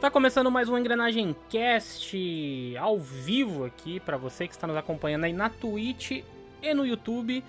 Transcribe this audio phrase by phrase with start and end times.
[0.00, 2.16] Está começando mais um Engrenagem Cast
[2.78, 6.22] ao vivo aqui para você que está nos acompanhando aí na Twitch
[6.62, 7.44] e no YouTube.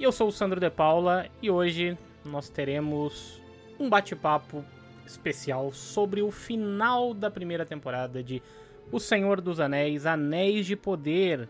[0.00, 3.42] Eu sou o Sandro De Paula e hoje nós teremos
[3.78, 4.64] um bate-papo
[5.04, 8.42] especial sobre o final da primeira temporada de
[8.90, 11.46] O Senhor dos Anéis, Anéis de Poder.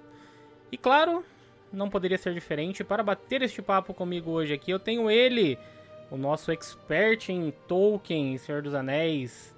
[0.73, 1.25] E claro,
[1.73, 2.83] não poderia ser diferente.
[2.83, 5.57] Para bater este papo comigo hoje aqui, eu tenho ele,
[6.11, 9.52] o nosso expert em Tolkien, Senhor dos Anéis,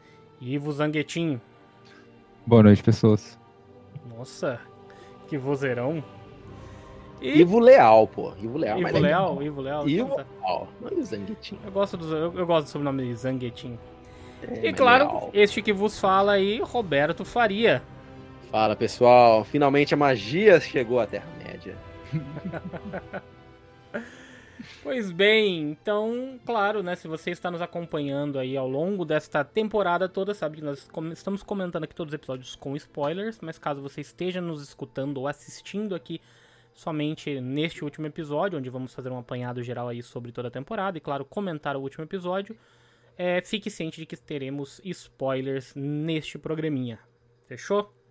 [0.45, 1.41] Ivo Zanguetin.
[2.47, 3.39] Boa noite, pessoas.
[4.15, 4.61] Nossa,
[5.27, 6.05] que vozeirão.
[7.19, 7.41] E...
[7.41, 8.35] Ivo Leal, pô.
[8.39, 9.89] Ivo Leal, Ivo Leal, Ivo Leal.
[9.89, 10.27] Ivo então tá.
[10.43, 10.69] Leal.
[10.83, 11.59] Não é Zanguetin.
[11.65, 13.79] Eu gosto do, eu, eu gosto do sobrenome Zanguetin.
[14.43, 15.31] É, e claro, Leal.
[15.33, 17.83] este que vos fala aí, Roberto Faria.
[18.51, 19.45] Fala, pessoal.
[19.45, 21.75] Finalmente a magia chegou à Terra-média.
[24.83, 30.09] Pois bem, então, claro, né, se você está nos acompanhando aí ao longo desta temporada
[30.09, 34.01] toda, sabe que nós estamos comentando aqui todos os episódios com spoilers, mas caso você
[34.01, 36.21] esteja nos escutando ou assistindo aqui
[36.73, 40.99] somente neste último episódio, onde vamos fazer um apanhado geral aí sobre toda a temporada
[40.99, 42.57] e, claro, comentar o último episódio,
[43.17, 46.99] é, fique ciente de que teremos spoilers neste programinha.
[47.47, 48.04] Fechou?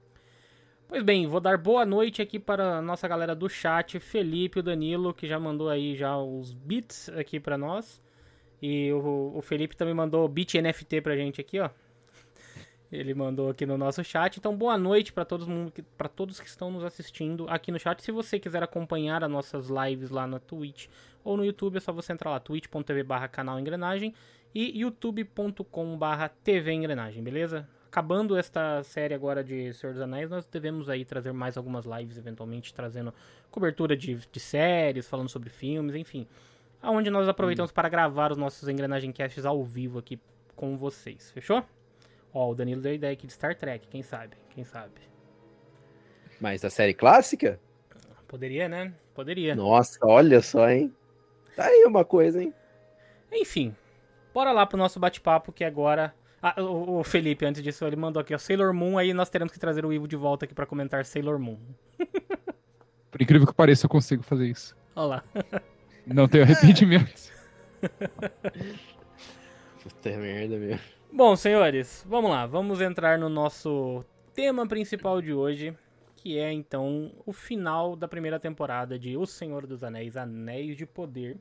[0.88, 4.64] Pois bem, vou dar boa noite aqui para a nossa galera do chat, Felipe, o
[4.64, 8.02] Danilo, que já mandou aí já os bits aqui para nós.
[8.62, 11.70] E o, o, Felipe também mandou bit NFT pra gente aqui, ó.
[12.92, 14.38] Ele mandou aqui no nosso chat.
[14.38, 15.48] Então, boa noite para todos,
[15.98, 18.02] para todos que estão nos assistindo aqui no chat.
[18.04, 20.88] Se você quiser acompanhar as nossas lives lá na Twitch
[21.24, 24.14] ou no YouTube, é só você entrar lá, twitch.tv barra canal Engrenagem
[24.54, 27.68] e youtube.com barra TV Engrenagem, beleza?
[27.94, 32.18] Acabando esta série agora de Senhor dos Anéis, nós devemos aí trazer mais algumas lives,
[32.18, 33.14] eventualmente, trazendo
[33.52, 36.28] cobertura de, de séries, falando sobre filmes, enfim.
[36.82, 37.74] Aonde nós aproveitamos hum.
[37.76, 40.20] para gravar os nossos Engrenagem Casts ao vivo aqui
[40.56, 41.64] com vocês, fechou?
[42.34, 45.00] Ó, o Danilo deu ideia aqui de Star Trek, quem sabe, quem sabe.
[46.42, 47.60] Mas a série clássica?
[48.28, 48.92] Poderia, né?
[49.14, 49.54] Poderia.
[49.54, 50.92] Nossa, olha só, hein?
[51.56, 52.52] Tá aí uma coisa, hein?
[53.32, 53.76] Enfim,
[54.34, 56.12] bora lá pro nosso bate-papo que agora
[56.46, 59.54] ah, o, o, Felipe, antes disso, ele mandou aqui, ó, Sailor Moon, aí nós teremos
[59.54, 61.58] que trazer o Ivo de volta aqui para comentar Sailor Moon.
[63.10, 64.76] Por incrível que pareça, eu consigo fazer isso.
[64.94, 65.24] Olha lá.
[66.06, 67.32] Não tenho arrependimentos.
[69.82, 70.82] Puta merda mesmo.
[71.14, 72.46] Bom, senhores, vamos lá.
[72.46, 74.04] Vamos entrar no nosso
[74.34, 75.74] tema principal de hoje,
[76.18, 80.86] que é então o final da primeira temporada de O Senhor dos Anéis, Anéis de
[80.86, 81.38] Poder.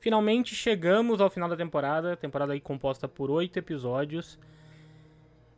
[0.00, 4.38] Finalmente chegamos ao final da temporada, temporada aí composta por oito episódios.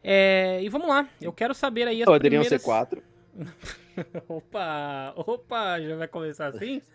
[0.03, 2.61] É, e vamos lá, eu quero saber aí as Poderiam primeiras...
[2.61, 3.03] ser quatro.
[4.29, 6.83] opa, opa, já vai começar assim?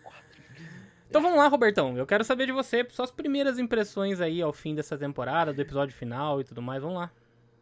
[1.08, 1.96] Então vamos lá, Robertão.
[1.96, 5.96] Eu quero saber de você suas primeiras impressões aí ao fim dessa temporada, do episódio
[5.96, 6.82] final e tudo mais.
[6.82, 7.10] Vamos lá.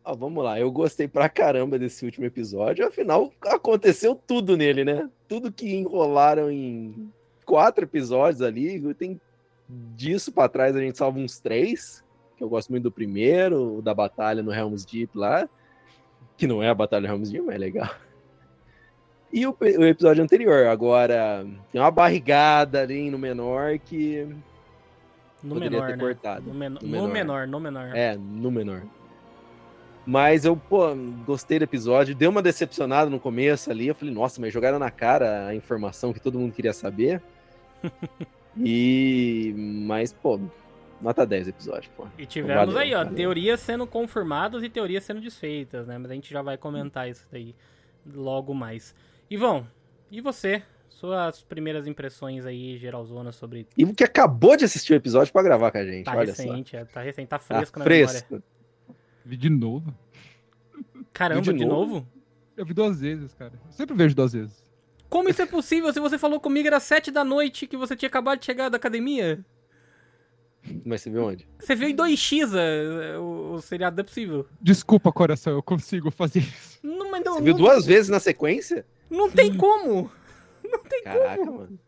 [0.05, 2.85] Ah, vamos lá, eu gostei pra caramba desse último episódio.
[2.85, 5.09] Afinal, aconteceu tudo nele, né?
[5.29, 7.09] Tudo que enrolaram em
[7.45, 8.95] quatro episódios ali.
[8.95, 9.21] Tem
[9.69, 12.05] disso para trás a gente salva uns três,
[12.37, 15.49] que eu gosto muito do primeiro, o da batalha no Helm's Deep lá,
[16.37, 17.91] que não é a batalha no Helm's Deep, mas é legal.
[19.33, 24.27] E o, o, episódio anterior, agora tem uma barrigada ali no menor que
[25.43, 26.05] no menor, ter né?
[26.05, 26.47] cortado.
[26.47, 27.07] No, men no, menor.
[27.07, 27.91] no menor, no menor.
[27.95, 28.83] É, no menor.
[30.07, 30.95] Mas eu, pô,
[31.27, 32.15] gostei do episódio.
[32.15, 33.89] Deu uma decepcionada no começo ali.
[33.89, 37.21] Eu falei, nossa, mas jogaram na cara a informação que todo mundo queria saber.
[38.59, 39.55] E.
[39.57, 40.41] Mas, pô,
[41.01, 42.07] nota 10 episódio, pô.
[42.19, 43.15] E tivemos valeu, aí, ó, valeu.
[43.15, 45.99] teorias sendo confirmadas e teorias sendo desfeitas, né?
[45.99, 47.55] Mas a gente já vai comentar isso daí
[48.07, 48.95] logo mais.
[49.31, 49.67] Ivão,
[50.11, 50.63] e você?
[50.89, 53.67] Suas primeiras impressões aí, geralzona, sobre.
[53.77, 56.71] Ivo que acabou de assistir o episódio pra gravar com a gente, tá olha recente,
[56.71, 56.77] só.
[56.79, 58.33] É, tá recente, tá fresco tá na fresco.
[58.33, 58.45] memória.
[59.25, 59.95] Vi de novo.
[61.13, 61.95] Caramba, de, de novo?
[61.97, 62.07] novo?
[62.57, 63.53] Eu vi duas vezes, cara.
[63.67, 64.66] Eu sempre vejo duas vezes.
[65.09, 65.93] Como isso é possível?
[65.93, 68.77] Se você falou comigo era sete da noite que você tinha acabado de chegar da
[68.77, 69.45] academia.
[70.85, 71.49] Mas você viu onde?
[71.61, 74.47] Você viu em 2x é, o, o seriado, não é possível.
[74.61, 76.79] Desculpa, coração, eu consigo fazer isso.
[76.83, 77.61] Não, mas não, você viu não...
[77.61, 78.85] duas vezes na sequência?
[79.09, 80.11] Não tem como.
[80.65, 81.59] Não tem Caraca, como.
[81.59, 81.79] Mano.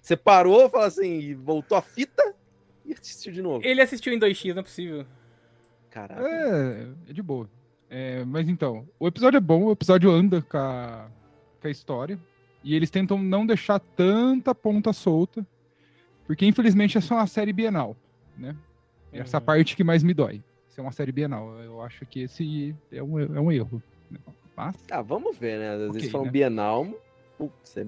[0.00, 2.34] Você parou, falou assim, voltou a fita
[2.84, 3.64] e assistiu de novo.
[3.64, 5.06] Ele assistiu em 2x, não é possível.
[5.90, 6.22] Caraca.
[6.22, 7.48] É, é de boa.
[7.90, 11.08] É, mas então, o episódio é bom, o episódio anda com a,
[11.60, 12.18] com a história.
[12.68, 15.44] E eles tentam não deixar tanta ponta solta,
[16.26, 17.96] porque infelizmente é só uma série bienal,
[18.36, 18.50] né?
[19.10, 19.20] Uhum.
[19.20, 20.42] Essa parte que mais me dói.
[20.68, 21.58] Ser é uma série bienal.
[21.62, 23.82] Eu acho que esse é um, é um erro.
[24.10, 24.18] Né?
[24.54, 24.76] Mas...
[24.90, 25.70] Ah, vamos ver, né?
[25.70, 26.30] Às okay, vezes falam né?
[26.30, 26.86] bienal.
[27.38, 27.86] Putz, é,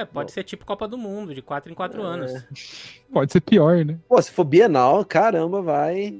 [0.00, 0.32] é, pode bom.
[0.32, 2.04] ser tipo Copa do Mundo, de 4 em 4 é.
[2.06, 2.46] anos.
[3.12, 3.98] Pode ser pior, né?
[4.08, 6.18] Pô, se for bienal, caramba, vai.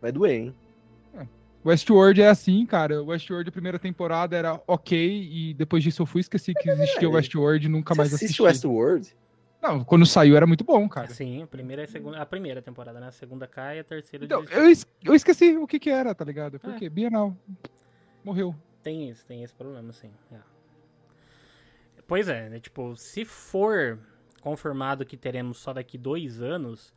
[0.00, 0.54] Vai doer, hein?
[1.64, 1.68] É.
[1.68, 3.02] Westworld é assim, cara.
[3.02, 7.66] Westworld, a primeira temporada era ok, e depois disso eu fui esqueci que existia Westworld
[7.66, 8.42] e nunca Você mais assiste assisti.
[8.42, 9.16] Westworld?
[9.62, 11.08] Não, quando saiu era muito bom, cara.
[11.08, 12.18] Sim, a primeira e a segunda.
[12.20, 13.06] A primeira temporada, né?
[13.08, 14.26] A segunda cai, a terceira.
[14.26, 16.56] Então, eu, es- eu esqueci o que que era, tá ligado?
[16.56, 16.58] É.
[16.58, 17.34] Porque Bienal
[18.22, 18.54] morreu.
[18.82, 20.10] Tem isso, tem esse problema, sim.
[20.30, 20.36] é.
[22.06, 22.60] Pois é, né?
[22.60, 23.98] Tipo, se for
[24.42, 26.92] confirmado que teremos só daqui dois anos,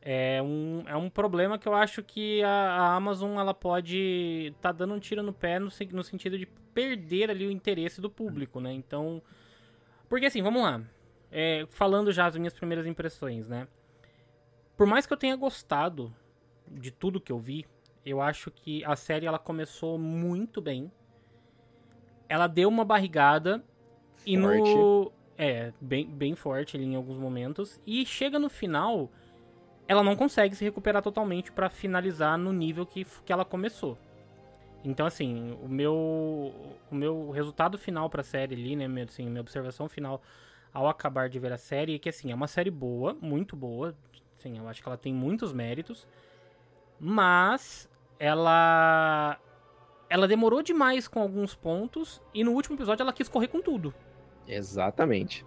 [0.00, 4.72] é um, é um problema que eu acho que a, a Amazon ela pode tá
[4.72, 8.60] dando um tiro no pé no, no sentido de perder ali o interesse do público,
[8.60, 8.72] né?
[8.72, 9.20] Então,
[10.08, 10.80] porque assim, vamos lá.
[11.30, 13.66] É, falando já as minhas primeiras impressões, né?
[14.76, 16.14] Por mais que eu tenha gostado
[16.66, 17.66] de tudo que eu vi,
[18.04, 20.90] eu acho que a série ela começou muito bem.
[22.28, 23.62] Ela deu uma barrigada
[24.24, 29.10] e no é bem, bem forte ali em alguns momentos e chega no final
[29.88, 33.98] ela não consegue se recuperar totalmente pra finalizar no nível que, que ela começou.
[34.84, 36.54] Então assim, o meu
[36.90, 40.22] o meu resultado final pra série ali, né, meu, assim, minha observação final
[40.72, 43.96] ao acabar de ver a série é que assim, é uma série boa, muito boa,
[44.38, 46.06] sim, eu acho que ela tem muitos méritos,
[47.00, 47.88] mas
[48.18, 49.38] ela
[50.10, 53.92] ela demorou demais com alguns pontos e no último episódio ela quis correr com tudo.
[54.46, 55.44] Exatamente.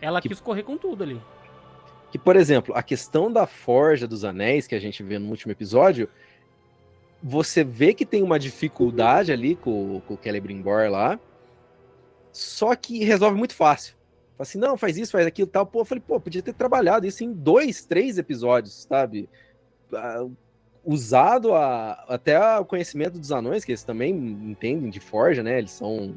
[0.00, 1.20] Ela Que- quis correr com tudo ali.
[2.14, 5.50] Que, por exemplo, a questão da Forja dos Anéis, que a gente vê no último
[5.50, 6.08] episódio,
[7.20, 11.18] você vê que tem uma dificuldade ali com, com o Celebrimbor lá,
[12.30, 13.96] só que resolve muito fácil.
[14.38, 15.66] Fala assim, não, faz isso, faz aquilo tal.
[15.66, 19.28] Pô, eu falei, pô, podia ter trabalhado isso em dois, três episódios, sabe?
[19.92, 20.24] Ah,
[20.84, 25.58] Usado a- até o conhecimento dos anões, que eles também entendem de Forja, né?
[25.58, 26.14] Eles são.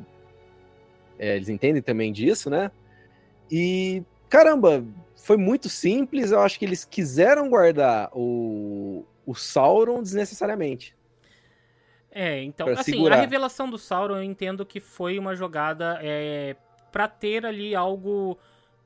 [1.17, 2.69] é, eles entendem também disso, né?
[3.49, 4.85] E, caramba,
[5.17, 6.31] foi muito simples.
[6.31, 10.95] Eu acho que eles quiseram guardar o, o Sauron desnecessariamente.
[12.11, 13.17] É, então, assim, segurar.
[13.17, 16.55] a revelação do Sauron eu entendo que foi uma jogada é,
[16.91, 18.37] para ter ali algo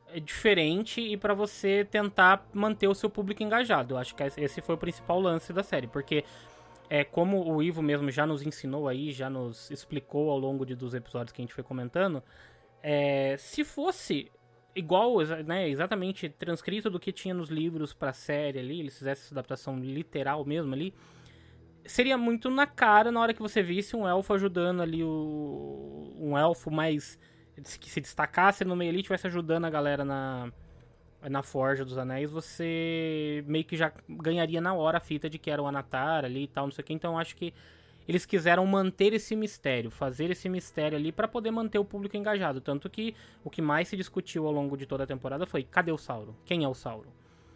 [0.08, 3.94] é, diferente e pra você tentar manter o seu público engajado.
[3.94, 6.26] Eu acho que esse foi o principal lance da série, porque
[6.90, 10.76] é como o Ivo mesmo já nos ensinou aí, já nos explicou ao longo de,
[10.76, 12.22] dos episódios que a gente foi comentando,
[12.84, 14.30] é, se fosse
[14.76, 19.34] igual, né, exatamente transcrito do que tinha nos livros pra série ali, eles fizessem essa
[19.34, 20.94] adaptação literal mesmo ali,
[21.86, 26.38] seria muito na cara na hora que você visse um elfo ajudando ali o um
[26.38, 27.20] elfo mais
[27.80, 30.52] que se destacasse no meio ali tivesse ajudando a galera na
[31.30, 35.52] na forja dos anéis você meio que já ganharia na hora a fita de que
[35.52, 37.54] era o Anatar ali e tal não sei o que então acho que
[38.12, 42.60] eles quiseram manter esse mistério, fazer esse mistério ali pra poder manter o público engajado.
[42.60, 45.94] Tanto que o que mais se discutiu ao longo de toda a temporada foi: cadê
[45.94, 46.34] o Sauron?
[46.44, 47.10] Quem é o Sauron?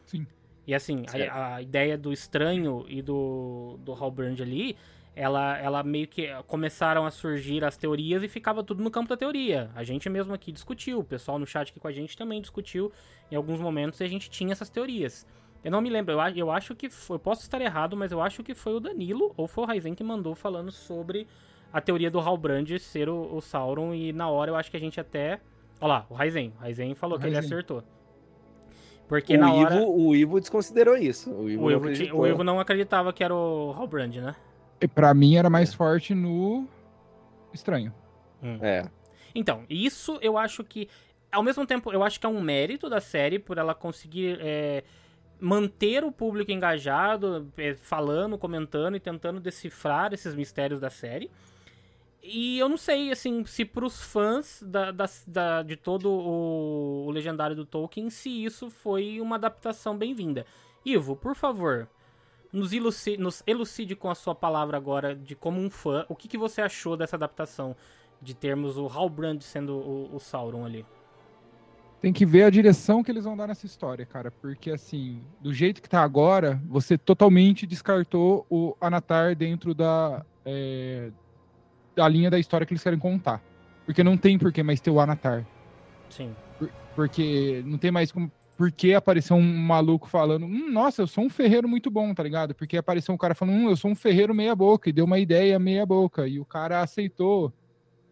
[0.05, 0.25] Sim.
[0.65, 4.77] E assim, a, a ideia do estranho e do, do Halbrand ali,
[5.13, 9.17] ela, ela meio que começaram a surgir as teorias e ficava tudo no campo da
[9.17, 9.69] teoria.
[9.75, 12.93] A gente mesmo aqui discutiu, o pessoal no chat aqui com a gente também discutiu
[13.29, 15.27] em alguns momentos e a gente tinha essas teorias.
[15.65, 18.21] Eu não me lembro, eu, eu acho que foi, eu posso estar errado, mas eu
[18.21, 21.27] acho que foi o Danilo ou foi o Raizen que mandou falando sobre
[21.73, 24.79] a teoria do Halbrand ser o, o Sauron e na hora eu acho que a
[24.79, 25.41] gente até...
[25.81, 26.53] Olha lá, o Raizen.
[26.55, 27.83] O Raizen falou O que ele acertou.
[29.07, 29.83] Porque o, na Ivo, hora...
[29.83, 31.31] o Ivo desconsiderou isso.
[31.33, 32.19] O Ivo, O não ti- acreditou.
[32.19, 34.35] o Evo não acreditava que era o Halbrand, né?
[34.79, 36.67] E pra mim era mais forte no
[37.53, 37.93] Estranho.
[38.61, 38.87] É.
[39.33, 40.87] Então, isso eu acho que.
[41.31, 44.83] Ao mesmo tempo, eu acho que é um mérito da série por ela conseguir é,
[45.39, 51.29] manter o público engajado, é, falando, comentando e tentando decifrar esses mistérios da série.
[52.23, 57.11] E eu não sei, assim, se pros fãs da, da- da- de todo o, o
[57.11, 60.45] legendário do Tolkien, se isso foi uma adaptação bem-vinda.
[60.83, 61.87] Ivo, por favor,
[62.51, 66.27] nos, elucide, nos elucide com a sua palavra agora, de como um fã, o que,
[66.27, 67.75] que você achou dessa adaptação?
[68.19, 70.83] De termos o Halbrand sendo o, o Sauron ali.
[72.05, 74.29] Tem que ver a direção que eles vão dar nessa história, cara.
[74.29, 81.09] Porque, assim, do jeito que tá agora, você totalmente descartou o Anatar dentro da, é,
[81.95, 83.41] da linha da história que eles querem contar.
[83.87, 85.47] Porque não tem por que mais ter o Anatar.
[86.07, 86.35] Sim.
[86.95, 88.31] Porque não tem mais como.
[88.55, 92.21] Por que apareceu um maluco falando, hum, nossa, eu sou um ferreiro muito bom, tá
[92.21, 92.53] ligado?
[92.53, 95.57] Porque apareceu um cara falando, hum, eu sou um ferreiro meia-boca, e deu uma ideia
[95.57, 97.51] meia-boca, e o cara aceitou.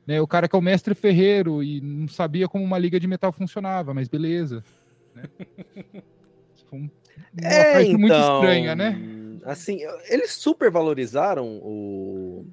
[0.06, 0.20] Né?
[0.22, 3.32] O cara que é o mestre ferreiro e não sabia como uma liga de metal
[3.32, 4.64] funcionava, mas beleza.
[5.16, 5.24] Né?
[6.72, 6.90] Um-
[7.40, 9.00] uma É, parte então, muito estranha, né?
[9.46, 9.80] Assim,
[10.10, 12.48] eles super valorizaram o.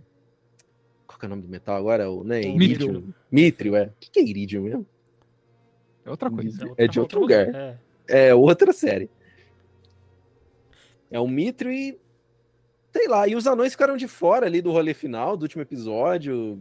[1.07, 2.11] Qual que é o nome do metal agora?
[2.11, 2.41] O, né?
[2.43, 3.05] Mithril.
[3.33, 3.85] Mithril, é.
[3.87, 4.87] O que que é Iridium mesmo?
[6.05, 6.71] É outra coisa.
[6.77, 7.49] É de outro lugar.
[7.55, 7.77] É.
[8.09, 9.09] É outra série.
[11.11, 11.99] É o Mithril e.
[12.93, 16.61] Sei lá, e os anões ficaram de fora ali do rolê final, do último episódio.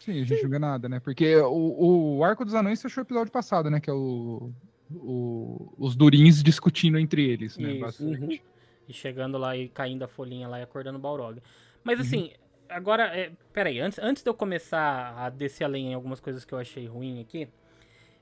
[0.00, 0.98] Sim, a gente não vê nada, né?
[1.00, 3.80] Porque o, o arco dos anões fechou o episódio passado, né?
[3.80, 4.50] Que é o,
[4.90, 7.72] o os durins discutindo entre eles, né?
[7.72, 7.80] Isso.
[7.80, 8.42] basicamente.
[8.88, 11.40] E chegando lá e caindo a folhinha lá e acordando o Balrog.
[11.84, 12.04] Mas Uhum.
[12.04, 12.30] assim,
[12.68, 16.52] agora, é, peraí, antes, antes de eu começar a descer além em algumas coisas que
[16.52, 17.46] eu achei ruim aqui,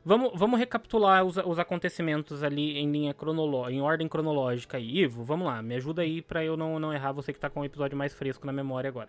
[0.04, 4.98] vamos, vamos recapitular os, os acontecimentos ali em linha cronológica, em ordem cronológica aí.
[4.98, 7.60] Ivo, vamos lá, me ajuda aí pra eu não, não errar, você que tá com
[7.60, 9.08] o episódio mais fresco na memória agora.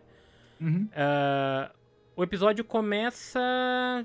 [0.61, 0.87] Uhum.
[0.93, 1.71] Ah,
[2.19, 3.39] o episódio começa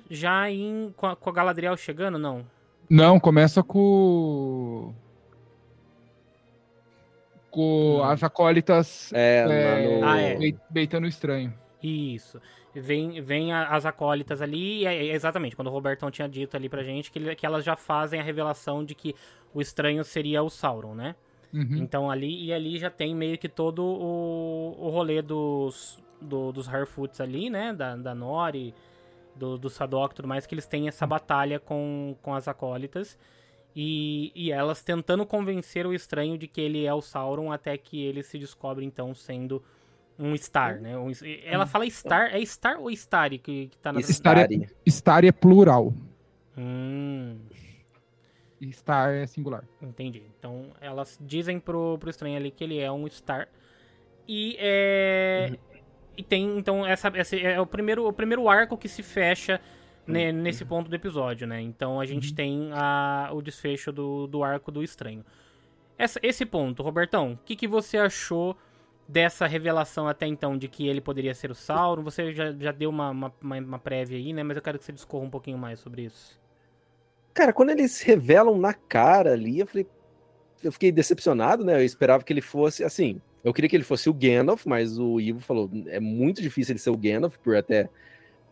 [0.08, 2.46] já em, com, a, com a Galadriel chegando, não?
[2.88, 4.92] Não, começa com.
[7.50, 8.04] Com Hum.
[8.04, 10.04] as acólitas É, é, lá no...
[10.06, 10.36] Ah, é.
[10.36, 11.52] bei- beitando o estranho.
[11.82, 12.40] Isso.
[12.74, 16.56] Vem, vem a- as acólitas ali, e é, é exatamente, quando o Robertão tinha dito
[16.56, 19.14] ali pra gente que, ele- que elas já fazem a revelação de que
[19.52, 21.14] o estranho seria o Sauron, né?
[21.52, 21.76] Uhum.
[21.76, 26.68] Então ali, e ali já tem meio que todo o, o rolê dos, do- dos
[26.68, 27.72] Harfoots ali, né?
[27.72, 28.74] Da, da Nori,
[29.36, 33.16] do, do Sadok e tudo mais, que eles têm essa batalha com, com as acólitas.
[33.76, 38.00] E, e elas tentando convencer o estranho de que ele é o Sauron, até que
[38.04, 39.60] ele se descobre, então, sendo
[40.16, 40.96] um Star, né?
[40.96, 41.10] Um-
[41.44, 44.00] ela fala Star, é Star ou Starry que, que tá na...
[44.00, 44.46] Star é-.
[44.88, 45.92] Star é plural.
[46.56, 47.36] Hum,
[48.60, 49.64] E Star é singular.
[49.82, 50.22] entendi.
[50.38, 53.48] Então, elas dizem pro, pro estranho ali que ele é um Star.
[54.28, 55.52] E é...
[56.16, 59.60] E tem, então, essa, esse é o primeiro, o primeiro arco que se fecha
[60.06, 61.60] ne- nesse ponto do episódio, né?
[61.60, 65.24] Então a gente tem a, o desfecho do, do arco do estranho.
[65.98, 68.56] Essa, esse ponto, Robertão, o que, que você achou
[69.06, 72.02] dessa revelação até então de que ele poderia ser o Sauron?
[72.02, 74.42] Você já, já deu uma, uma, uma, uma prévia aí, né?
[74.42, 76.40] Mas eu quero que você discorra um pouquinho mais sobre isso.
[77.32, 79.86] Cara, quando eles revelam na cara ali, eu falei.
[80.62, 81.74] Eu fiquei decepcionado, né?
[81.76, 82.82] Eu esperava que ele fosse.
[82.84, 86.72] Assim, eu queria que ele fosse o Gandalf, mas o Ivo falou: é muito difícil
[86.72, 87.88] ele ser o Gandalf, por até.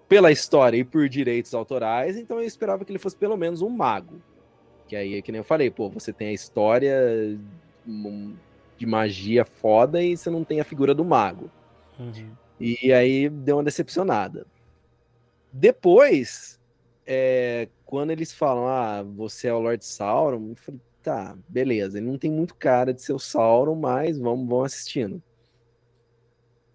[0.08, 3.70] pela história e por direitos autorais, então eu esperava que ele fosse pelo menos um
[3.70, 4.20] mago.
[4.86, 7.38] Que aí, que nem eu falei, pô, você tem a história
[7.86, 8.34] hum,
[8.76, 11.50] de magia foda e você não tem a figura do mago.
[12.60, 14.46] E aí deu uma decepcionada.
[15.50, 16.60] Depois,
[17.06, 21.98] é, quando eles falam, ah, você é o Lord Sauron, eu falei, tá, beleza.
[21.98, 25.22] Ele não tem muito cara de ser o Sauron, mas vamos, vamos assistindo.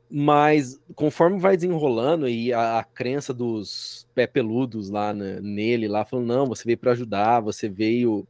[0.09, 6.05] Mas conforme vai desenrolando e a, a crença dos pé peludos lá na- nele, lá
[6.05, 8.25] falando, não, você veio para ajudar, você veio.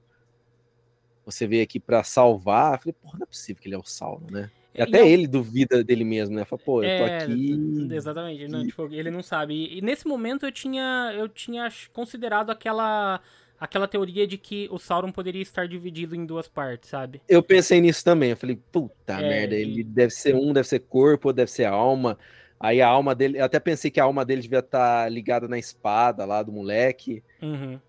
[1.25, 2.73] Você veio aqui para salvar.
[2.75, 4.49] Eu falei, porra, não é possível que ele é o Sauron, né?
[4.73, 6.45] E até eu- ele duvida dele mesmo, né?
[6.45, 7.89] Fala, pô, eu tô É, aqui.
[7.91, 9.53] Exatamente, não, que- tipo, ele não sabe.
[9.53, 13.19] E, e nesse momento eu tinha, eu tinha considerado aquela,
[13.59, 17.21] aquela teoria de que o Sauron poderia estar dividido em duas partes, sabe?
[17.27, 18.31] Eu pensei nisso também.
[18.31, 21.65] Eu falei, puta É, merda, e- ele deve ser um, deve ser corpo, deve ser
[21.65, 22.17] alma.
[22.59, 25.59] Aí a alma dele, eu até pensei que a alma dele devia estar ligada na
[25.59, 27.23] espada lá do moleque.
[27.41, 27.79] Uhum.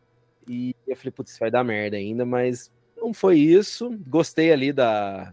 [0.46, 3.98] E eu falei, putz, isso vai dar merda ainda, mas não foi isso.
[4.06, 5.32] Gostei ali da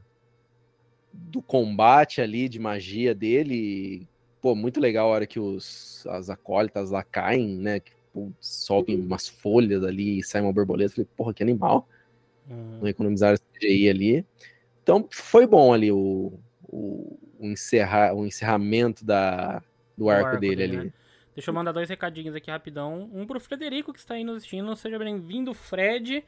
[1.18, 4.08] do combate ali de magia dele.
[4.42, 7.80] Pô, muito legal a hora que os as acólitas lá caem, né?
[7.80, 7.92] Que
[8.40, 10.96] sobem umas folhas ali e sai uma borboleta.
[10.96, 11.88] Falei, porra, que animal
[12.50, 12.80] uhum.
[12.82, 14.26] não economizaram CGI ali.
[14.84, 16.34] Então foi bom ali o,
[16.68, 19.62] o, o, encerrar, o encerramento da,
[19.98, 20.78] do arco, arco dele, ali.
[20.78, 20.94] né?
[21.34, 23.10] Deixa eu mandar dois recadinhos aqui rapidão.
[23.14, 24.74] Um pro Frederico, que está aí nos assistindo.
[24.76, 26.22] Seja bem-vindo, Fred.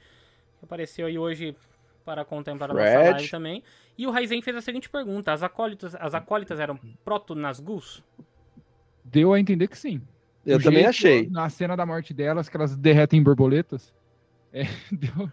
[0.60, 1.56] Que apareceu aí hoje
[2.04, 3.12] para contemplar a nossa Fred.
[3.12, 3.64] live também.
[3.98, 8.04] E o Raizen fez a seguinte pergunta: As acólitas, as acólitas eram proto-Nazgûs?
[9.06, 10.02] Deu a entender que sim.
[10.54, 11.30] Eu também jeito- achei.
[11.30, 13.94] Na cena da morte delas, que elas derretem borboletas.
[14.54, 15.32] É, deu-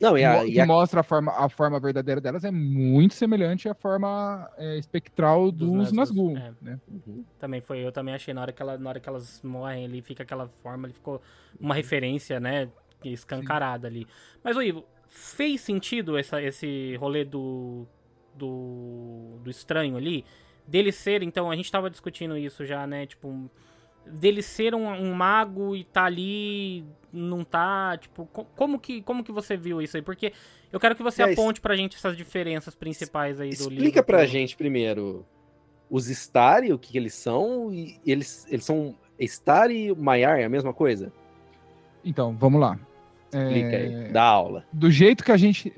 [0.00, 3.14] Não, e a, e que a- mostra a forma, a forma verdadeira delas é muito
[3.14, 6.52] semelhante à forma é, espectral Dos dos, Nazgûl, é.
[6.62, 6.80] né?
[6.88, 7.24] Uhum.
[7.38, 10.00] Também foi, eu também achei na hora que, ela, na hora que elas morrem ali,
[10.02, 11.20] fica aquela forma, ele ficou
[11.58, 12.68] uma referência, né,
[13.04, 14.06] escancarada ali.
[14.42, 17.86] Mas, ô Ivo, fez sentido essa, esse rolê do,
[18.36, 20.24] do, do estranho ali?
[20.66, 23.50] Dele ser, então, a gente tava discutindo isso já, né, tipo,
[24.12, 29.22] dele ser um, um mago e tá ali, não tá, tipo, co- como que, como
[29.24, 30.02] que você viu isso aí?
[30.02, 30.32] Porque
[30.72, 33.74] eu quero que você É, aponte pra gente essas diferenças principais aí do livro.
[33.74, 35.24] Explica pra gente primeiro
[35.90, 40.44] os Stari, o que, que eles são, e eles, eles são Star e Maiar, é
[40.44, 41.12] a mesma coisa?
[42.04, 42.78] Então, vamos lá.
[43.32, 44.64] Explica É, aí, dá aula.
[44.72, 45.72] do jeito que a gente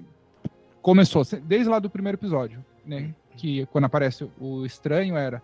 [0.83, 3.15] começou, desde lá do primeiro episódio, né?
[3.37, 5.43] Que quando aparece o estranho era.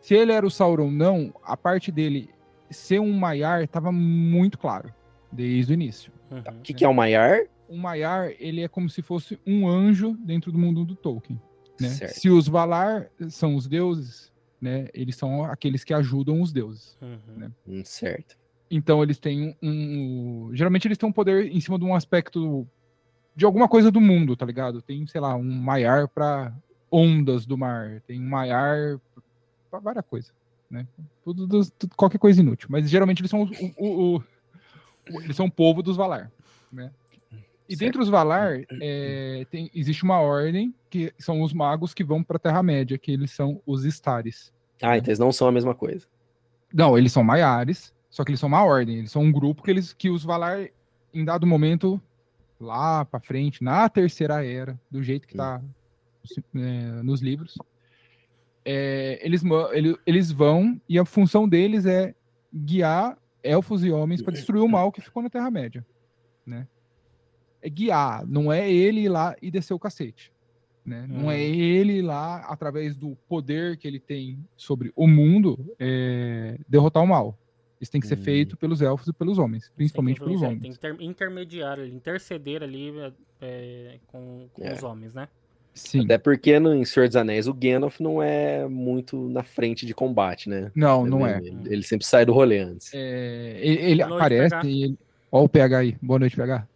[0.00, 2.30] Se ele era o Sauron ou não, a parte dele
[2.70, 4.92] ser um Maiar estava muito claro,
[5.30, 6.12] desde o início.
[6.30, 6.38] Uhum.
[6.38, 7.40] O que, que é o Maiar?
[7.68, 11.40] Um Maiar, ele é como se fosse um anjo dentro do mundo do Tolkien.
[11.80, 11.88] Né?
[11.88, 14.88] Se os Valar são os deuses, né?
[14.92, 16.96] Eles são aqueles que ajudam os deuses.
[17.00, 17.18] Uhum.
[17.36, 17.50] Né?
[17.66, 18.38] Hum, certo.
[18.70, 22.66] Então eles têm um, um- Geralmente eles têm um poder em cima de um aspecto
[23.34, 24.82] de alguma coisa do mundo, tá ligado?
[24.82, 26.54] Tem, sei lá, um maiar pra
[26.90, 29.00] ondas do mar, tem um maiar
[29.78, 30.32] várias coisas,
[30.70, 30.86] né?
[31.24, 32.68] Tudo, tudo- qualquer coisa inútil.
[32.70, 36.30] Mas geralmente eles são os- o, o- o- eles são o povo dos Valar,
[36.72, 36.90] né?
[37.68, 37.80] E Certo.
[37.80, 42.38] dentro dos Valar é, tem- existe uma ordem que são os magos que vão pra
[42.38, 44.52] Terra Média, que eles são os Stares.
[44.82, 46.06] Ah, então eles não são a mesma coisa.
[46.74, 48.98] Não, eles são maiares, só que eles são uma ordem.
[48.98, 50.68] Eles são um grupo que, eles, que os Valar,
[51.14, 52.00] em dado momento,
[52.60, 55.62] lá pra frente, na terceira era, do jeito que tá
[56.54, 57.56] é, nos livros,
[58.64, 62.14] é, eles, ele- eles vão e a função deles é
[62.54, 65.84] guiar elfos e homens para destruir o mal que ficou na Terra-média.
[66.44, 66.66] Né?
[67.62, 70.32] É guiar, não é ele ir lá e descer o cacete.
[70.84, 71.06] Né?
[71.08, 71.30] Não Hum.
[71.30, 77.02] é ele ir lá, através do poder que ele tem sobre o mundo, é, derrotar
[77.02, 77.38] o mal.
[77.80, 78.22] Isso tem que ser Hum.
[78.22, 80.78] feito pelos elfos e pelos homens, principalmente pelos influenciar, homens.
[80.78, 84.72] Tem que ter, intermediar, ali, interceder ali é, é, com, com É.
[84.74, 85.28] os homens, né?
[85.72, 86.04] Sim.
[86.04, 89.94] Até porque no em Senhor dos Anéis o Gandalf não é muito na frente de
[89.94, 90.70] combate, né?
[90.74, 91.38] Não, não é.
[91.38, 92.90] Ele, ele sempre sai do rolê antes.
[92.92, 94.66] É, ele ele noite, aparece PH.
[94.68, 94.98] e ele.
[95.32, 95.96] Ó, o PH aí.
[96.02, 96.66] Boa noite, PH.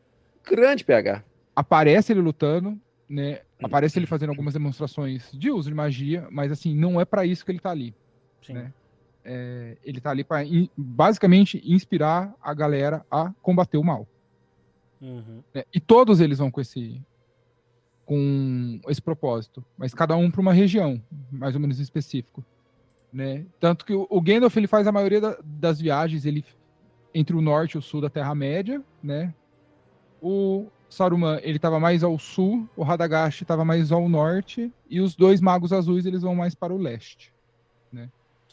[0.49, 1.25] Grande PH.
[1.57, 3.41] Aparece ele lutando, né?
[3.63, 7.45] Aparece ele fazendo algumas demonstrações de uso de magia, mas assim, não é pra isso
[7.45, 7.95] que ele tá ali.
[8.43, 8.53] Sim.
[8.55, 8.73] Né?
[9.25, 14.07] É, ele tá ali pra in- basicamente inspirar a galera a combater o mal.
[15.01, 15.43] Uhum.
[15.53, 15.65] né?
[15.75, 17.01] E todos eles vão com esse
[18.05, 22.45] com esse propósito, mas cada um para uma região, mais ou menos específico,
[23.13, 23.45] né?
[23.59, 26.45] Tanto que o, o Gandalf ele faz a maioria da- das viagens ele
[27.15, 29.33] entre o norte e o sul da Terra Média, né?
[30.21, 35.15] O Saruman ele estava mais ao sul, o Radagast estava mais ao norte e os
[35.15, 37.33] dois magos azuis eles vão mais para o leste.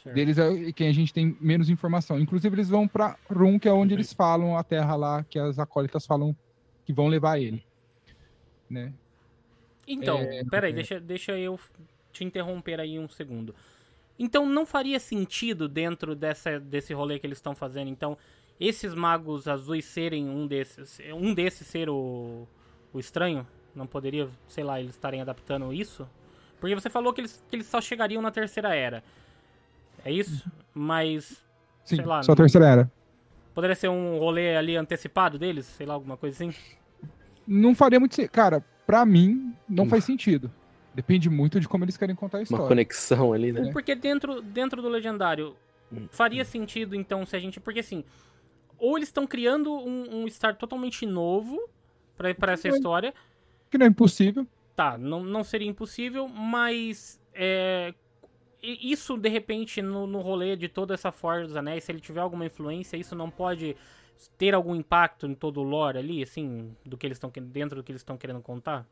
[0.04, 0.16] Certo.
[0.16, 2.20] Deles é quem a gente tem menos informação.
[2.20, 5.60] Inclusive eles vão para Rum, que é onde eles falam a terra lá que as
[5.60, 6.36] acólitas falam
[6.86, 7.64] que vão levar ele,
[8.68, 8.92] né?
[9.94, 10.76] Então, É, peraí, é.
[10.76, 11.60] deixa, deixa eu
[12.12, 13.54] te interromper aí um segundo.
[14.20, 18.18] Então, não faria sentido dentro dessa, desse rolê que eles estão fazendo, então,
[18.60, 22.48] esses magos azuis serem um desses, um desses ser o,
[22.94, 23.48] o estranho?
[23.74, 26.08] Não poderia, sei lá, eles estarem adaptando isso?
[26.60, 29.04] Porque você falou que eles, que eles só chegariam na terceira era.
[30.06, 30.46] É isso?
[30.74, 31.44] Mas
[31.84, 32.92] Sim, Sei lá, só a terceira era.
[33.54, 35.66] poderia ser um rolê ali antecipado deles?
[35.66, 36.54] Sei lá, alguma coisa assim?
[37.48, 38.32] Não faria muito sentido.
[38.32, 40.52] Cara, pra mim, não faz sentido.
[40.94, 42.68] Depende muito de como eles querem contar a Uma história.
[42.68, 43.72] conexão ali, né?
[43.72, 45.56] Porque dentro, dentro do Legendário,
[46.10, 47.58] faria sentido, então, se a gente.
[47.62, 48.04] Porque assim,
[48.78, 51.58] ou eles estão criando um, um Star totalmente novo
[52.18, 53.14] pra, pra essa história.
[53.70, 54.46] Que não é impossível.
[54.76, 57.18] Tá, não, não seria impossível, mas.
[57.34, 57.94] É,
[58.62, 62.20] isso, de repente, no, no rolê de toda essa Forja dos Anéis, se ele tiver
[62.20, 63.78] alguma influência, isso não pode
[64.38, 67.84] ter algum impacto em todo o lore ali, assim, do que eles estão dentro do
[67.84, 68.86] que eles estão querendo contar?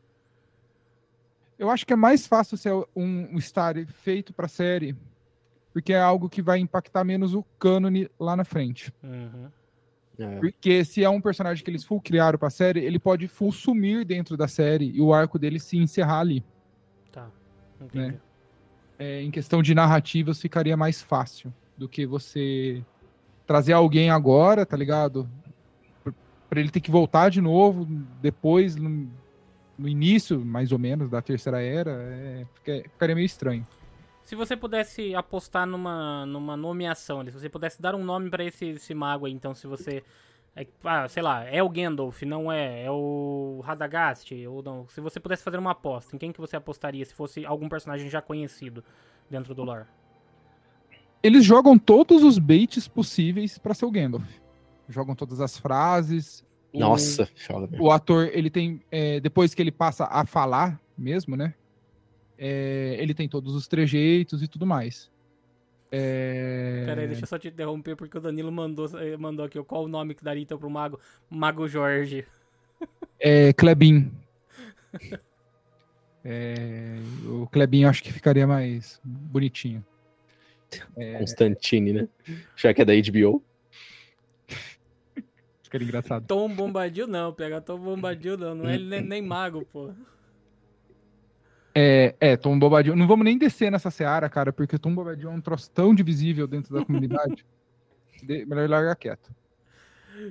[1.58, 4.96] Eu acho que é mais fácil ser um, um Star feito pra série,
[5.74, 8.94] porque é algo que vai impactar menos o cânone lá na frente.
[9.04, 9.50] Uhum.
[10.18, 10.40] É.
[10.40, 14.06] Porque se é um personagem que eles full criaram pra série, ele pode full sumir
[14.06, 16.44] dentro da série e o arco dele se encerrar ali.
[17.12, 17.30] Tá,
[17.80, 18.20] entendi.
[18.98, 22.84] É, em questão de narrativas, ficaria mais fácil do que você
[23.50, 25.28] trazer alguém agora, tá ligado?
[26.48, 27.84] Pra ele ter que voltar de novo
[28.22, 29.10] depois, no,
[29.76, 33.66] no início, mais ou menos, da terceira era, é, fica- ficaria meio estranho.
[34.22, 38.66] Se você pudesse apostar numa, numa nomeação se você pudesse dar um nome pra esse,
[38.68, 40.04] esse mago aí, então se você.
[40.56, 42.84] é, ah, sei lá, é o Gandalf, não é?
[42.84, 44.88] É o Radagast, ou não?
[44.90, 48.12] Se você pudesse fazer uma aposta, em quem que você apostaria se fosse algum personagem
[48.12, 48.84] já conhecido
[49.28, 49.86] dentro do lore?
[51.22, 54.24] Eles jogam todos os baits possíveis pra ser o Gandalf.
[54.88, 56.44] Jogam todas as frases.
[56.74, 57.28] o- Nossa,
[57.70, 57.84] mesmo.
[57.84, 58.82] o ator, ele tem.
[58.92, 61.54] é, depois que ele passa a falar mesmo, né?
[62.42, 65.12] é, ele tem todos os trejeitos e tudo mais.
[65.92, 69.62] É, Pera aí, deixa eu só te interromper, porque o Danilo mandou, eh, mandou aqui,
[69.64, 70.98] qual o nome que daria então pro mago?
[71.30, 72.26] Mago Jorge.
[73.20, 74.10] é, Klebin.
[76.24, 79.84] É, o Klebin eu acho que ficaria mais bonitinho.
[81.18, 82.08] Constantine, né?
[82.56, 83.44] Já que é da HBO.
[85.64, 86.26] Ficaria engraçado.
[86.26, 89.92] Tom Bombadil não, pega Tom Bombadil não, não é nem, nem mago, pô.
[91.76, 92.96] É, é, Tom Bobadil.
[92.96, 96.48] Não vamos nem descer nessa seara, cara, porque Tom Bobadil é um troço tão divisível
[96.48, 97.46] dentro da comunidade.
[98.24, 99.32] De- melhor largar quieto.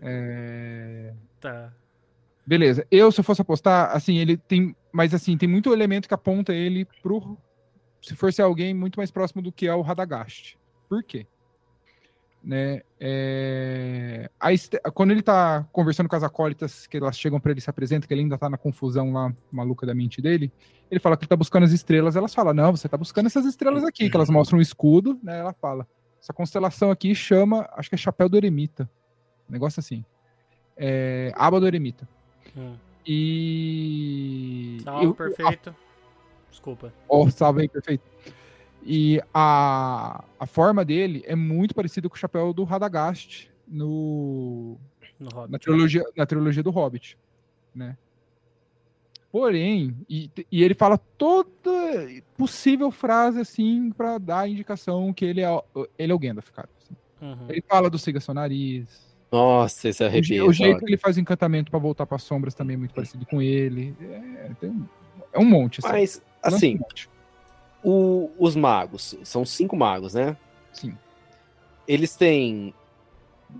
[0.02, 1.72] É, Tá.
[2.44, 2.86] Beleza.
[2.90, 6.52] Eu, se eu fosse apostar, assim, ele tem mas assim, tem muito elemento que aponta
[6.52, 7.38] ele pro.
[8.00, 10.58] Se for ser alguém muito mais próximo do que é o Radagast.
[10.88, 11.26] Por quê?
[12.42, 12.82] Né?
[13.00, 17.62] É, a quando ele tá conversando com as acólitas, que elas chegam para ele e
[17.62, 20.52] se apresenta, que ele ainda tá na confusão lá, maluca da mente dele,
[20.90, 23.44] ele fala que ele tá buscando as estrelas, elas falam, não, você tá buscando essas
[23.44, 25.40] estrelas aqui, que elas mostram o escudo, né?
[25.40, 25.86] Ela fala,
[26.22, 28.88] essa constelação aqui chama, acho que é Chapéu do Eremita.
[29.48, 30.04] Um negócio assim.
[30.76, 32.08] É, Aba do Eremita.
[32.56, 32.76] Hum.
[33.06, 34.78] E.
[34.84, 35.74] Salve, eu- perfeito.
[36.50, 36.92] Desculpa.
[37.08, 38.02] Ó, salve aí, perfeito.
[38.84, 44.78] E a, a forma dele é muito parecida com o chapéu do Radagast no,
[45.20, 45.52] No Hobbit.
[45.52, 47.18] na, trilogia, na trilogia do Hobbit,
[47.74, 47.96] né?
[49.30, 51.50] Porém, e, e ele fala toda
[52.36, 55.62] possível frase assim pra dar a indicação que ele é, o-
[55.98, 56.68] ele é o Gandalf, cara.
[56.80, 56.96] assim.
[57.20, 57.46] Uhum.
[57.50, 59.06] Ele fala do siga seu nariz.
[59.30, 60.36] Nossa, esse O, arrepia.
[60.36, 62.94] je- o jeito que ele faz o encantamento pra voltar para sombras também é muito
[62.94, 63.94] parecido com ele.
[64.00, 64.86] É, tem um-
[65.34, 65.88] é um monte, assim.
[65.88, 66.22] Mas,
[66.56, 66.78] assim,
[67.82, 70.36] o- os magos, são cinco magos, né?
[70.72, 70.96] Sim.
[71.86, 72.74] Eles têm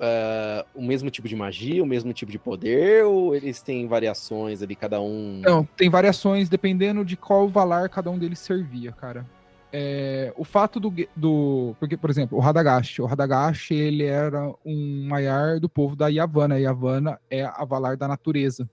[0.01, 4.63] ah, o mesmo tipo de magia, o mesmo tipo de poder, ou eles têm variações
[4.63, 5.41] ali, cada um.
[5.45, 9.27] Não, tem variações dependendo de qual valar cada um deles servia, cara.
[9.73, 11.75] É, o fato do, do.
[11.79, 13.03] Porque, por exemplo, o Radagast.
[13.03, 16.55] O Radagast, ele era um maiar do povo da Yavanna.
[16.55, 18.69] A Yavanna é a valar da natureza.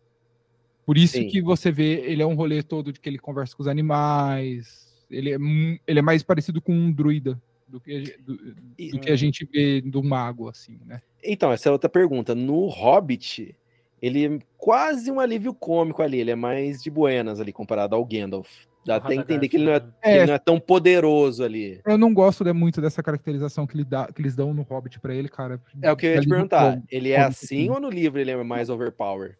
[0.85, 1.27] Por isso Sim.
[1.27, 4.85] que você vê, ele é um rolê todo de que ele conversa com os animais.
[5.09, 5.37] Ele é,
[5.87, 9.45] ele é mais parecido com um druida do que, do, E- do que a gente
[9.51, 10.99] vê do mago, assim, né?
[11.23, 12.35] Então, essa é outra pergunta.
[12.35, 13.55] No Hobbit,
[14.01, 18.05] ele é quase um alívio cômico ali, ele é mais de buenas ali comparado ao
[18.05, 18.47] Gandalf.
[18.85, 19.91] Dá O até Radagast, entender que ele não é, né?
[20.03, 21.81] que ele não é tão poderoso ali.
[21.83, 24.99] Eu não gosto de- muito dessa caracterização que, ele dá, que eles dão no Hobbit
[24.99, 25.59] pra ele, cara.
[25.81, 26.79] É o que eu ia te perguntar.
[26.91, 27.69] Ele é Hobbit, assim sim.
[27.71, 29.37] ou no livro ele é mais overpower?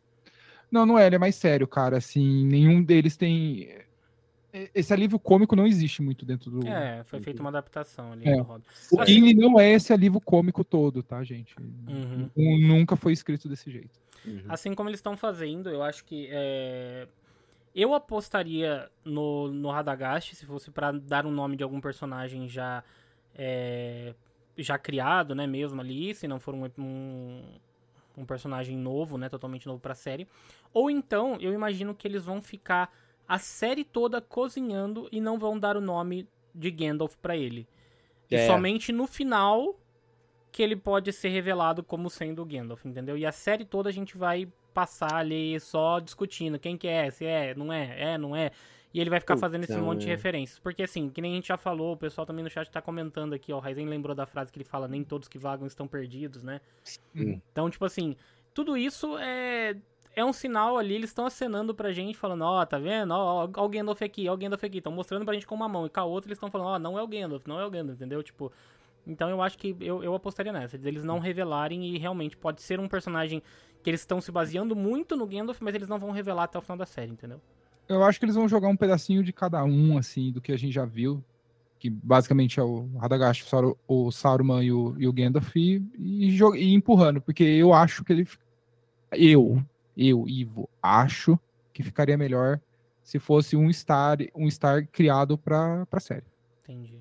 [0.75, 1.97] Não, não é, ele é mais sério, cara.
[1.97, 3.69] Assim, nenhum deles tem.
[4.53, 6.67] e- Esse alívio cômico não existe muito dentro do.
[6.67, 8.41] É, foi feita uma adaptação ali É.
[8.41, 8.61] O
[9.01, 11.55] Assim- Gimli não é esse alívio cômico todo, tá, gente?
[11.59, 12.29] Uhum.
[12.35, 13.97] Nu- Nunca foi escrito desse jeito.
[14.25, 14.41] Uhum.
[14.49, 17.07] Assim como eles estão fazendo, eu acho que é,
[17.75, 22.83] eu apostaria no, no Radagast se fosse pra dar um nome de algum personagem já
[23.37, 24.13] é,
[24.57, 27.41] já criado, né, mesmo ali, se não for um, um,
[28.17, 30.27] um personagem novo, né, totalmente novo pra série.
[30.73, 32.93] Ou então, eu imagino que eles vão ficar
[33.27, 37.67] a série toda cozinhando e não vão dar o nome de Gandalf pra ele.
[38.29, 38.47] E É.
[38.47, 39.79] somente no final
[40.51, 43.17] que ele pode ser revelado como sendo o Gandalf, entendeu?
[43.17, 47.25] E a série toda a gente vai passar ali só discutindo quem que é, se
[47.25, 48.51] é, não é, é, não é.
[48.95, 50.57] E ele vai ficar fazendo esse monte de referências.
[50.57, 53.33] Porque assim, que nem a gente já falou, o pessoal também no chat tá comentando
[53.33, 55.85] aqui, ó, o Raizen lembrou da frase que ele fala, nem todos que vagam estão
[55.85, 56.61] perdidos, né?
[56.81, 57.41] Sim.
[57.51, 58.15] Então, tipo assim,
[58.53, 59.75] tudo isso é
[60.15, 63.11] é um sinal ali, eles estão acenando pra gente, falando, ó, tá vendo?
[63.11, 64.77] Ó, ó o Gandalf aqui, ó o Gandalf aqui.
[64.77, 65.85] Estão mostrando pra gente com uma mão.
[65.85, 67.69] E com a outra eles estão falando, ó, não é o Gandalf, não é o
[67.69, 68.23] Gandalf, entendeu?
[68.23, 68.49] Tipo,
[69.05, 70.77] então eu acho que eu, eu apostaria nessa.
[70.77, 73.43] Eles não revelarem e realmente pode ser um personagem
[73.83, 76.61] que eles estão se baseando muito no Gandalf, mas eles não vão revelar até o
[76.61, 77.41] final da série, entendeu?
[77.87, 80.57] Eu acho que eles vão jogar um pedacinho de cada um, assim, do que a
[80.57, 81.23] gente já viu.
[81.77, 83.45] Que basicamente é o Radagast,
[83.87, 88.13] o Saruman e o, e o Gandalf, e, e, e empurrando, porque eu acho que
[88.13, 88.27] ele.
[89.11, 89.63] Eu,
[89.95, 91.37] eu, Ivo, acho
[91.73, 92.59] que ficaria melhor
[93.03, 96.25] se fosse um Star, um Star criado pra, pra série.
[96.63, 96.99] Entendi.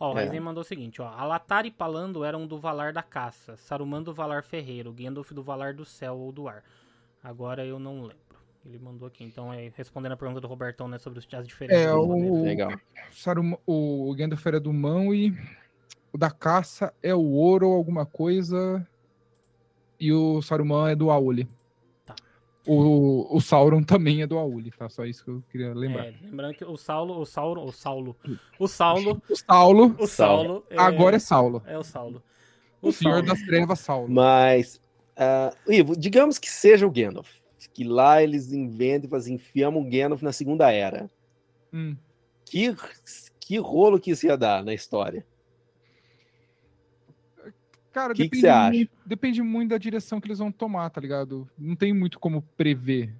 [0.00, 0.22] Ó, o É.
[0.22, 1.08] Raizen mandou o seguinte, ó.
[1.08, 5.74] Alatar e Palando eram do Valar da Caça, Saruman do Valar Ferreiro, Gandalf do Valar
[5.74, 6.62] do Céu ou do Ar.
[7.22, 8.16] Agora eu não lembro.
[8.66, 9.22] Ele mandou aqui.
[9.22, 11.86] Então, é, respondendo a pergunta do Robertão, né, sobre os- as diferenças.
[11.86, 12.42] É, o-.
[12.42, 12.72] Legal.
[13.12, 15.32] Saruman, o Gandalf era do mão e
[16.12, 18.86] o da caça é o ouro ou alguma coisa
[20.00, 21.48] e o Saruman é do Auli.
[22.04, 22.14] Tá.
[22.66, 24.88] O, o Sauron também é do Auli, tá?
[24.88, 26.06] Só isso que eu queria lembrar.
[26.06, 28.16] É, lembrando que o Saulo, o Saulo, o Saulo,
[28.58, 31.62] o Saulo, O Saulo, o Saulo, é, agora é Saulo.
[31.66, 32.20] é o Saulo.
[32.82, 33.28] O Senhor Saulo.
[33.28, 34.08] das Trevas Saulo.
[34.10, 34.80] Mas,
[35.16, 37.28] ah, Ivo, digamos que seja o Gandalf.
[37.72, 41.10] Que lá eles inventam e fazem, enfiamos o Gandalf na Segunda Era.
[41.72, 41.96] Hum.
[42.44, 42.74] Que,
[43.40, 45.26] que rolo que isso ia dar na história?
[47.92, 48.70] Cara, Que que depende, você acha?
[48.72, 51.48] muito, depende muito da direção que eles vão tomar, tá ligado?
[51.58, 53.12] Não tem muito como prever.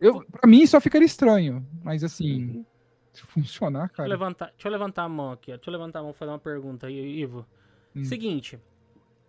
[0.00, 2.64] Eu, pra mim só ficaria estranho, mas assim, Uhum.
[3.12, 4.08] se funcionar, Deixa eu, cara.
[4.08, 5.56] levantar, deixa eu levantar a mão aqui, ó.
[5.56, 7.46] Deixa eu levantar a mão e fazer uma pergunta aí, Ivo.
[7.94, 8.04] Hum.
[8.04, 8.58] Seguinte,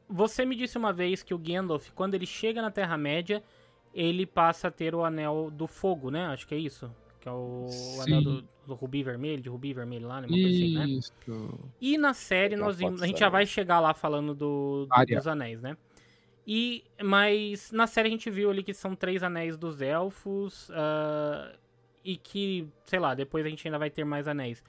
[0.07, 3.43] você me disse uma vez que o Gandalf, quando ele chega na Terra-média,
[3.95, 6.25] ele passa a ter o Anel do Fogo, né?
[6.27, 6.91] Acho que é isso.
[7.21, 10.27] Que é o, o Anel do, do Rubi Vermelho, de Rubi Vermelho lá, né?
[10.27, 10.85] Uma coisa assim, né?
[10.85, 11.13] Isso.
[11.81, 15.27] E na série nós vimos, a gente já vai chegar lá falando do, do- dos
[15.27, 15.75] anéis, né?
[16.45, 21.51] E mas na série a gente viu ali que são três anéis dos elfos ah,
[22.03, 24.63] e que, sei lá, depois a gente ainda vai ter mais anéis.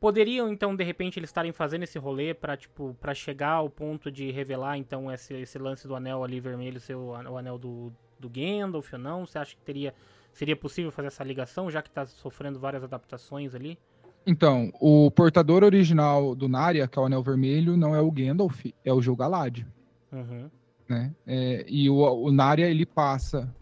[0.00, 4.10] Poderiam, então, de repente, eles estarem fazendo esse rolê pra, tipo, pra chegar ao ponto
[4.12, 8.28] de revelar, então, esse, esse lance do anel ali vermelho ser o anel do, do
[8.28, 9.26] Gandalf ou não?
[9.26, 9.94] Você acha que teria,
[10.32, 13.78] seria possível fazer essa ligação, já que tá sofrendo várias adaptações ali?
[14.26, 18.66] Então, o portador original do Narya, que é o anel vermelho, não é o Gandalf,
[18.84, 19.66] é o Gil-galad.
[20.12, 20.50] Uhum.
[20.88, 21.14] Né?
[21.26, 23.54] É, e o, o Narya, ele passa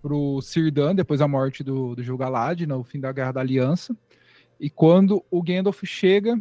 [0.00, 3.96] pro Círdan, depois da morte do, do Gil-galad, no fim da Guerra da Aliança.
[4.58, 6.40] E quando o Gandalf chega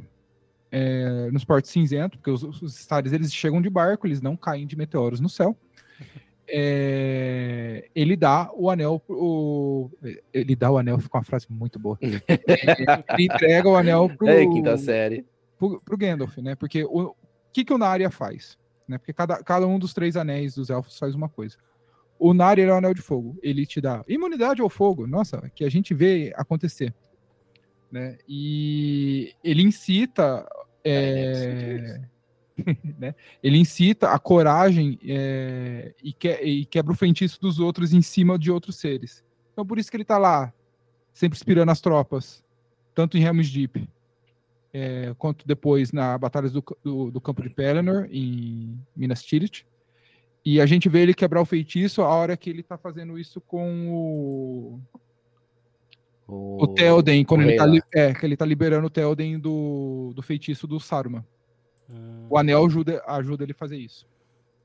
[0.71, 4.75] é, nos Portos Cinzentos, porque os, os eles chegam de barco, eles não caem de
[4.75, 5.55] meteoros no céu.
[6.47, 9.89] É, ele dá o anel o,
[10.33, 11.97] ele dá o anel ficou uma frase muito boa.
[12.01, 15.25] Ele entrega o anel pro, É, quinta série.
[15.57, 16.53] pro, pro Gandalf né?
[16.55, 17.15] Porque o
[17.53, 18.97] que que o Narya faz né?
[18.97, 21.55] Porque cada, cada um dos três anéis dos elfos faz uma coisa.
[22.19, 23.37] O Narya é o anel de fogo.
[23.41, 26.93] Ele te dá imunidade ao fogo nossa que a gente vê acontecer
[27.93, 28.17] né?
[28.27, 30.43] E ele incita
[30.83, 32.01] é,
[32.99, 33.15] né?
[33.41, 38.37] Ele incita a coragem é, e, que, e, quebra o feitiço dos outros em cima
[38.37, 39.23] de outros seres.
[39.51, 40.53] Então por isso que ele tá lá,
[41.13, 42.43] sempre inspirando as tropas,
[42.93, 43.87] tanto em Helm's Deep,
[44.73, 49.65] é, quanto depois na batalha do, do, do, campo de Pelennor, em Minas Tirith.
[50.45, 53.39] E a gente vê ele quebrar o feitiço a hora que ele tá fazendo isso
[53.39, 54.79] com o...
[56.25, 60.21] O, o Theoden, quando ele tá, é, que ele tá liberando o Theoden do, do
[60.21, 61.23] feitiço do Saruman.
[61.89, 62.27] Hum.
[62.29, 64.07] O anel ajuda, ajuda ele a fazer isso.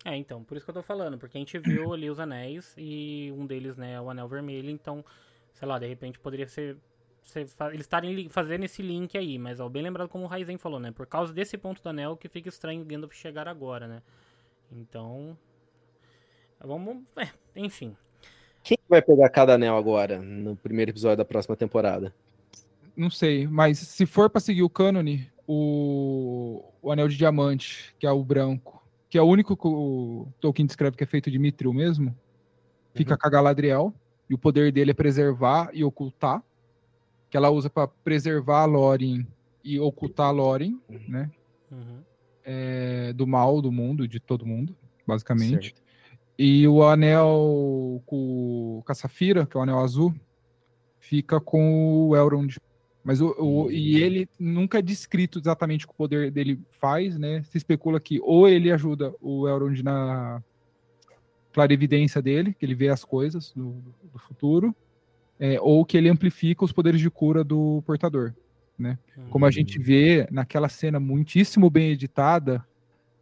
[0.05, 2.73] É, então, por isso que eu tô falando, porque a gente viu ali os anéis
[2.77, 5.05] e um deles, né, é o anel vermelho, então,
[5.53, 6.77] sei lá, de repente poderia ser,
[7.21, 10.79] ser eles estarem fazendo esse link aí, mas ó, bem lembrado como o Raizen falou,
[10.79, 14.03] né, por causa desse ponto do anel que fica estranho o Gandalf chegar agora, né.
[14.71, 15.37] Então,
[16.61, 17.97] vamos, é, enfim.
[18.63, 22.15] Quem vai pegar cada anel agora, no primeiro episódio da próxima temporada?
[22.97, 28.07] Não sei, mas se for pra seguir o cânone, o, o anel de diamante, que
[28.07, 31.39] é o branco, que é o único que o Tolkien descreve que é feito de
[31.39, 32.15] mitril mesmo,
[32.95, 33.19] fica uhum.
[33.19, 33.95] com a Galadriel,
[34.29, 36.45] e o poder dele é preservar e ocultar,
[37.31, 39.27] que ela usa para preservar a Lórien
[39.65, 41.01] e ocultar a Lórien, uhum.
[41.09, 41.31] né?
[41.71, 42.03] Uhum.
[42.45, 45.69] É, do mal do mundo, de todo mundo, basicamente.
[45.69, 45.83] Certo.
[46.39, 50.15] E o anel com, com a Safira, que é o anel azul,
[50.99, 52.59] fica com o Elrond
[53.05, 54.01] mas o, o, e uhum.
[54.01, 57.43] ele nunca é descrito exatamente o que o poder dele faz, né?
[57.45, 60.43] Se especula que ou ele ajuda o Elrond na
[61.53, 63.83] clarividência dele, que ele vê as coisas do,
[64.13, 64.75] do futuro,
[65.41, 68.35] é, ou que ele amplifica os poderes de cura do portador,
[68.79, 68.99] né?
[69.31, 69.85] Como a gente uhum.
[69.85, 72.65] vê naquela cena muitíssimo bem editada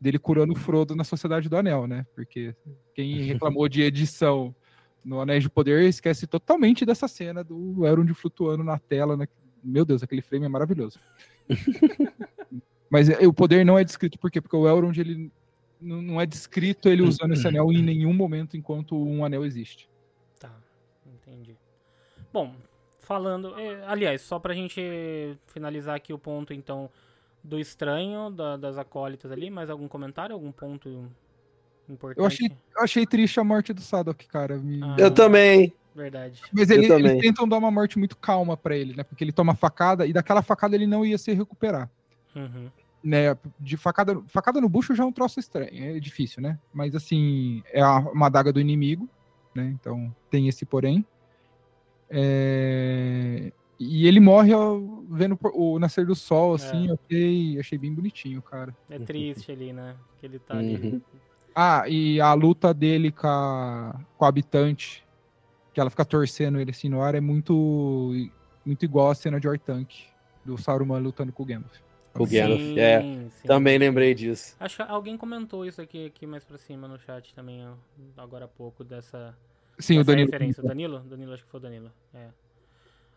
[0.01, 2.07] dele curando o Frodo na Sociedade do Anel, né?
[2.15, 2.55] Porque
[2.95, 4.55] quem reclamou de edição
[5.05, 9.27] no Anéis de Poder esquece totalmente dessa cena do Elrond flutuando na tela, né?
[9.67, 10.99] Meu Deus, aquele frame é maravilhoso.
[12.89, 14.41] Mas é, o poder não é descrito por quê?
[14.41, 15.31] Porque o Elrond ele
[15.81, 19.89] não é descrito ele usando esse anel em nenhum momento enquanto um anel existe.
[20.39, 20.53] Tá,
[21.05, 21.57] entendi.
[22.33, 22.55] Bom,
[23.01, 24.81] falando, é, aliás, só pra gente
[25.49, 26.91] finalizar aqui o ponto então
[27.43, 31.09] do estranho da, das acólitas ali, mais algum comentário, algum ponto
[31.89, 32.19] importante?
[32.19, 34.57] Eu achei, eu achei triste a morte do Sadok, cara.
[34.57, 34.83] Me...
[34.83, 35.73] Ah, eu também.
[35.97, 36.43] Verdade.
[36.53, 39.03] Mas ele, eles tentam dar uma morte muito calma para ele, né?
[39.03, 41.91] Porque ele toma facada e daquela facada ele não ia se recuperar.
[42.35, 42.69] Uhum.
[43.03, 43.35] Né?
[43.59, 46.59] De facada, facada no bucho já é um troço estranho, é difícil, né?
[46.71, 49.09] Mas assim, é uma adaga do inimigo,
[49.55, 49.75] né?
[49.81, 51.03] Então tem esse porém.
[52.11, 53.51] É...
[53.81, 54.79] E ele morre ó,
[55.09, 57.57] vendo o nascer do sol, assim, é.
[57.57, 58.77] eu achei, bem bonitinho, cara.
[58.91, 59.97] É triste ali, né?
[60.21, 60.77] Que ele tá ali.
[60.77, 61.01] Uhum.
[61.55, 65.06] Ah, e a luta dele com a, com a habitante
[65.77, 68.11] que ela fica torcendo ele assim no ar, é muito,
[68.65, 70.07] muito igual a cena de Ortank,
[70.43, 71.77] do Saruman lutando com o Gandalf.
[72.15, 73.03] O Gandalf, é.
[73.03, 73.31] Sim.
[73.47, 74.57] Também lembrei disso.
[74.59, 77.69] Acho que alguém comentou isso aqui, aqui mais pra cima no chat também,
[78.17, 79.37] agora há pouco, dessa,
[79.79, 80.31] sim, dessa o Danilo.
[80.31, 80.65] referência.
[80.65, 81.01] O Danilo?
[81.01, 81.93] Danilo, acho que foi o Danilo.
[82.15, 82.29] É.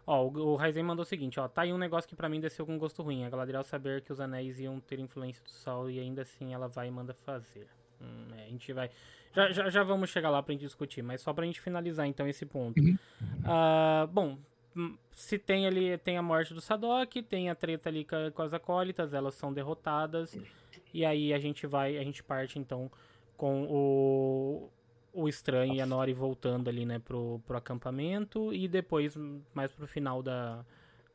[0.05, 1.47] Ó, o, o Raizen mandou o seguinte, ó.
[1.47, 3.23] Tá aí um negócio que para mim desceu com gosto ruim.
[3.23, 6.67] A Galadriel saber que os anéis iam ter influência do sol e ainda assim ela
[6.67, 7.67] vai e manda fazer.
[8.01, 8.89] Hum, é, a gente vai.
[9.33, 12.27] Já, já, já, vamos chegar lá pra gente discutir, mas só pra gente finalizar então
[12.27, 12.81] esse ponto.
[12.81, 12.97] Uhum.
[13.43, 14.37] Uh, bom,
[14.75, 18.41] hum, se tem ali, tem a morte do Sadok, tem a treta ali com, com
[18.41, 20.37] as acólitas, elas são derrotadas,
[20.93, 22.91] e aí a gente vai, a gente parte então
[23.37, 24.69] com o,
[25.13, 29.15] o Estranho e a Nori voltando ali, né, pro, pro acampamento, e depois,
[29.53, 30.65] mais pro final da,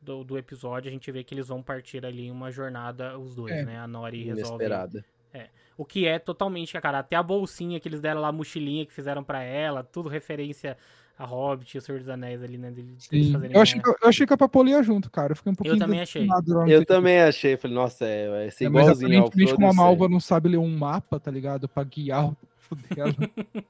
[0.01, 3.51] do, do episódio, a gente vê que eles vão partir ali uma jornada, os dois,
[3.51, 3.65] é.
[3.65, 4.63] né, a Nori resolve...
[4.63, 5.49] Inesperada é.
[5.77, 8.93] O que é totalmente, cara, até a bolsinha que eles deram lá, a mochilinha que
[8.93, 10.77] fizeram para ela, tudo referência
[11.17, 12.71] a Hobbit e o Senhor dos Anéis ali, né?
[12.71, 13.31] Deles Sim.
[13.31, 15.31] fazerem Eu, achei que, eu achei que a Papola ia junto, cara.
[15.31, 16.27] Eu fiquei um pouquinho também achei.
[16.67, 19.67] Eu também achei, falei, nossa, é, vai ser É, mas igualzinho ao aparentemente, Frodo como
[19.67, 21.69] a e Malva não sabe ler um mapa, tá ligado?
[21.69, 22.37] Pra guiar o
[22.93, 23.15] dela.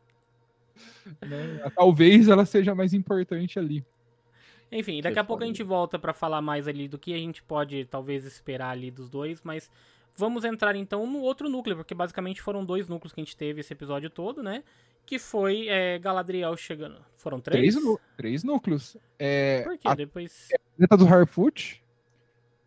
[1.21, 1.71] né?
[1.75, 3.85] Talvez ela seja mais importante ali.
[4.71, 7.43] Enfim, daqui a pouco a gente volta pra falar mais ali do que a gente
[7.43, 9.69] pode talvez esperar ali dos dois, mas
[10.15, 13.61] vamos entrar então no outro núcleo, porque basicamente foram dois núcleos que a gente teve
[13.61, 14.63] esse episódio todo, né?
[15.05, 16.97] Que foi é, Galadriel chegando.
[17.17, 17.73] Foram três?
[17.73, 18.97] Três, nú- três núcleos.
[19.19, 19.87] É, Por quê?
[19.87, 20.49] a Depois.
[20.77, 21.83] treta do Harfoot,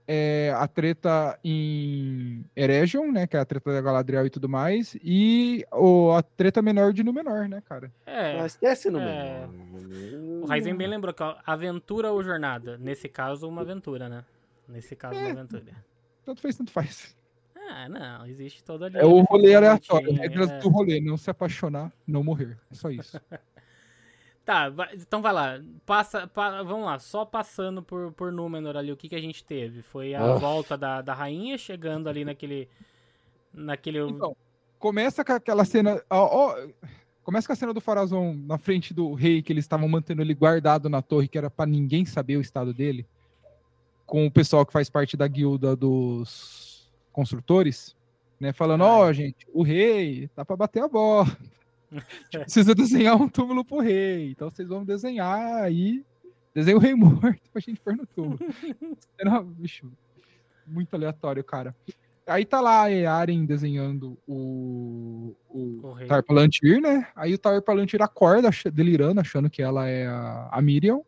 [0.06, 3.26] é, a treta em Eregion, né?
[3.26, 4.96] Que é a treta da Galadriel e tudo mais.
[5.02, 7.92] E o, a treta menor de Númenor, né, cara?
[8.06, 8.40] É.
[8.40, 8.90] Ah, esquece É.
[8.90, 9.50] menor.
[10.42, 12.78] O Raizen bem lembrou que ó, aventura ou jornada.
[12.78, 14.24] Nesse caso, uma aventura, né?
[14.68, 15.24] Nesse caso, É.
[15.24, 15.74] uma aventura.
[16.24, 17.16] Tanto fez, tanto faz.
[17.70, 18.98] Ah, não, existe toda ali.
[18.98, 20.06] É o rolê aleatório.
[20.06, 20.58] bonitinho, Regras é.
[20.58, 21.00] do rolê.
[21.00, 22.56] Não se apaixonar, não morrer.
[22.70, 23.20] É só isso.
[24.48, 25.60] Tá, então vai lá.
[25.84, 29.44] Passa, pa- vamos lá, só passando por, por Númenor ali, o que, que a gente
[29.44, 29.82] teve?
[29.82, 32.66] Foi a volta da, da rainha chegando ali naquele.
[33.52, 33.98] Naquele.
[33.98, 34.34] Então,
[34.78, 36.02] começa com aquela cena.
[36.08, 36.68] ó, ó,
[37.22, 40.32] começa com a cena do Farazon na frente do rei, que eles estavam mantendo ele
[40.32, 43.06] guardado na torre, que era pra ninguém saber o estado dele.
[44.06, 46.77] Com o pessoal que faz parte da guilda dos
[47.18, 47.96] construtores,
[48.38, 48.52] né?
[48.52, 51.26] Falando, ó, gente, o rei tá pra bater a bola.
[52.30, 54.30] Precisa desenhar um túmulo pro rei.
[54.30, 56.04] Então vocês vão desenhar aí.
[56.54, 58.38] Desenha o rei morto pra gente pôr no túmulo.
[59.18, 59.90] Era, bicho,
[60.64, 61.74] muito aleatório, cara.
[62.24, 66.06] Aí tá lá a Earen desenhando o, o, O.
[66.06, 67.08] Tar Palantir, né?
[67.16, 71.00] Aí o Tar Palantir acorda delirando, achando que ela é a, a Miriam.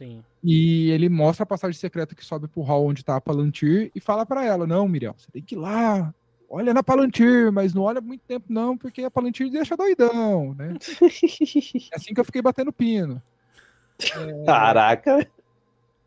[0.00, 0.22] Sim.
[0.42, 4.00] E ele mostra a passagem secreta que sobe pro hall onde tá a Palantir e
[4.00, 6.14] fala pra ela: Não, Miriam, você tem que ir lá.
[6.48, 10.72] Olha na Palantir, mas não olha muito tempo, não, porque a Palantir deixa doidão, né?
[11.92, 13.22] É assim que eu fiquei batendo pino.
[14.46, 15.30] Caraca.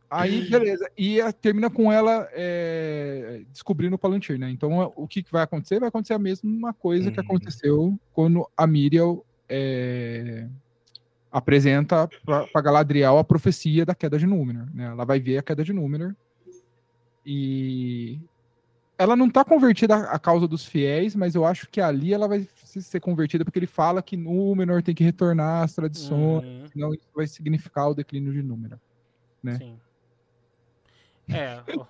[0.10, 0.89] Aí, beleza.
[0.97, 4.49] E eh, termina com ela eh, descobrindo o Palantir, né?
[4.49, 5.79] Então, eh, o que, que vai acontecer?
[5.79, 7.25] Vai acontecer a mesma coisa que Uhum.
[7.25, 10.47] aconteceu quando a Miriam eh,
[11.34, 14.86] apresenta pra, pra Galadriel a profecia da queda de Númenor, né?
[14.86, 16.15] Ela vai ver a queda de Númenor
[17.26, 18.19] e
[18.98, 22.48] ela não tá convertida à causa dos fiéis, mas eu acho que ali ela vai
[22.63, 26.93] se- ser convertida porque ele fala que Númenor tem que retornar às tradições, Uhum, senão
[26.93, 28.80] isso vai significar o declínio de Númenor.
[29.41, 29.58] né?
[29.58, 29.80] Sim.
[31.30, 31.86] É, o,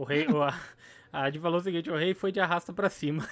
[0.00, 0.26] o rei.
[0.26, 0.58] O, a,
[1.12, 3.26] a Adi falou o seguinte: o rei foi de arrasta pra cima.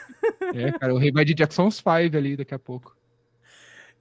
[0.55, 2.95] É, cara, o rei vai de Jackson's 5 ali daqui a pouco.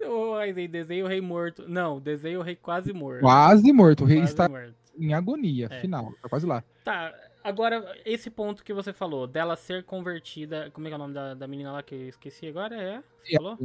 [0.02, 1.68] O Raizen desenha o rei morto.
[1.68, 3.22] Não, desenha o rei quase morto.
[3.22, 4.04] Quase morto.
[4.04, 4.76] O rei Quase está morto.
[4.98, 5.80] em agonia, É.
[5.82, 6.12] final.
[6.22, 6.64] Tá quase lá.
[6.84, 10.70] Tá, agora, esse ponto que você falou, dela ser convertida.
[10.72, 12.76] Como é que é o nome da, da menina lá que eu esqueci agora?
[12.82, 13.04] É?
[13.24, 13.58] Você falou?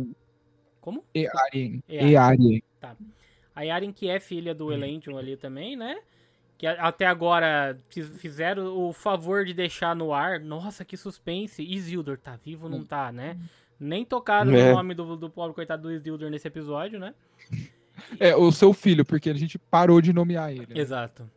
[0.80, 1.04] Como?
[1.14, 1.82] E Arien.
[1.88, 2.10] Earien.
[2.12, 2.62] E Arien.
[3.54, 4.56] A Yaren, que é filha Hum.
[4.56, 6.00] do Elendil ali também, né?
[6.56, 10.40] Que até agora fiz- fizeram o favor de deixar no ar.
[10.40, 11.62] Nossa, que suspense.
[11.62, 12.78] Isildur tá vivo ou Hum.
[12.78, 13.36] não tá, né?
[13.78, 14.68] Nem tocaram É.
[14.70, 17.14] no nome do, do pobre coitado do Isildur nesse episódio, né?
[18.18, 20.66] É, o seu filho, porque a gente parou de nomear ele.
[20.66, 20.74] né?
[20.80, 21.28] Exato.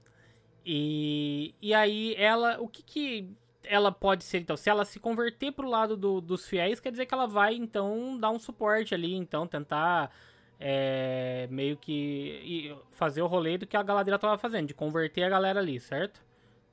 [0.65, 2.59] E, e aí, ela.
[2.59, 3.29] O que que
[3.63, 4.55] ela pode ser, então?
[4.57, 8.17] Se ela se converter pro lado do- dos fiéis, quer dizer que ela vai, então,
[8.19, 10.11] dar um suporte ali, então, tentar.
[10.57, 15.29] é, meio que fazer o rolê do que a Galadriel tava fazendo, de converter a
[15.29, 16.23] galera ali, certo?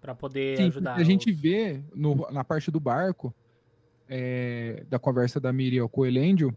[0.01, 0.95] Pra poder Sim, ajudar.
[0.95, 3.35] a gente os- vê no- na parte do barco,
[4.15, 6.55] é, da conversa da Miriam com o Elendil,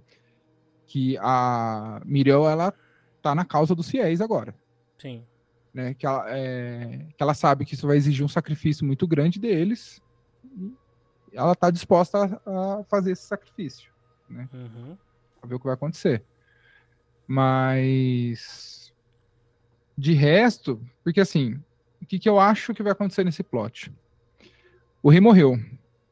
[0.86, 2.74] que a Miriam, ela
[3.22, 4.54] tá na causa dos fiéis agora.
[4.98, 5.24] Sim.
[5.74, 5.94] né?
[5.94, 10.02] Que ela, é, que ela sabe que isso vai exigir um sacrifício muito grande deles.
[11.32, 13.90] E ela tá disposta a, a fazer esse sacrifício,
[14.30, 14.98] Uhum.
[15.40, 16.24] pra ver o que vai acontecer.
[17.28, 18.94] Mas
[19.98, 21.60] de resto, porque assim,
[22.02, 23.92] o que, que eu acho que vai acontecer nesse plot?
[25.02, 25.58] O rei morreu.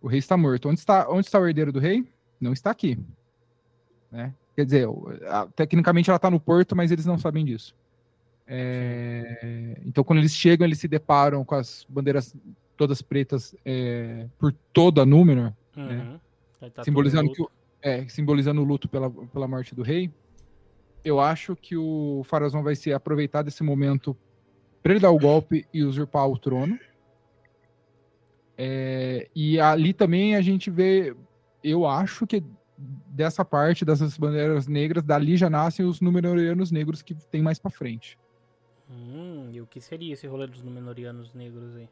[0.04, 0.70] O rei está morto.
[0.70, 2.06] Onde está, onde está o herdeiro do rei?
[2.40, 3.00] Não está aqui.
[4.12, 4.34] Né?
[4.56, 4.88] Quer dizer,
[5.56, 7.74] tecnicamente ela está no porto, mas eles não sabem disso.
[8.46, 12.36] É, então, quando eles chegam, eles se deparam com as bandeiras
[12.76, 16.20] todas pretas é, por toda a Númenor, Uhum.
[16.62, 17.50] Aí tá simbolizando, que o,
[17.82, 20.12] é, simbolizando o luto pela, pela morte do rei.
[21.04, 24.16] Eu acho que o Farazão vai se aproveitar desse momento
[24.84, 26.78] para ele dar o golpe e usurpar o trono.
[28.66, 31.14] É, e ali também a gente vê,
[31.62, 32.42] eu acho que
[32.78, 37.70] dessa parte dessas bandeiras negras, dali já nascem os Númenóreanos negros que tem mais para
[37.70, 38.18] frente.
[38.90, 41.90] Hum, e o que seria esse rolê dos Númenóreanos negros aí?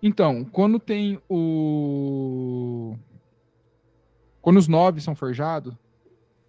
[0.00, 2.96] Então, quando tem o.
[4.40, 5.74] Quando os nove são forjados,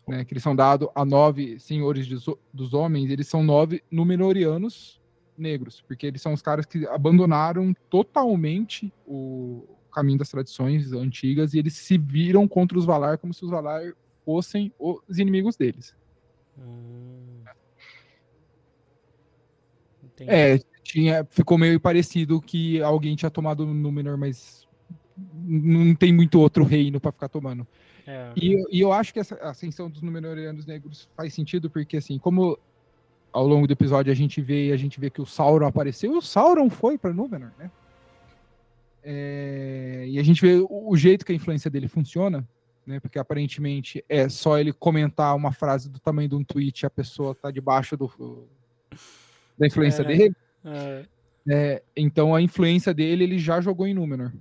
[0.07, 2.07] né, que eles são dados a nove senhores
[2.53, 5.01] dos homens, eles são nove Númenóreanos
[5.38, 11.60] negros, porque eles são os caras que abandonaram totalmente o caminho das tradições antigas e
[11.60, 13.94] eles se viram contra os Valar como se os Valar
[14.26, 15.96] fossem os inimigos deles.
[16.58, 17.44] Hum.
[20.20, 24.68] É, tinha, ficou meio parecido que alguém tinha tomado o Númenor, mas
[25.34, 27.68] não tem muito outro reino para ficar tomando.
[28.08, 28.32] É.
[28.36, 32.58] E, e, eu acho que essa ascensão dos Númenóreanos negros faz sentido, porque assim, como
[33.36, 36.22] ao longo do episódio a gente vê a gente vê que o Sauron apareceu, o
[36.22, 37.70] Sauron foi para Númenor, né?
[39.04, 42.48] É, e a gente vê o, o, jeito que a influência dele funciona,
[42.88, 43.00] né?
[43.00, 46.90] Porque aparentemente é só ele comentar uma frase do tamanho de um tweet e a
[46.90, 48.48] pessoa tá debaixo do,
[49.58, 50.36] da influência é, dele.
[50.64, 51.06] É.
[51.50, 51.84] é.
[51.96, 54.32] então a influência dele ele já jogou em Númenor.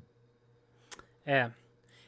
[1.27, 1.51] É.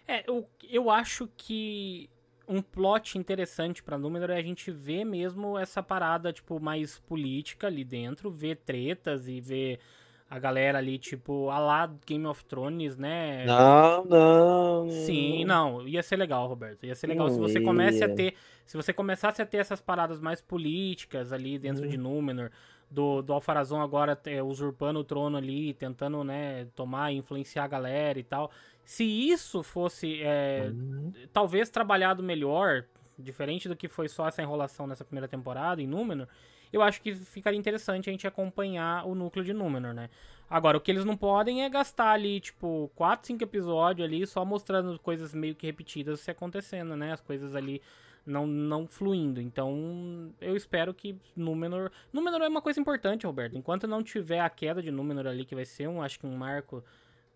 [0.07, 2.09] É, eu, eu acho que
[2.49, 7.67] um plot interessante para Númenor é a gente ver mesmo essa parada, tipo, mais política
[7.67, 9.81] ali dentro, ver tretas e ver
[10.29, 13.45] a galera ali, tipo, a lá Game of Thrones, né?
[13.47, 14.91] Não, não.
[14.91, 15.87] Sim, não.
[15.87, 16.85] Ia ser legal, Roberto.
[16.85, 18.35] Ia ser legal não se você comece a ter.
[18.65, 21.89] Se você começasse a ter essas paradas mais políticas ali dentro uhum.
[21.89, 22.51] de Númenor,
[22.91, 27.69] do, do Alfarazon agora é, usurpando o trono ali, tentando, né, tomar e influenciar a
[27.69, 28.51] galera e tal.
[28.87, 31.13] Se isso fosse é, uhum.
[31.33, 32.85] talvez trabalhado melhor,
[33.19, 36.29] diferente do que foi só essa enrolação nessa primeira temporada em Númenor,
[36.73, 40.09] eu acho que ficaria interessante a gente acompanhar o núcleo de Númenor, né?
[40.49, 44.45] Agora, o que eles não podem é gastar ali, tipo, 4, 5 episódios ali só
[44.45, 47.13] mostrando coisas meio que repetidas se acontecendo, né?
[47.13, 47.83] As coisas ali
[48.25, 49.41] não, não fluindo.
[49.41, 51.91] Então, eu espero que Númenor...
[52.13, 53.59] Númenor é uma coisa importante, Roberto.
[53.59, 56.37] Enquanto não tiver a queda de Númenor ali, que vai ser um, acho que um
[56.37, 56.85] marco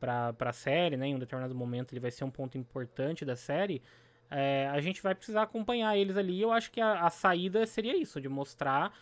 [0.00, 1.06] para a série, né?
[1.08, 3.82] Em um determinado momento ele vai ser um ponto importante da série.
[4.30, 6.40] É, a gente vai precisar acompanhar eles ali.
[6.40, 8.92] Eu acho que a, a, saída seria isso, de mostrar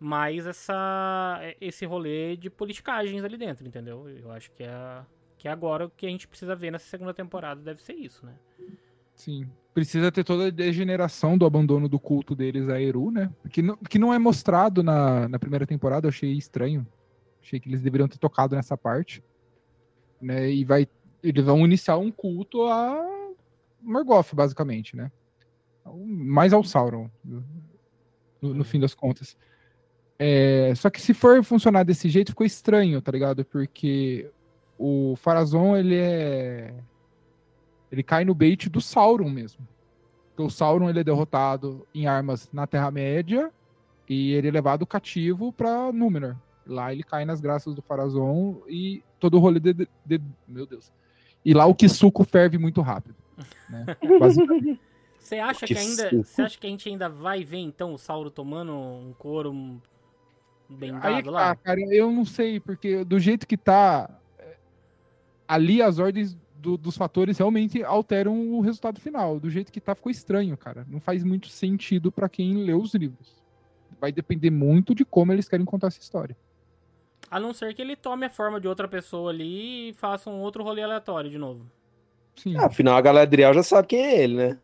[0.00, 4.08] mais essa, esse rolê de politicagens ali dentro, entendeu?
[4.08, 5.00] Eu acho que é,
[5.36, 8.24] que é agora o que a gente precisa ver nessa segunda temporada deve ser isso,
[8.24, 8.34] né?
[9.14, 9.48] Sim.
[9.74, 13.30] Precisa ter toda a degeneração do abandono do culto deles a Eru, né?
[13.50, 16.86] Que não, que não é mostrado na, na primeira temporada, eu achei estranho.
[17.42, 19.22] Achei que eles deveriam ter tocado nessa parte
[20.20, 20.50] né?
[20.50, 20.88] E vai,
[21.22, 23.04] eles vão iniciar um culto a
[23.82, 25.10] Morgoth, basicamente, né?
[25.84, 29.36] Mais ao Sauron, no, no fim das contas.
[30.18, 33.44] É, só que se for funcionar desse jeito, ficou estranho, tá ligado?
[33.44, 34.30] Porque
[34.78, 36.74] o Farazon, ele é.
[37.90, 39.66] Ele cai no bait do Sauron mesmo.
[40.28, 43.50] Porque o Sauron ele é derrotado em armas na Terra-média
[44.08, 46.36] e ele é levado cativo para Númenor.
[46.66, 50.66] Lá ele cai nas graças do Farazon e todo o rolê de, de, de, Meu
[50.66, 50.92] Deus.
[51.44, 53.16] E lá o Kisuko ferve muito rápido.
[53.68, 53.86] Né?
[55.18, 56.22] Você acha que, que ainda.
[56.22, 59.80] Você acha que a gente ainda vai ver, então, o Sauro tomando um couro
[60.68, 61.50] bem dado Aí, lá?
[61.50, 64.08] Ah, cara, eu não sei, porque do jeito que tá.
[64.38, 64.56] É,
[65.48, 69.40] ali as ordens do, dos fatores realmente alteram o resultado final.
[69.40, 70.86] Do jeito que tá, ficou estranho, cara.
[70.88, 73.42] Não faz muito sentido para quem leu os livros.
[74.00, 76.36] Vai depender muito de como eles querem contar essa história.
[77.30, 80.40] A não ser que ele tome a forma de outra pessoa ali e faça um
[80.40, 81.66] outro rolê aleatório de novo.
[82.36, 82.56] Sim.
[82.56, 84.58] Ah, afinal, a Galadriel já sabe quem é ele, né?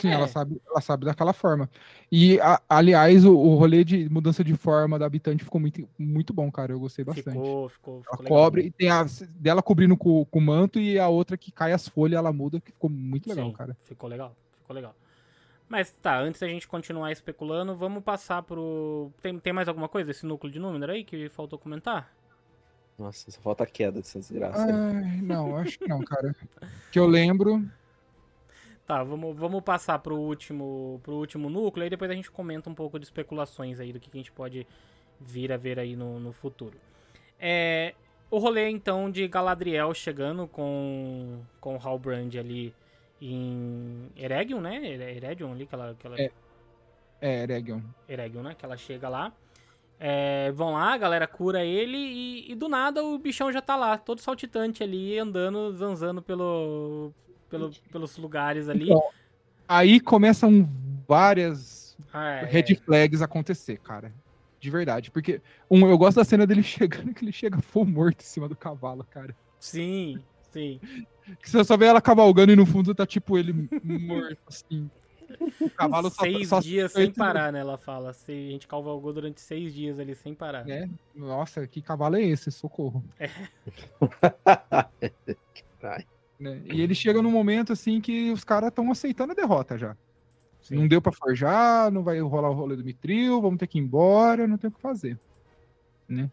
[0.00, 0.12] Sim, é.
[0.12, 1.68] ela, sabe, ela sabe daquela forma.
[2.10, 6.32] E, a, aliás, o, o rolê de mudança de forma da habitante ficou muito, muito
[6.32, 6.72] bom, cara.
[6.72, 7.36] Eu gostei bastante.
[7.36, 8.02] Ficou, ficou.
[8.02, 11.36] ficou ela cobre, e tem a dela cobrindo com, com o manto e a outra
[11.36, 13.76] que cai as folhas, ela muda, que ficou muito legal, Sim, cara.
[13.80, 14.94] Ficou legal, ficou legal.
[15.68, 19.12] Mas tá, antes da gente continuar especulando, vamos passar pro.
[19.20, 22.10] Tem, tem mais alguma coisa desse núcleo de número aí que faltou comentar?
[22.98, 24.64] Nossa, só falta a queda dessa desgraça.
[24.64, 26.34] Ai, não, acho que não, cara.
[26.90, 27.64] que eu lembro.
[28.86, 32.74] Tá, vamos, vamos passar pro último, pro último núcleo, aí depois a gente comenta um
[32.74, 34.66] pouco de especulações aí do que a gente pode
[35.20, 36.78] vir a ver aí no, no futuro.
[37.38, 37.94] É,
[38.30, 42.74] o rolê então de Galadriel chegando com, com Halbrand ali
[43.20, 44.76] em Eregion, né?
[45.16, 45.94] Eregion ali, que ela...
[45.98, 46.20] Que ela...
[46.20, 46.30] É,
[47.20, 47.80] é Eregion.
[48.08, 48.54] Eregion, né?
[48.56, 49.32] Que ela chega lá.
[50.00, 53.74] É, vão lá, a galera cura ele e, e, do nada o bichão já tá
[53.74, 57.12] lá, todo saltitante ali, andando, zanzando pelo,
[57.50, 58.84] pelo, pelos lugares ali.
[58.84, 59.02] Então,
[59.66, 60.68] aí começam
[61.06, 64.12] várias ah, é, red flags acontecer, cara.
[64.60, 65.10] De verdade.
[65.10, 68.48] Porque um, eu gosto da cena dele chegando, que ele chega full morto em cima
[68.48, 69.34] do cavalo, cara.
[69.58, 70.80] Sim, sim.
[71.42, 74.90] Que você só vê ela cavalgando e no fundo tá tipo ele morto, assim.
[75.60, 77.60] O cavalo seis só, dias sem parar, né?
[77.60, 78.10] Ela fala.
[78.10, 80.68] A gente cavalgou durante seis dias ali sem parar.
[80.68, 80.88] É.
[81.14, 82.50] Nossa, que cavalo é esse?
[82.50, 83.04] Socorro.
[83.18, 83.28] É.
[86.40, 86.62] né?
[86.64, 89.96] E ele chega num momento assim que os caras estão aceitando a derrota já.
[90.60, 90.76] Sim.
[90.76, 93.82] Não deu pra forjar, não vai rolar o rolê do Mitril, vamos ter que ir
[93.82, 95.18] embora, não tem o que fazer.
[96.08, 96.30] Né?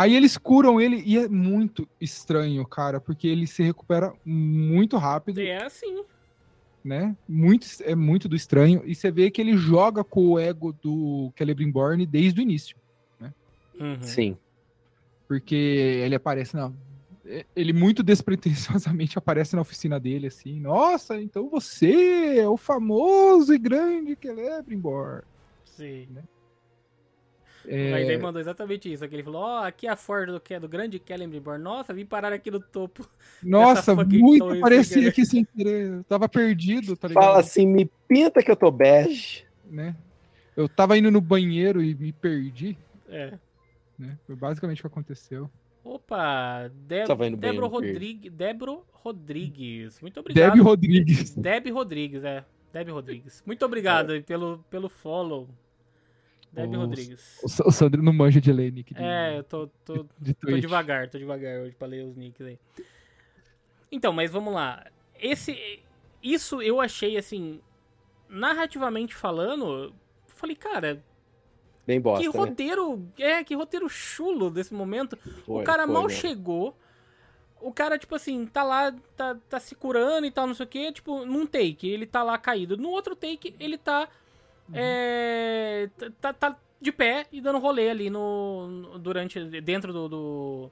[0.00, 5.40] Aí eles curam ele e é muito estranho, cara, porque ele se recupera muito rápido,
[5.40, 6.04] É assim.
[6.82, 7.14] né?
[7.28, 8.82] Muito, é muito do estranho.
[8.86, 12.76] E você vê que ele joga com o ego do Celebrimbor desde o início.
[13.78, 13.96] Uhum.
[14.00, 14.36] Sim.
[15.28, 16.74] Porque ele aparece, não.
[17.24, 20.58] é- Ele muito despretensiosamente aparece na oficina dele, assim.
[20.60, 25.22] Nossa, então você é o famoso e grande Celebrimbor.
[25.64, 26.08] Sim.
[27.66, 29.04] É, Mas aí mandou exatamente isso.
[29.04, 31.58] Aqui ele falou: Ó, aqui é a Ford do, que- do grande Kellenbor.
[31.58, 33.06] Nossa, vim parar aqui no topo.
[33.42, 35.88] Nossa, muito parecia aqui sem querer.
[35.90, 37.22] Eu tava perdido, tá ligado?
[37.24, 39.44] Fala assim, me pinta que eu tô bege.
[39.70, 39.94] né?
[40.56, 42.76] Eu tava indo no banheiro e me perdi,
[43.08, 43.38] É.
[43.98, 44.18] né?
[44.26, 45.50] Foi basicamente o que aconteceu.
[45.84, 47.66] Opa, Deb bem, Debro.
[47.66, 48.30] Rodrigues.
[48.32, 50.00] Debro Rodrigues.
[50.00, 50.50] Muito obrigado.
[50.50, 51.34] Debbie Rodrigues.
[51.34, 52.44] Deb Rodrigues, é.
[52.72, 53.42] Deb Rodrigues.
[53.46, 55.48] Muito obrigado aí pelo, pelo follow.
[56.52, 57.38] Deb Os- Rodrigues.
[57.42, 60.46] O, o Sandro não manja de ler nick de, É, eu tô, tô, de Tô
[60.48, 60.60] Twitch.
[60.60, 62.58] devagar, tô devagar hoje pra ler os nicks aí.
[63.90, 64.84] Então, mas vamos lá.
[65.18, 65.80] Esse.
[66.22, 67.60] Isso eu achei assim.
[68.28, 69.92] Narrativamente falando, eu
[70.28, 71.02] falei, cara,
[71.86, 72.44] Bem bosta, que né?
[72.44, 73.08] roteiro.
[73.18, 75.16] É, que roteiro chulo desse momento.
[75.44, 76.20] Foi, o cara foi mal mesmo.
[76.20, 76.76] chegou.
[77.60, 80.68] O cara, tipo assim, tá lá, tá, tá se curando e tal, não sei o
[80.68, 80.92] que.
[80.92, 82.76] Tipo, num take, ele tá lá caído.
[82.76, 84.08] No outro take, ele tá.
[84.70, 84.74] Uhum.
[84.76, 85.88] é,
[86.20, 89.38] tá, tá de pé e dando rolê ali no, no- durante.
[89.60, 90.70] dentro do, do,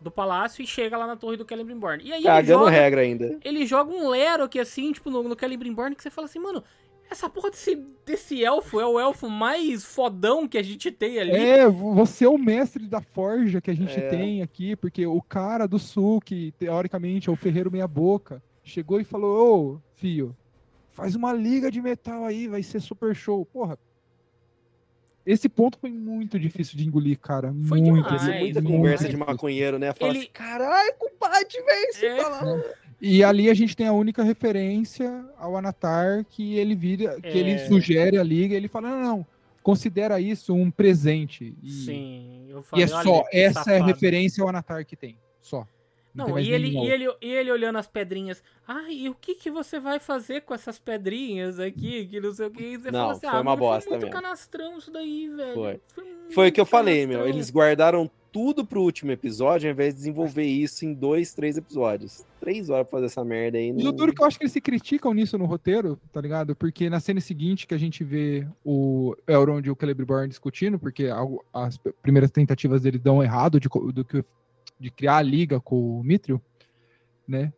[0.00, 1.98] do palácio e chega lá na torre do Celebrimbor.
[2.02, 3.38] E aí ele Cagando joga, regra ainda.
[3.44, 6.62] ele joga um Lero aqui assim, tipo, no, no Celebrimbor, que você fala assim, mano.
[7.10, 7.74] Essa porra desse,
[8.06, 11.32] desse elfo é o elfo mais fodão que a gente tem ali.
[11.32, 14.08] É, você é o mestre da forja que a gente É.
[14.08, 18.98] tem aqui, porque o cara do sul, que teoricamente é o ferreiro meia boca, chegou
[18.98, 20.34] e falou, ô, fio,
[20.92, 23.44] faz uma liga de metal aí, vai ser super show.
[23.46, 23.78] Porra,
[25.24, 27.54] esse ponto foi muito difícil de engolir, cara.
[27.68, 29.92] Foi muito, demais, Teve muita muito conversa de maconheiro, né?
[29.92, 32.16] Fala Ele- assim, caralho, compadre, velho, você É.
[32.16, 32.62] tá lá.
[33.00, 37.52] E ali a gente tem a única referência ao Anatar que ele vira, que ele
[37.52, 37.66] É.
[37.66, 39.26] sugere a liga, ele fala, não, não,
[39.62, 41.54] considera isso um presente.
[41.62, 43.84] E, Sim, eu e falei, é olha, só, essa é a safado.
[43.86, 45.66] referência ao Anatar que tem, só.
[46.14, 48.42] Não, mais e ele, e, ele, e ele olhando as pedrinhas.
[48.66, 52.06] Ai, e o que, que você vai fazer com essas pedrinhas aqui?
[52.06, 52.62] Que não sei o que.
[52.62, 54.22] E você Não, fala assim, foi ah, uma mano, bosta foi muito mesmo.
[54.22, 55.54] canastrão isso daí, velho.
[55.54, 55.80] Foi.
[56.30, 57.20] Foi o que eu falei, meu.
[57.20, 57.34] canastrão.
[57.34, 62.24] Eles guardaram tudo pro último episódio, ao invés de desenvolver isso em dois, três episódios.
[62.40, 63.68] Três horas pra fazer essa merda aí.
[63.68, 63.90] E Não...
[63.90, 66.56] o duro que eu acho que eles se criticam nisso no roteiro, tá ligado?
[66.56, 71.08] Porque na cena seguinte que a gente vê o Elrond e o Celebrimbor discutindo, porque
[71.52, 74.24] as primeiras tentativas dele dão errado de, do que,
[74.82, 76.42] de criar a liga com o Mithril,
[77.26, 77.52] né?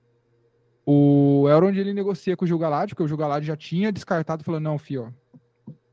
[0.86, 4.78] O Elrond ele negocia com o Gil-galad, porque o Gil-galad já tinha descartado, falando, não,
[4.78, 5.12] fio,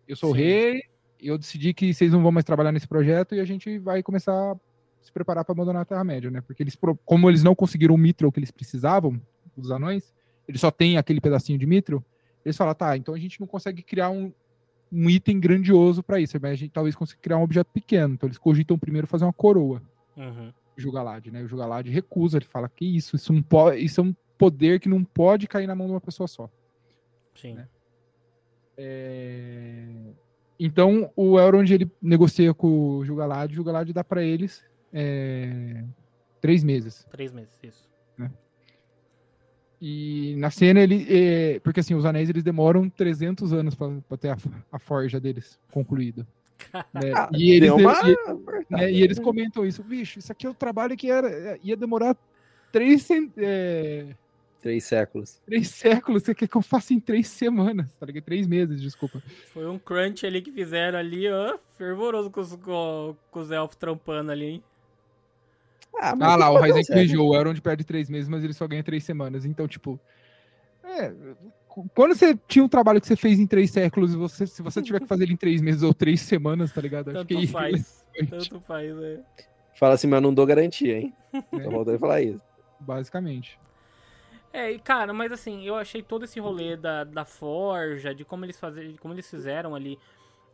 [0.06, 0.42] eu sou o Sim.
[0.42, 0.84] rei,
[1.22, 4.04] e eu decidi que vocês não vão mais trabalhar nesse projeto e a gente vai
[4.04, 4.56] começar a
[5.02, 6.42] se preparar para abandonar a Terra-média, né?
[6.42, 9.20] Porque eles, como eles não conseguiram o Mithril que eles precisavam,
[9.56, 10.14] os anões,
[10.48, 12.04] eles só têm aquele pedacinho de Mithril,
[12.44, 14.34] eles falam, tá, então a gente não consegue criar um,
[14.92, 18.16] um item grandioso para isso, mas a gente talvez consiga criar um objeto pequeno.
[18.16, 19.82] Então eles cogitam primeiro fazer uma coroa,
[20.18, 20.54] Uhum.
[20.78, 21.42] Jugalad, né?
[21.44, 24.90] O Jugalad recusa, ele fala que isso, isso não pode, isso é um poder que
[24.90, 26.50] não pode cair na mão de uma pessoa só.
[27.36, 27.56] Sim.
[27.56, 27.68] Né?
[28.78, 29.86] É,
[30.60, 34.64] Então o Elrond ele negocia com o Jugalad, o Jugalad dá para eles
[34.94, 35.84] é,
[36.40, 37.06] três meses.
[37.12, 37.90] Três meses, isso.
[39.84, 41.08] E na cena ele.
[41.10, 44.38] é, porque assim, os anéis eles demoram 300 anos pra pra ter a,
[44.72, 46.28] a forja deles concluída.
[46.94, 47.12] Né?
[47.16, 47.94] Ah, E eles, uma...
[48.04, 48.16] e,
[48.70, 52.16] né, e eles comentam isso, bicho, isso aqui é o trabalho que era, ia demorar
[52.72, 53.08] três,
[53.38, 54.08] é,
[54.62, 55.42] Três séculos.
[55.46, 58.24] três séculos, você quer que eu faça em três semanas, tá ligado?
[58.24, 59.22] Três meses, desculpa.
[59.52, 61.58] Foi um crunch ali que fizeram ali, ó.
[61.78, 64.64] Fervoroso com os, com, com os elfos trampando ali, hein?
[66.00, 67.02] Ah, Ah lá, o Ryzen sério.
[67.02, 69.46] corrigiu, o Elrond perde três meses, mas ele só ganha três semanas.
[69.46, 70.00] Então, tipo.
[70.84, 71.12] É,
[71.94, 74.82] quando você tinha um trabalho que você fez em três séculos, e você, se você
[74.82, 77.10] tiver que fazer ele em três meses ou três semanas, tá ligado?
[77.10, 78.06] Acho Tanto que faz.
[78.14, 79.20] irrelevante, Tanto faz, é.
[79.80, 81.14] Fala assim, mas não dou garantia, hein?
[81.34, 81.64] né?
[81.64, 82.42] Tô voltando a falar isso.
[82.80, 83.58] Basicamente.
[84.54, 88.44] É, e cara, mas assim, eu achei todo esse rolê da, da forja, de como
[88.44, 89.98] eles fazer, de como eles fizeram ali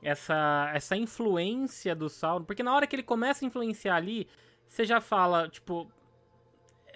[0.04, 4.28] essa essa influência do Sauron, porque na hora que ele começa a influenciar ali,
[4.68, 5.97] você já fala, tipo, é,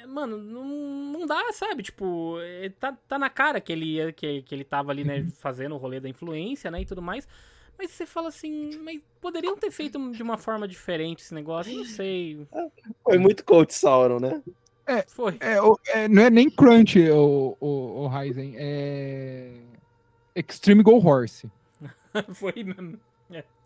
[0.08, 1.84] mano, não, não dá, sabe?
[1.84, 5.26] Tipo, é, tá, tá na cara que ele ia- que, que ele tava ali, né,
[5.38, 7.28] fazendo o rolê da influência, né, e tudo mais.
[7.78, 11.86] Mas você fala assim, mas poderiam ter feito de uma forma diferente esse negócio, não
[11.86, 12.46] sei.
[13.04, 14.42] Foi muito coach Sauron, né?
[15.08, 15.38] Foi.
[15.40, 17.68] É, o- é, não é nem crunch, o, o,
[18.04, 18.56] o Ryzen.
[18.58, 19.54] É...
[20.36, 21.50] Extreme Go Horse.
[22.36, 23.00] Foi mesmo.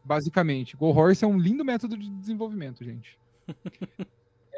[0.03, 0.77] Basicamente.
[0.77, 3.17] Go Horse é um lindo método de desenvolvimento, gente.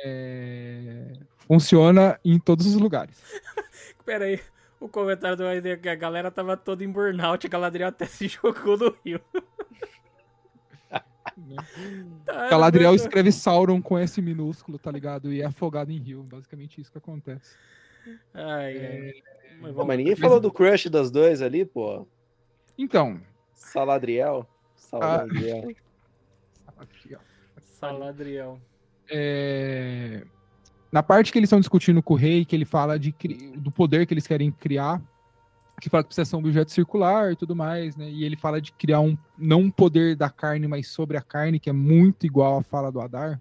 [0.03, 1.13] É,
[1.47, 3.21] Funciona em todos os lugares.
[4.05, 4.39] Pera aí.
[4.79, 8.27] O comentário do é que a galera tava toda em burnout, a Galadriel até se
[8.27, 9.19] jogou no rio.
[12.25, 15.31] Tá, Galadriel escreve Sauron com S minúsculo, tá ligado?
[15.31, 16.23] E é afogado em rio.
[16.23, 17.55] Basicamente isso que acontece.
[18.33, 19.13] Ai, ai.
[19.61, 22.07] Mas vamos- mas ninguém falou do crush das dois ali, pô.
[22.77, 23.21] Então.
[23.53, 24.47] Saladriel.
[24.75, 25.71] Saladriel.
[27.59, 28.59] Saladriel.
[29.09, 30.23] é,
[30.91, 33.13] na parte que eles estão discutindo com o rei, que ele fala de,
[33.57, 35.01] do poder que eles querem criar,
[35.79, 38.09] que fala que precisa ser um objeto circular e tudo mais, né?
[38.09, 41.59] E ele fala de criar um, não um poder da carne, mas sobre a carne,
[41.59, 43.39] que é muito igual à fala do Adar.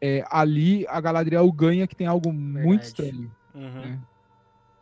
[0.00, 2.86] É, ali a Galadriel ganha que tem algo muito Verdade.
[2.86, 3.32] estranho.
[3.54, 3.80] Uhum.
[3.80, 4.00] né?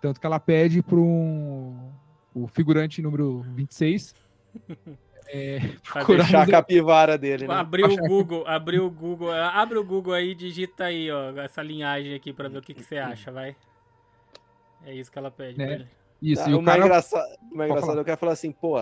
[0.01, 1.91] Tanto que ela pede para um,
[2.35, 4.15] o figurante número 26
[5.33, 5.61] é,
[5.93, 7.55] procurar Deixar a capivara dele, né?
[7.55, 12.15] Abriu o Google, abriu o Google, abre o Google aí, digita aí, ó, essa linhagem
[12.15, 13.55] aqui pra ver o que, que você acha, vai.
[14.85, 15.87] É isso que ela pede Né?
[16.23, 17.99] Isso, Ah, e o o mais cara engraçado, o mais engraçado falar.
[17.99, 18.79] é o cara falar assim, pô,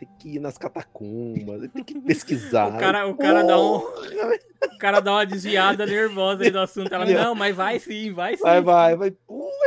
[0.00, 2.68] tem que ir nas catacumbas, tem que pesquisar.
[2.74, 6.92] O cara, o cara dá um, o cara dá uma desviada nervosa aí do assunto.
[6.92, 8.42] Ela, não, mas vai sim, vai sim.
[8.42, 9.10] Vai, vai, vai.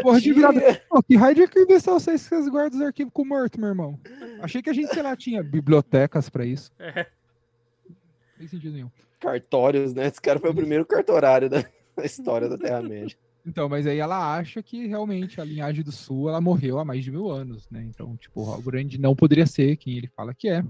[0.02, 0.82] Porra de virada.
[0.90, 3.70] Pô, que raio de que invenção vocês que vocês guardam os arquivos com morto, meu
[3.70, 4.00] irmão?
[4.42, 6.72] Achei que a gente, sei lá, tinha bibliotecas pra isso.
[6.80, 7.06] É.
[7.88, 7.96] Não
[8.40, 8.92] tem sentido nenhum.
[9.20, 10.08] Cartórios, né?
[10.08, 11.64] Esse cara foi o primeiro cartorário da
[11.96, 13.16] da história da Terra-média.
[13.46, 17.04] Então, mas aí ela acha que realmente a linhagem do sul ela morreu há mais
[17.04, 17.84] de mil anos, né?
[17.84, 20.64] Então, tipo, o Grande não poderia ser quem ele fala que é.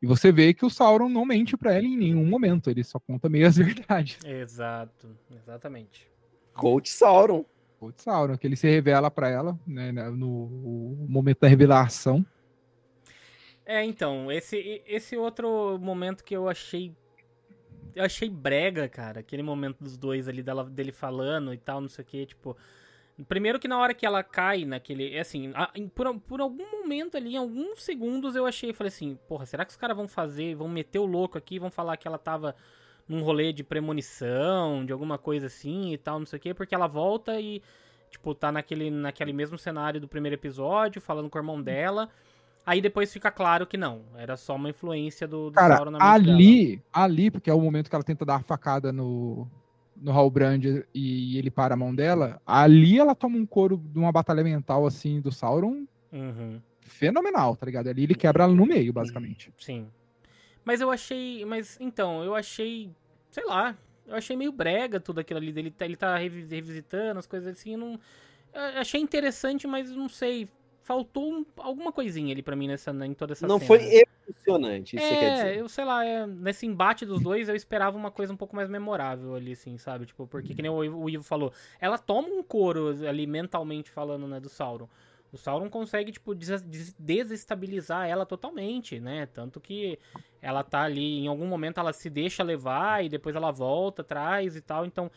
[0.00, 3.00] E você vê que o Sauron não mente pra ela em nenhum momento, ele só
[3.00, 4.18] conta meias verdades.
[4.24, 6.08] Exato, exatamente.
[6.54, 7.44] Coach Sauron.
[7.80, 12.24] O Sauron, que ele se revela pra ela, né, no, no momento da revelação.
[13.64, 16.96] É, então, esse, esse outro momento que eu achei.
[17.94, 19.20] Eu achei brega, cara.
[19.20, 22.56] Aquele momento dos dois ali, dela, dele falando e tal, não sei o que, tipo.
[23.28, 25.14] Primeiro que na hora que ela cai naquele.
[25.14, 25.52] é Assim,
[25.94, 29.70] por, por algum momento ali, em alguns segundos, eu achei, falei assim, porra, será que
[29.70, 32.54] os caras vão fazer, vão meter o louco aqui, vão falar que ela tava
[33.08, 36.74] num rolê de premonição, de alguma coisa assim e tal, não sei o quê, porque
[36.74, 37.62] ela volta e,
[38.10, 42.10] tipo, tá naquele, naquele mesmo cenário do primeiro episódio, falando com o irmão dela.
[42.68, 45.98] Aí depois fica claro que não, era só uma influência do, do Cara, Sauron na
[45.98, 46.36] mente dela.
[46.36, 49.48] ali, ali, porque é o momento que ela tenta dar a facada no,
[49.96, 54.12] no Halbrand e ele para a mão dela, ali ela toma um couro de uma
[54.12, 57.88] batalha mental, assim, do Sauron Uhum, fenomenal, tá ligado?
[57.88, 59.52] Ali ele quebra ela no meio, basicamente.
[59.58, 59.86] sim.
[60.64, 61.44] Mas eu achei.
[61.44, 62.90] Mas então, eu achei.
[63.30, 63.76] Sei lá.
[64.06, 65.70] Eu achei meio brega tudo aquilo ali dele.
[65.70, 67.72] tá- Ele tá revi- revisitando as coisas assim.
[67.72, 68.00] Eu não.
[68.54, 70.48] Eu achei interessante, mas não sei.
[70.88, 73.66] Faltou um- alguma coisinha ali pra mim nessa, em toda essa Não cena.
[73.66, 75.58] foi emocionante, isso você quer É, dizer.
[75.58, 78.70] eu sei lá, é, nesse embate dos dois eu esperava uma coisa um pouco mais
[78.70, 80.06] memorável ali, assim, sabe?
[80.06, 83.90] Tipo, porque que nem o, Ivo- o Ivo falou, ela toma um couro ali mentalmente
[83.90, 84.88] falando, né, do Sauron.
[85.30, 86.64] O Sauron consegue, tipo, des-
[86.98, 89.26] desestabilizar ela totalmente, né?
[89.26, 89.98] Tanto que
[90.40, 94.56] ela tá ali, em algum momento ela se deixa levar e depois ela volta atrás
[94.56, 94.86] e tal.
[94.86, 95.10] Então,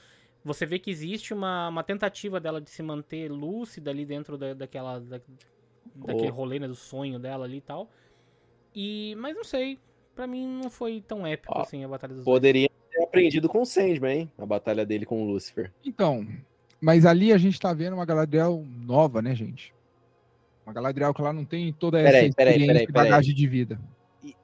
[0.43, 4.53] você vê que existe uma, uma tentativa dela de se manter lúcida ali dentro da,
[4.53, 4.99] daquela.
[4.99, 5.21] Da,
[5.95, 6.33] daquele Oh.
[6.35, 6.67] rolê, né?
[6.67, 7.89] Do sonho dela ali e tal.
[8.75, 9.15] E.
[9.19, 9.79] Mas não sei.
[10.15, 13.61] Pra mim não foi tão épico Ó, assim a Batalha dos Poderia ter aprendido com
[13.61, 14.31] o Sandman, hein?
[14.37, 15.71] A batalha dele com o Lucifer.
[15.85, 16.27] Então,
[16.81, 19.73] mas ali a gente tá vendo uma Galadriel nova, né, gente?
[20.65, 23.09] Uma Galadriel que ela não tem toda essa Peraí, peraí, experiência peraí, peraí.
[23.09, 23.79] bagagem de vida.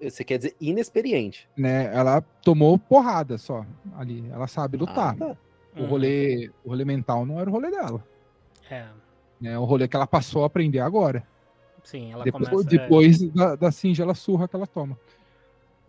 [0.01, 1.47] Você quer dizer inexperiente.
[1.55, 1.93] Né?
[1.93, 4.25] Ela tomou porrada só ali.
[4.31, 5.13] Ela sabe lutar.
[5.13, 5.37] Ah, tá.
[5.75, 5.87] O Uhum.
[5.87, 8.03] rolê, o rolê mental não era o rolê dela.
[8.71, 8.85] É,
[9.39, 9.59] Né?
[9.59, 11.23] O rolê que ela passou a aprender agora.
[11.87, 12.67] Sim, ela depois começa.
[12.67, 14.97] é, depois da, da singela surra que ela toma.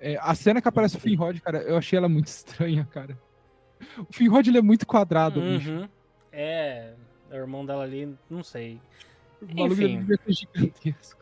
[0.00, 3.18] É, a cena que aparece o Finrod, cara, eu achei ela muito estranha, cara.
[3.98, 5.70] O Finrod, ele é muito quadrado, bicho.
[5.70, 5.88] Uhum.
[6.32, 6.92] É,
[7.30, 8.80] o irmão dela ali, não sei.
[9.42, 10.04] O Enfim.
[10.26, 11.18] ser gigantesco.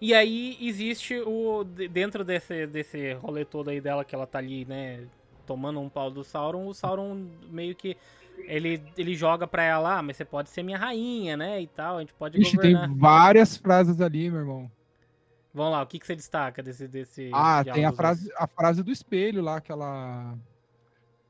[0.00, 1.62] E aí existe o.
[1.64, 5.04] de- Dentro desse, desse rolê todo aí dela, que ela tá ali, né?
[5.46, 7.96] Tomando um pau do Sauron, o Sauron meio que.
[8.46, 11.60] Ele, ele joga pra ela, ah, mas você pode ser minha rainha, né?
[11.60, 12.96] E tal, a gente pode Ixi, tem governar.
[12.96, 14.70] várias frases ali, meu irmão.
[15.52, 16.86] Vamos lá, o que, que você destaca desse.
[16.86, 20.36] desse Ah, tem a frase, a frase do espelho lá, que ela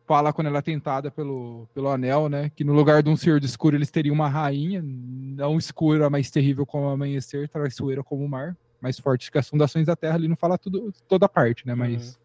[0.07, 2.51] fala quando ela é tentada pelo, pelo anel, né?
[2.55, 6.31] Que no lugar de um senhor de escuro eles teriam uma rainha, não escura, mas
[6.31, 10.17] terrível como o amanhecer, traiçoeira como o mar, mais forte que as fundações da terra.
[10.17, 11.75] Ali não fala tudo, toda parte, né?
[11.75, 12.19] Mas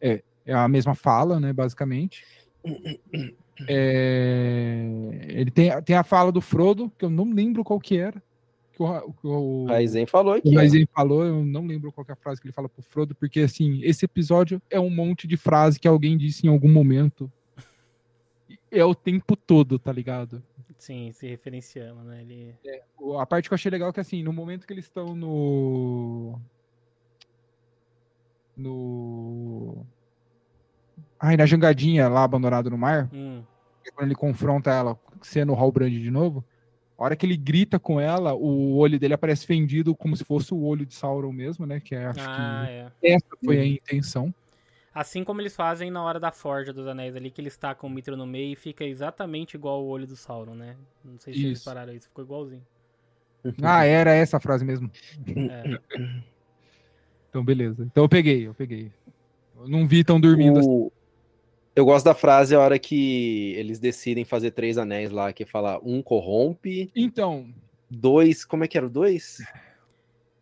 [0.00, 1.52] é, é a mesma fala, né?
[1.52, 2.24] Basicamente.
[3.68, 4.84] É,
[5.28, 8.22] ele tem, tem a fala do Frodo, que eu não lembro qual que era.
[8.72, 10.48] Que o, que o, Raizen falou aqui.
[10.48, 10.54] o.
[10.54, 13.14] Raizen falou, eu não lembro qual que é a frase que ele fala pro Frodo,
[13.14, 17.30] porque assim, esse episódio é um monte de frase que alguém disse em algum momento.
[18.70, 20.42] É o tempo todo, tá ligado?
[20.78, 22.22] Sim, se referenciando, né?
[22.22, 22.54] Ele...
[22.98, 25.14] O- A parte que eu achei legal é que assim, no momento que eles estão
[25.14, 26.38] no.
[28.56, 29.84] No.
[31.20, 33.42] Ai, na jangadinha lá abandonado no mar, Hum,
[33.94, 36.42] quando ele confronta ela sendo o Halbrand de novo,
[36.96, 40.54] a hora que ele grita com ela, o olho dele aparece fendido como se fosse
[40.54, 41.78] o olho de Sauron mesmo, né?
[41.80, 42.90] Que é, acho Ah, é.
[43.00, 44.34] que essa foi a intenção.
[44.94, 47.92] Assim como eles fazem na hora da forja dos anéis ali, que eles tacam o
[47.92, 50.76] mitro no meio e fica exatamente igual o olho do Sauron, né?
[51.04, 51.64] Não sei se vocês Isso.
[51.64, 52.66] pararam isso, ficou igualzinho.
[53.62, 54.90] Ah, era essa a frase mesmo.
[55.26, 55.78] É.
[57.28, 57.84] Então, beleza.
[57.84, 58.92] Então eu peguei, eu peguei.
[59.58, 60.90] Eu não vi tão dormindo assim.
[61.80, 65.80] Eu gosto da frase a hora que eles decidem fazer três anéis lá, que fala
[65.82, 67.48] um corrompe, Então,
[67.88, 68.44] dois.
[68.44, 69.38] Como é que era o dois?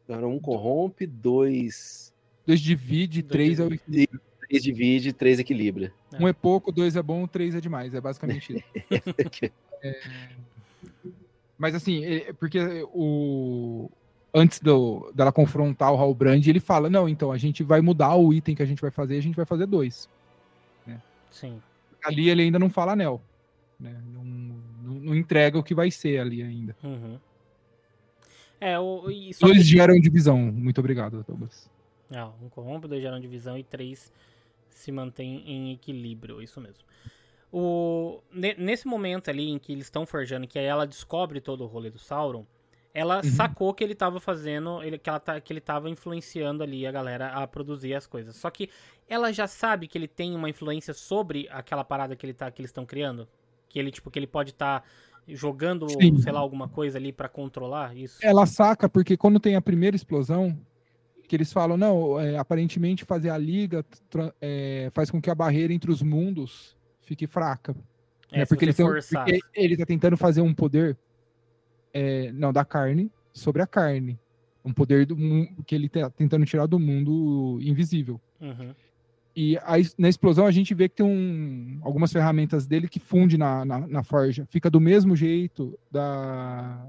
[0.09, 2.13] Era um corrompe, dois.
[2.45, 4.21] dois divide, Dois três é o divide.
[4.49, 5.93] Três divide, três equilibra.
[6.19, 7.95] Um é pouco, dois é bom, três é demais.
[7.95, 8.57] É basicamente
[8.91, 9.53] isso.
[11.57, 12.59] Mas assim, é- porque
[12.93, 13.89] o.
[14.35, 18.33] Antes do, dela confrontar o Halbrand, ele fala: Não, então a gente vai mudar o
[18.33, 20.09] item que a gente vai fazer, a gente vai fazer dois.
[21.31, 21.61] Sim.
[22.05, 23.21] Ali ele ainda não fala anel.
[23.79, 24.01] Né?
[24.13, 26.77] Não, não, não entrega o que vai ser ali ainda.
[26.83, 27.19] Uhum.
[28.61, 30.37] É, o, e só Dois que- geram divisão.
[30.39, 31.71] Muito obrigado, Thomas.
[32.11, 34.13] Ah, um corrompe, dois geram divisão e três
[34.71, 36.83] se mantém em equilíbrio, isso mesmo.
[37.53, 41.63] O, ne- nesse momento ali em que eles estão forjando, que aí ela descobre todo
[41.65, 42.45] o rolê do Sauron,
[42.95, 43.31] ela Uhum.
[43.33, 46.93] sacou que ele tava fazendo, ele, que, ela tá, que ele tava influenciando ali a
[46.93, 48.35] galera a produzir as coisas.
[48.37, 48.69] Só que
[49.09, 52.61] ela já sabe que ele tem uma influência sobre aquela parada que, ele tá, que
[52.61, 53.29] eles estão criando.
[53.69, 54.83] Que ele, tipo, que ele pode estar
[55.27, 56.19] jogando, Sim.
[56.19, 58.19] sei lá, alguma coisa ali pra controlar isso.
[58.23, 60.59] Ela saca porque quando tem a primeira explosão,
[61.29, 63.85] que eles falam, não, é, aparentemente fazer a liga
[64.41, 67.77] é, faz com que a barreira entre os mundos fique fraca.
[68.33, 68.47] É, né?
[68.47, 70.97] Porque, eles tão- porque ele tá tentando fazer um poder,
[71.93, 74.19] é, não, da carne sobre a carne.
[74.65, 78.21] Um poder do, mun- que ele tá tentando tirar do mundo invisível.
[78.41, 78.75] Uhum.
[79.35, 83.39] E aí, na explosão a gente vê que tem um, algumas ferramentas dele que funde
[83.39, 84.47] na, na, na forja.
[84.51, 86.87] Fica do mesmo jeito da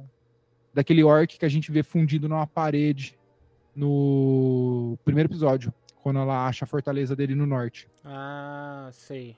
[0.73, 3.17] daquele orc que a gente vê fundido numa parede
[3.75, 7.87] no primeiro episódio, quando ela acha a fortaleza dele no norte.
[8.03, 9.35] Ah, sei.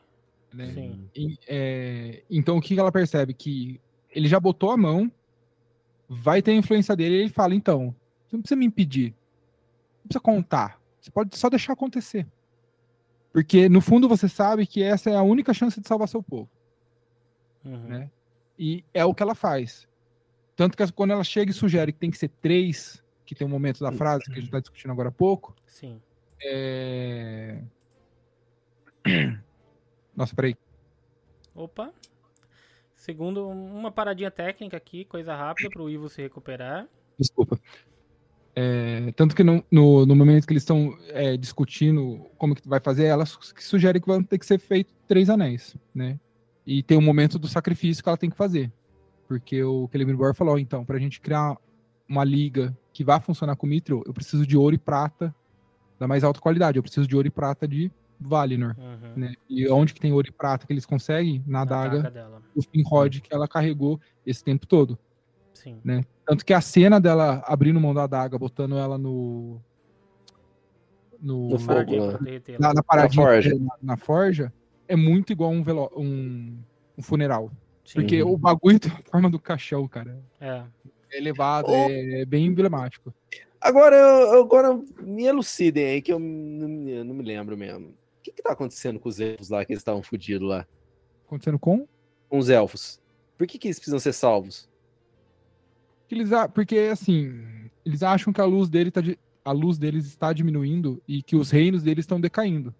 [0.54, 0.68] né?
[0.74, 1.10] Sim.
[1.16, 3.34] E, é, então o que ela percebe?
[3.34, 3.80] Que
[4.14, 5.12] ele já botou a mão,
[6.14, 7.96] vai ter a influência dele, e ele fala, então,
[8.28, 9.16] você não precisa me impedir,
[10.00, 12.28] não precisa contar, você pode só deixar acontecer.
[13.32, 16.50] Porque no fundo você sabe que essa é a única chance de salvar seu povo.
[17.64, 17.88] Uhum.
[17.88, 18.12] Né?
[18.60, 19.88] E é o que ela faz.
[20.54, 23.50] Tanto que quando ela chega e sugere que tem que ser três, que tem um
[23.50, 26.02] momento da frase que a gente está discutindo agora há pouco, Sim.
[26.44, 27.62] é...
[30.14, 30.58] Nossa, peraí.
[31.56, 31.94] Opa.
[33.02, 36.88] Segundo, uma paradinha técnica aqui, coisa rápida pro Ivo se recuperar.
[37.18, 37.60] Desculpa.
[38.56, 42.80] É, tanto que no, no, no momento que eles estão é, discutindo como que vai
[42.80, 46.20] fazer, ela su- que vão ter que ser feito três anéis, né?
[46.64, 48.72] E tem um momento do sacrifício que ela tem que fazer.
[49.28, 51.58] Porque o Celebrimbor falou, então, pra gente criar
[52.08, 55.34] uma liga que vá funcionar com o Mithril, eu preciso de ouro e prata
[55.98, 56.78] da mais alta qualidade.
[56.78, 57.92] Eu preciso de ouro e prata de
[58.22, 59.14] Valinor, Uhum.
[59.16, 59.34] né?
[59.50, 61.44] E onde que tem ouro e prata que eles conseguem?
[61.48, 62.42] Na Na adaga daga dela.
[62.56, 64.98] do Finrod que ela carregou esse tempo todo.
[65.54, 65.80] Sim.
[66.26, 69.60] Tanto que a cena dela abrindo mão da adaga, botando ela no.
[71.22, 71.92] No, No fogo,
[72.22, 72.42] né?
[72.60, 73.50] na, na paradinha forja.
[73.52, 74.52] dela, na, na forja,
[74.88, 76.58] é muito igual um, velo, um,
[76.98, 77.52] um funeral.
[77.86, 77.94] Sim.
[78.02, 78.32] Porque Uhum.
[78.34, 80.20] o bagulho tem a forma do caixão, cara.
[80.40, 80.64] É.
[81.14, 81.88] É elevado, Oh.
[81.90, 83.14] é bem emblemático.
[83.60, 87.94] Agora, eu- eu- agora me elucidem aí, que eu não, me- não me lembro mesmo.
[88.22, 90.68] O que que tá acontecendo com os elfos lá, que eles estavam fodidos lá?
[91.26, 91.88] Acontecendo com.
[92.30, 93.02] Com os elfos.
[93.36, 94.70] Por que que eles precisam ser salvos?
[96.08, 99.02] que Eles, a- porque, assim, eles acham que a luz, dele tá
[99.44, 102.76] a luz deles está diminuindo e que os reinos deles estão decaindo.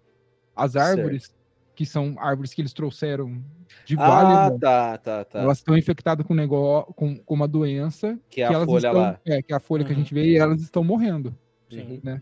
[0.54, 1.34] As árvores,
[1.74, 3.42] que são árvores que eles trouxeram
[3.84, 5.40] de Ah, Valinor, tá, tá, tá.
[5.40, 8.16] Elas estão infectadas com, negócio, com, com uma doença.
[8.30, 9.20] Que é a elas folha estão, lá.
[9.24, 10.02] É, que é a folha que a Uhum.
[10.02, 11.36] gente vê e elas estão morrendo.
[11.68, 12.00] Sim.
[12.04, 12.20] Uhum.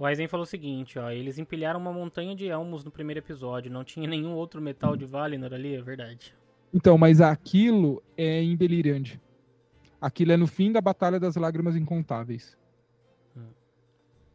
[0.00, 1.10] O Aizen falou o seguinte, ó.
[1.10, 3.70] Eles empilharam uma montanha de elmos no primeiro episódio.
[3.70, 6.34] Não tinha nenhum outro metal de Valinor ali, é verdade.
[6.72, 9.20] Então, mas aquilo é em Beleriand.
[10.00, 12.56] Aquilo é no fim da Batalha das Lágrimas Incontáveis.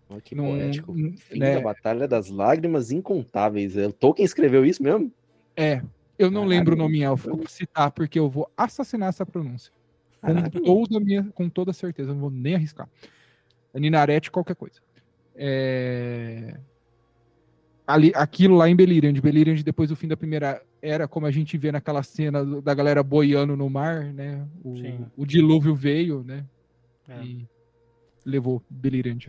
[0.08, 0.94] Olha que Não- poético.
[1.18, 1.56] Fim né?
[1.56, 3.76] da Batalha das Lágrimas Incontáveis.
[3.76, 5.12] É, O Tolkien escreveu isso mesmo?
[5.58, 5.82] É,
[6.20, 6.50] eu não Caralho.
[6.50, 9.74] lembro o nome em élfico, vou citar porque eu vou assassinar essa pronúncia.
[10.22, 10.44] Com
[10.86, 12.88] toda, minha, com toda certeza, não vou nem arriscar.
[13.74, 14.85] Ninarete, qualquer coisa.
[15.36, 16.58] É...
[17.88, 21.58] Ali, aquilo lá em Beleriand, Beleriand depois do fim da primeira era, como a gente
[21.58, 24.48] vê naquela cena da galera boiando no mar, né?
[24.64, 24.74] O,
[25.18, 26.46] o dilúvio veio, né?
[27.08, 27.24] É.
[27.24, 27.48] E
[28.26, 29.28] levou Beleriand.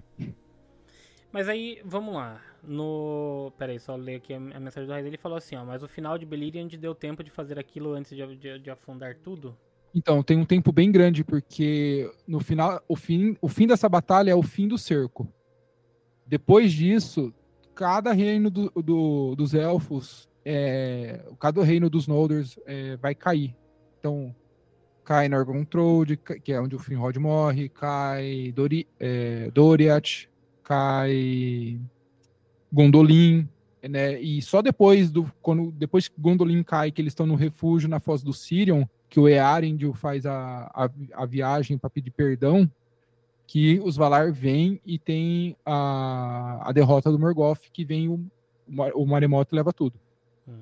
[1.31, 2.41] Mas aí, vamos lá.
[2.63, 3.53] No.
[3.59, 5.07] Pera aí, só ler aqui a, a mensagem do Raiz.
[5.07, 8.17] Ele falou assim, ó, mas o final de Beleriand deu tempo de fazer aquilo antes
[8.17, 9.57] de, de, de, afundar tudo?
[9.95, 14.31] Então, tem um tempo bem grande, porque no final, o fim, o fim dessa batalha
[14.31, 15.29] é o fim do cerco.
[16.27, 17.33] Depois disso,
[17.75, 23.55] cada reino do, do, dos elfos, é, cada reino dos Nolders é, vai cair.
[23.99, 24.35] Então,
[25.05, 30.29] cai Nargothrond, que é onde o Finrod morre, cai Dori, é, Doriath,
[30.65, 31.81] cai
[32.73, 33.49] Gondolin,
[33.89, 34.21] né?
[34.21, 38.01] E só depois do quando depois que Gondolin cai, que eles estão no refúgio na
[38.01, 42.69] Foz do Sirion, que o Earendil faz a, a, a viagem para pedir perdão,
[43.47, 48.21] que os Valar vêm e tem a, a derrota do Morgoth, que vem o,
[48.95, 49.99] o Maremoto leva tudo.
[50.49, 50.55] Hum.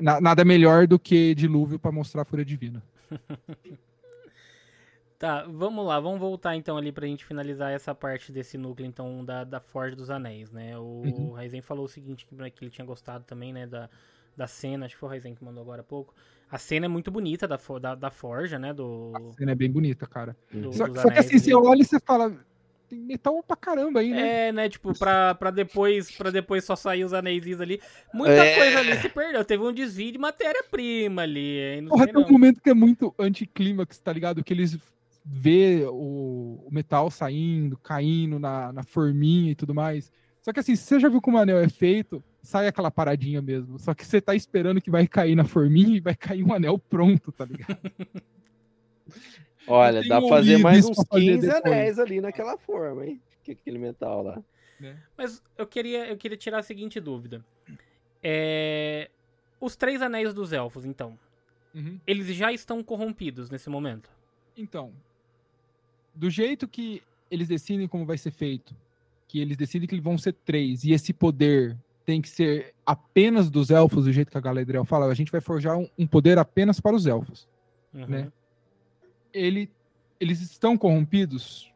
[0.00, 2.82] Na, nada melhor do que dilúvio para mostrar a fúria divina.
[5.18, 9.24] Tá, vamos lá, vamos voltar então ali pra gente finalizar essa parte desse núcleo, então,
[9.24, 10.78] da, da Forja dos Anéis, né?
[10.78, 11.32] O uhum.
[11.32, 13.90] Raizen falou o seguinte, que, né, que ele tinha gostado também, né, da,
[14.36, 16.14] da cena, acho que foi o Raizen que mandou agora há pouco.
[16.50, 19.12] A cena é muito bonita da, da, da Forja, né, do...
[19.14, 20.36] A cena é bem bonita, cara.
[20.50, 21.40] Do, só, só que assim, ali.
[21.40, 22.34] você olha e você fala,
[22.88, 24.48] tem metal pra caramba aí, né?
[24.48, 24.68] É, né?
[24.68, 27.80] Tipo, pra, pra, depois, pra depois só sair os anéis ali.
[28.14, 28.56] Muita é...
[28.56, 29.44] coisa ali se perdeu.
[29.44, 31.84] Teve um desvio de matéria-prima ali.
[31.88, 34.42] Porra, tem um momento que é muito anticlímax, tá ligado?
[34.42, 34.78] Que eles
[35.30, 40.10] ver o, o metal saindo, caindo na, na forminha e tudo mais.
[40.40, 43.78] Só que assim, você já viu como o anel é feito, sai aquela paradinha mesmo.
[43.78, 46.78] Só que você tá esperando que vai cair na forminha e vai cair um anel
[46.78, 47.78] pronto, tá ligado?
[49.68, 53.20] Olha, dá pra fazer mais uns 15 anéis ali naquela forma, hein?
[53.44, 54.42] Que aquele metal lá.
[54.82, 54.96] É.
[55.14, 57.44] Mas eu queria, eu queria tirar a seguinte dúvida.
[58.22, 59.10] É...
[59.60, 61.18] Os três anéis dos elfos, então.
[61.74, 62.00] Uhum.
[62.06, 64.08] Eles já estão corrompidos nesse momento?
[64.56, 64.90] Então,
[66.14, 68.74] do jeito que eles decidem como vai ser feito,
[69.26, 71.76] que eles decidem que vão ser três, e esse poder
[72.08, 75.42] tem que ser apenas dos elfos, do jeito que a Galadriel fala, a gente vai
[75.42, 77.46] forjar um, um poder apenas para os elfos.
[77.92, 78.06] Uhum.
[78.06, 78.32] Né?
[79.30, 79.70] Ele,
[80.18, 81.70] eles estão corrompidos?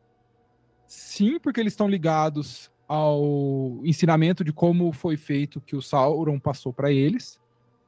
[0.86, 6.72] Sim, porque eles estão ligados ao ensinamento de como foi feito que o Sauron passou
[6.72, 7.38] para eles.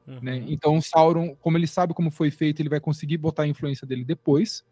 [0.05, 0.19] Uhum.
[0.21, 0.45] Né?
[0.47, 3.87] Então, o Sauron, como ele sabe como foi feito, ele vai conseguir botar a influência
[3.87, 4.63] dele depois.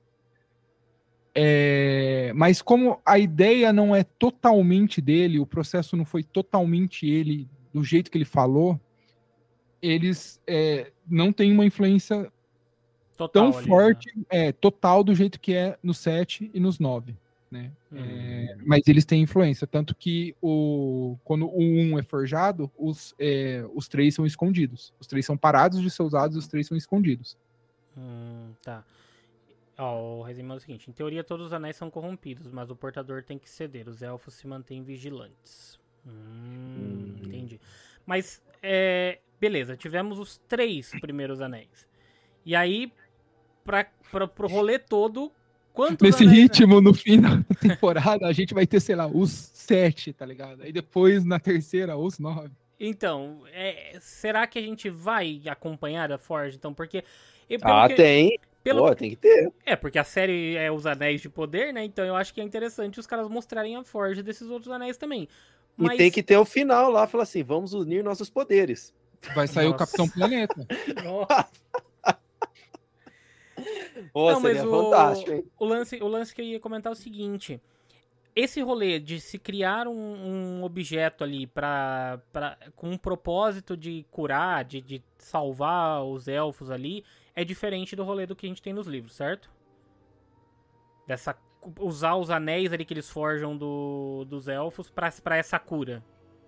[1.33, 7.49] É, mas como a ideia não é totalmente dele, o processo não foi totalmente ele,
[7.73, 8.79] do jeito que ele falou,
[9.81, 12.31] eles é, não têm uma influência
[13.17, 14.23] total tão ali, forte, né?
[14.29, 17.15] é, total do jeito que é no 7 e nos 9.
[17.51, 17.71] Né?
[17.91, 17.97] Hum.
[17.99, 23.63] É, mas eles têm influência, tanto que o, quando o 1 é forjado, os, é,
[23.75, 24.93] os três são escondidos.
[24.99, 27.37] Os três são parados de ser usados, os três são escondidos.
[27.95, 28.83] Hum, tá.
[29.77, 32.75] Ó, o resumo é o seguinte: em teoria, todos os anéis são corrompidos, mas o
[32.75, 33.87] portador tem que ceder.
[33.87, 35.79] Os elfos se mantêm vigilantes.
[36.05, 37.15] Hum, hum.
[37.23, 37.59] Entendi.
[38.05, 41.87] Mas, é, beleza, tivemos os três primeiros anéis.
[42.45, 42.91] E aí,
[43.63, 45.31] pra, pra, pro rolê todo,
[45.73, 46.39] quantos Nesse anéis...
[46.39, 50.63] ritmo, no fim da temporada, a gente vai ter, sei lá, os sete, tá ligado?
[50.63, 52.51] Aí depois, na terceira, os nove.
[52.79, 56.57] Então, é, será que a gente vai acompanhar a Forge?
[56.57, 57.03] Então, porque.
[57.61, 57.95] ah, que...
[57.95, 58.39] tem.
[58.63, 58.87] Pelo...
[58.87, 59.51] Pô, tem que ter.
[59.65, 61.83] É, porque a série é os Anéis de Poder, né?
[61.83, 65.27] Então eu acho que é interessante os caras mostrarem a forja desses outros anéis também.
[65.75, 65.95] Mas...
[65.95, 68.93] E tem que ter o final lá, falar assim, vamos unir nossos poderes.
[69.33, 69.75] Vai sair Nossa.
[69.75, 70.67] o Capitão Planeta.
[71.03, 71.49] Nossa.
[74.11, 75.45] Pô, Não, mas o, fantástico, hein?
[75.57, 77.61] O lance, o lance que eu ia comentar é o seguinte.
[78.35, 84.05] Esse rolê de se criar um, um objeto ali pra, pra, com um propósito de
[84.09, 87.03] curar, de, de salvar os elfos ali,
[87.35, 89.49] é diferente do rolê do que a gente tem nos livros, certo?
[91.07, 91.37] Dessa
[91.79, 96.03] usar os anéis ali que eles forjam do, dos elfos para essa cura.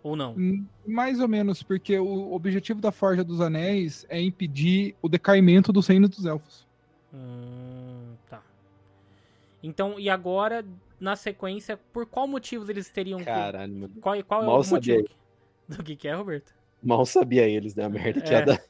[0.05, 0.36] Ou não?
[0.38, 5.74] Hum, mais ou menos, porque o objetivo da Forja dos Anéis é impedir o decaimento
[5.74, 6.68] do reino dos elfos.
[7.11, 8.43] Hum, tá.
[9.63, 10.63] Então, e agora,
[10.99, 13.80] na sequência, por qual motivo eles teriam Caralho, que...
[13.80, 13.93] mano.
[13.99, 15.07] Qual, qual é o motivo?
[15.68, 16.53] Do que, que é, Roberto?
[16.84, 17.86] Mal sabia eles, né?
[17.86, 18.38] A merda que é.
[18.38, 18.61] ia dar.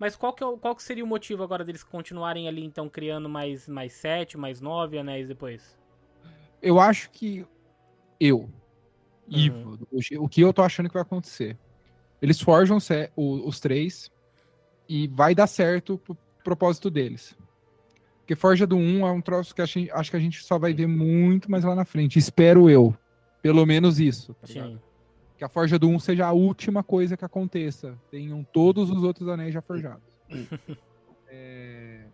[0.00, 3.28] Mas qual que, é, qual que seria o motivo agora deles continuarem ali, então, criando
[3.28, 5.78] mais, mais sete, mais nove anéis depois?
[6.62, 7.46] Eu acho que
[8.18, 8.48] eu, uhum.
[9.28, 9.78] Ivo,
[10.18, 11.58] o que eu tô achando que vai acontecer?
[12.20, 12.78] Eles forjam
[13.14, 14.10] os três
[14.88, 17.36] e vai dar certo pro propósito deles.
[18.20, 20.72] Porque Forja do 1 é um troço que acho, acho que a gente só vai
[20.72, 22.18] ver muito mais lá na frente.
[22.18, 22.96] Espero eu.
[23.42, 24.32] Pelo menos isso.
[24.34, 24.78] Tá Sim.
[25.40, 27.98] Que a Forja do 1 seja a última coisa que aconteça.
[28.10, 30.02] Tenham todos os outros anéis já forjados.
[31.32, 32.06] É,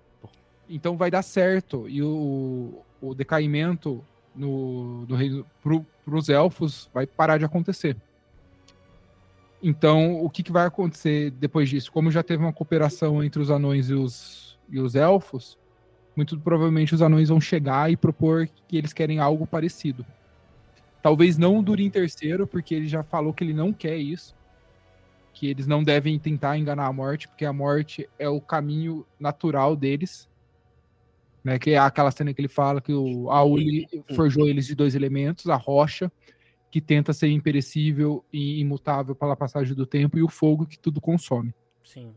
[0.69, 1.89] Então vai dar certo.
[1.89, 4.05] E o, o decaimento
[4.35, 7.97] no, no reino pro, pros elfos vai parar de acontecer.
[9.63, 11.91] Então, o que, que vai acontecer depois disso?
[11.91, 15.59] Como já teve uma cooperação entre os anões e os, e os elfos,
[16.15, 20.05] muito provavelmente os anões vão chegar e propor que eles querem algo parecido.
[21.07, 24.35] Talvez não dure em terceiro, porque ele já falou que ele não quer isso.
[25.33, 29.77] Que eles não devem tentar enganar a morte, porque a morte é o caminho natural
[29.77, 30.29] deles.
[31.45, 33.87] Né, que é aquela cena que ele fala que o Auli
[34.17, 36.11] forjou eles de dois elementos, a rocha,
[36.73, 41.01] que tenta ser imperecível e imutável pela passagem do tempo, e o fogo que tudo
[41.01, 41.55] consome.
[41.85, 42.13] Sim.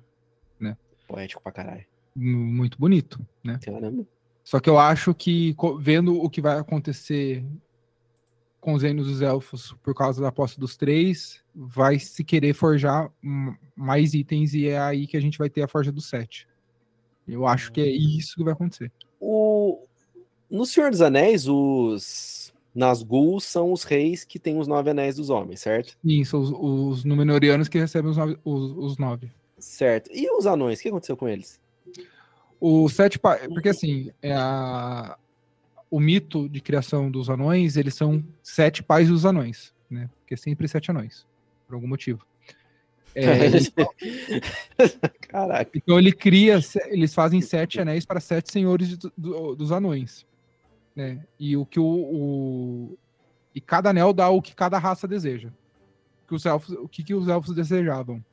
[1.08, 1.86] Poético pra caralho.
[2.16, 3.60] Muito bonito, né?
[3.64, 4.04] Caramba.
[4.44, 7.46] Só que eu acho que, vendo o que vai acontecer
[8.60, 13.12] com os reinos dos elfos por causa da posse dos três, vai se querer forjar
[13.24, 16.48] hum, mais itens e é aí que a gente vai ter a forja dos sete.
[17.28, 18.92] Eu acho que é isso que vai acontecer.
[19.20, 19.86] O...
[20.50, 25.30] No Senhor dos Anéis, os Nazgûl são os reis que têm os nove anéis dos
[25.30, 25.96] homens, certo?
[26.04, 29.32] Sim, são os, os Númenóreanos que recebem os nove, os, os nove.
[29.60, 30.10] Certo.
[30.12, 31.60] E os anões, o que aconteceu com eles?
[32.60, 33.38] O sete pa...
[33.50, 35.18] Porque assim, é a...
[35.90, 40.10] o mito de criação dos anões, eles são sete pais dos anões, né?
[40.20, 41.26] Porque é sempre sete anões,
[41.68, 42.26] por algum motivo.
[43.16, 43.72] É, eles-
[45.28, 45.72] Caraca.
[45.76, 50.26] então ele cria, eles fazem sete anéis para sete senhores do- do- dos anões,
[50.96, 51.24] né?
[51.40, 52.98] E o que o, o-
[53.54, 55.50] e cada anel dá o que cada raça deseja.
[56.28, 58.24] Que os elfos, o que, que os elfos desejavam?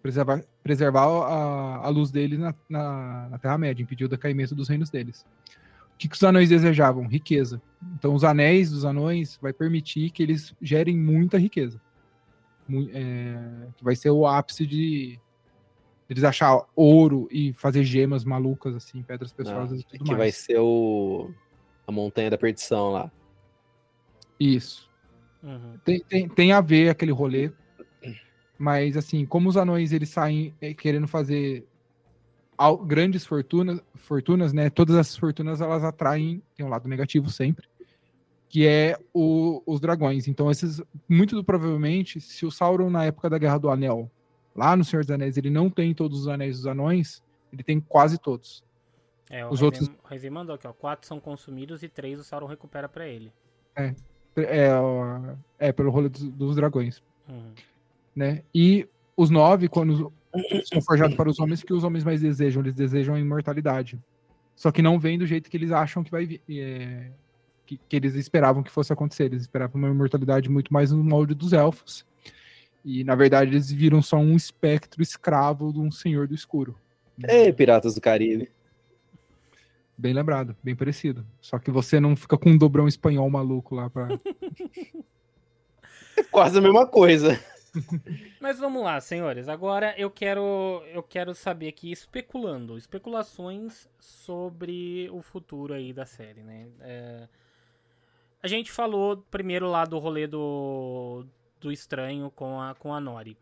[0.00, 4.90] Preservar, preservar a, a luz deles na, na, na Terra-média, impedir o decaimento dos reinos
[4.90, 5.26] deles.
[5.98, 7.08] O que, que os anões desejavam?
[7.08, 7.60] Riqueza.
[7.96, 11.80] Então, os anéis dos anões vai permitir que eles gerem muita riqueza.
[12.94, 15.18] É, que vai ser o ápice de
[16.08, 20.18] eles achar ouro e fazer gemas malucas, assim, pedras preciosas e tudo que mais.
[20.18, 21.32] vai ser o...
[21.84, 23.10] a montanha da perdição lá.
[24.38, 24.88] Isso.
[25.42, 25.78] Uhum.
[25.84, 27.50] Tem, tem, tem a ver aquele rolê.
[28.56, 31.66] Mas, assim, como os anões eles saem eh, querendo fazer
[32.86, 34.68] grandes fortunas, fortunas, né?
[34.70, 37.68] Todas essas fortunas elas atraem, tem um lado negativo sempre,
[38.48, 40.26] que é o- os dragões.
[40.26, 44.10] Então, esses, muito do- provavelmente, se o Sauron na época da Guerra do Anel,
[44.56, 47.78] lá no Senhor dos Anéis, ele não tem todos os anéis dos anões, ele tem
[47.80, 48.64] quase todos.
[49.30, 50.72] É, o Os Rezi- outros- o Rezi mandou aqui, ó.
[50.72, 53.32] Quatro são consumidos e três o Sauron recupera pra ele.
[54.36, 57.02] É, ó, é pelo rolê dos, dos dragões.
[57.28, 57.52] Uhum.
[58.16, 58.42] né?
[58.54, 60.10] E os nove, quando
[60.72, 63.98] são forjados para os homens, que os homens mais desejam, eles desejam a imortalidade.
[64.54, 66.42] Só que não vem do jeito que eles acham que vai vir.
[66.48, 67.10] é,
[67.68, 69.24] que, que eles esperavam que fosse acontecer.
[69.24, 72.06] Eles esperavam uma imortalidade muito mais no molde dos elfos.
[72.82, 76.74] E, na verdade, eles viram só um espectro escravo de um senhor do escuro.
[77.28, 78.50] Ei, Piratas do Caribe.
[79.96, 81.26] Bem lembrado, bem parecido.
[81.40, 84.08] Só que você não fica com um dobrão espanhol maluco lá pra.
[86.16, 87.38] É quase a mesma coisa.
[88.40, 89.48] Mas vamos lá, senhores.
[89.48, 96.42] Agora eu quero eu quero saber aqui especulando, especulações sobre o futuro aí da série,
[96.42, 96.68] né?
[96.80, 97.28] É,
[98.42, 101.24] a gente falou primeiro lá do rolê do
[101.60, 103.36] do estranho com a com a Nori.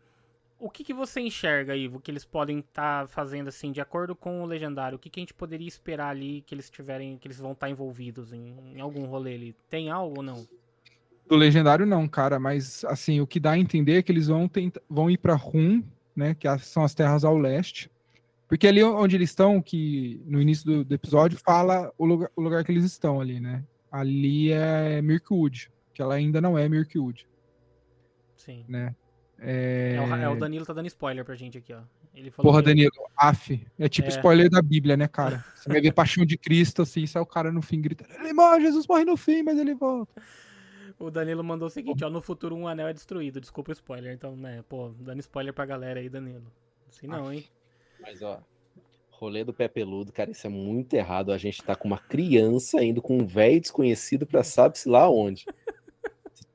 [0.59, 4.41] O que, que você enxerga, Ivo, que eles podem estar fazendo assim, de acordo com
[4.41, 4.95] o legendário?
[4.95, 7.69] O que, que a gente poderia esperar ali que eles tiverem, que eles vão estar
[7.69, 9.55] envolvidos em, em algum rolê ali?
[9.69, 10.47] Tem algo ou não?
[11.27, 14.47] Do legendário não, cara, mas assim, o que dá a entender é que eles vão
[14.47, 15.83] tentar, vão ir para Rum,
[16.15, 17.91] né, que as- são as terras ao leste.
[18.47, 22.41] Porque ali onde eles estão, que no início do, do episódio fala o lugar, o
[22.41, 23.61] lugar que eles estão ali, né?
[23.91, 27.27] Ali é Mirkwood, que ela ainda não é Mirkwood,
[28.35, 28.63] Sim.
[28.67, 28.95] né?
[29.39, 30.01] É, É...
[30.01, 31.81] o, é o Danilo tá dando spoiler pra gente aqui, ó.
[32.15, 33.61] Ele falou Porra, que- Danilo, af.
[33.77, 34.11] É tipo É.
[34.11, 35.43] spoiler da Bíblia, né, cara?
[35.53, 38.61] Você vai ver Paixão de Cristo, assim, sai o cara no fim gritando, ele morre,
[38.61, 40.19] Jesus morre no fim, mas ele volta.
[40.99, 44.13] O Danilo mandou o seguinte, ó, no futuro um anel é destruído, desculpa o spoiler,
[44.13, 46.51] então, né, pô, dando spoiler pra galera aí, Danilo.
[46.89, 47.45] Assim não, hein?
[47.99, 48.41] Mas, ó,
[49.11, 51.31] rolê do pé peludo, cara, isso é muito errado.
[51.31, 55.45] A gente tá com uma criança indo com um velho desconhecido pra sabe-se lá onde.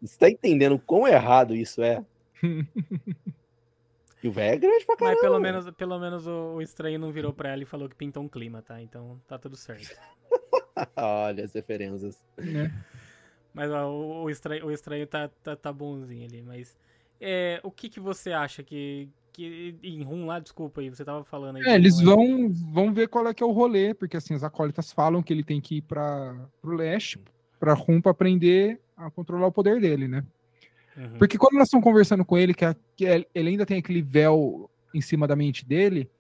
[0.00, 2.04] Você tá entendendo quão errado isso é?
[4.22, 5.14] E o velho é grande pra caramba.
[5.14, 7.94] Mas pelo menos, pelo menos o, o estranho não virou pra ela e falou que
[7.94, 8.80] pintou um clima, tá?
[8.80, 9.96] Então tá tudo certo.
[10.96, 12.24] Olha as referências.
[12.36, 12.72] né?
[13.54, 16.76] Mas ó, o, o estranho, o estranho tá, tá, tá bonzinho ali, mas...
[17.20, 21.22] é, o que, que você acha que, que, em rum lá, desculpa aí, você tava
[21.22, 21.62] falando aí.
[21.64, 24.92] É, eles vão, vão ver qual é que é o rolê, porque assim, as acólitas
[24.92, 27.20] falam que ele tem que ir para pro leste,
[27.60, 30.24] pra rum, pra aprender a controlar o poder dele, né?
[30.96, 31.18] Uhum.
[31.18, 34.68] Porque quando elas estão conversando com ele, que, a, que ele ainda tem aquele véu
[34.92, 36.10] em cima da mente dele,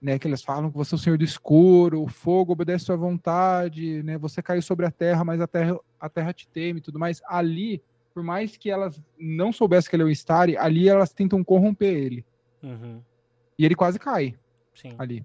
[0.00, 0.18] né?
[0.18, 4.02] Que eles falam que você é o senhor do escuro, o fogo obedece sua vontade,
[4.02, 4.16] né?
[4.18, 7.20] Você caiu sobre a terra, mas a terra, a terra te teme e tudo mais.
[7.26, 7.82] Ali,
[8.14, 11.94] por mais que elas não soubessem que ele é o Starry, ali elas tentam corromper
[11.94, 12.24] ele.
[12.62, 13.00] Uhum.
[13.58, 14.34] E ele quase cai
[14.74, 14.94] Sim.
[14.98, 15.24] ali.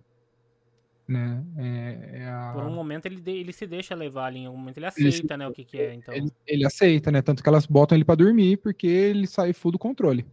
[1.07, 1.43] Né?
[1.57, 4.77] É, é a- Por um momento ele, ele se deixa levar ali, em algum momento
[4.77, 6.13] ele aceita, né, o que que é, então.
[6.13, 7.21] ele, ele aceita, né?
[7.21, 10.25] Tanto que elas botam ele pra dormir porque ele sai full do controle.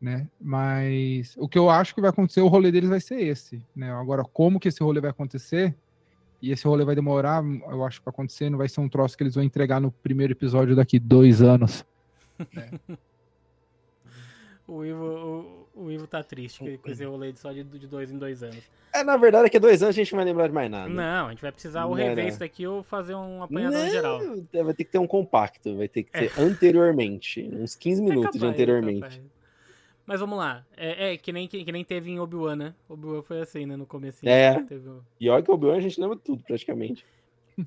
[0.00, 0.28] Né?
[0.40, 3.62] Mas o que eu acho que vai acontecer, o rolê deles vai ser esse.
[3.74, 3.90] Né?
[3.92, 5.74] Agora, como que esse rolê vai acontecer?
[6.42, 9.16] E esse rolê vai demorar, eu acho que vai acontecer, não vai ser um troço
[9.16, 11.84] que eles vão entregar no primeiro episódio daqui dois anos.
[14.68, 17.86] O Ivo, o, o Ivo tá triste que- com esse rolê de só de, de
[17.86, 18.64] dois em dois anos.
[18.92, 20.88] É, na verdade, daqui a dois anos a gente não vai lembrar de mais nada.
[20.88, 22.28] Não, a gente vai precisar ou Não, rever não.
[22.28, 24.20] isso daqui ou fazer um apanhadão geral.
[24.20, 27.48] Não, Vai ter que ter um compacto, vai ter que ser anteriormente.
[27.52, 29.00] Uns 15 É minutos de capaz, é anteriormente.
[29.02, 29.20] capaz.
[30.06, 30.64] Mas vamos lá.
[30.76, 32.74] É, é, que, nem, que, que nem teve em Obi-Wan, né?
[32.88, 33.76] Obi-Wan foi assim, né?
[33.76, 34.26] No começo.
[34.26, 34.62] É.
[34.62, 34.88] Teve
[35.20, 37.04] E olha que o Obi-Wan a gente lembra tudo, praticamente.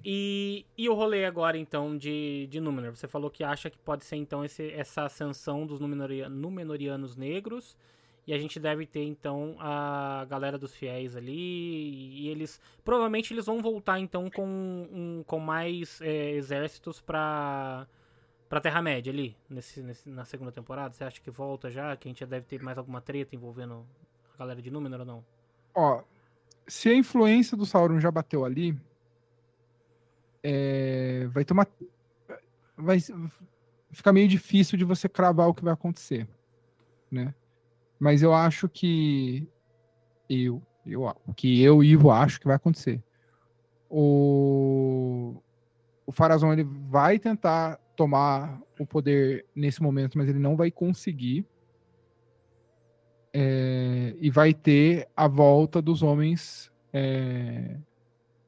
[0.06, 2.96] E, e o rolê agora, então, de, de Númenor?
[2.96, 7.76] Você falou que acha que pode ser, então, esse, essa ascensão dos Númenoria- Númenorianos negros.
[8.28, 11.34] E a gente deve ter, então, a galera dos fiéis ali.
[11.34, 12.62] E eles.
[12.86, 17.88] Provavelmente eles vão voltar, então, com, um, com mais é, exércitos pra.
[18.50, 20.93] Pra Terra-média ali, nesse, nesse- na segunda temporada.
[20.93, 21.95] Você acha que volta já?
[21.95, 23.86] Que a gente já deve ter mais alguma treta envolvendo
[24.34, 25.26] a galera de Númenor ou não?
[25.76, 26.02] Ó,
[26.68, 28.76] se a influência do Sauron já bateu ali,
[30.43, 31.68] é, vai ter uma.
[32.76, 32.97] Vai
[33.91, 36.28] ficar meio difícil de você cravar o que vai acontecer,
[37.12, 37.34] né?
[38.00, 39.47] Mas eu acho que
[40.30, 43.04] eu, eu que eu Ivo acho que vai acontecer.
[43.89, 45.36] O
[46.06, 51.45] o Farazon ele vai tentar tomar o poder nesse momento, mas ele não vai conseguir.
[53.34, 57.76] É, e vai ter a volta dos homens é,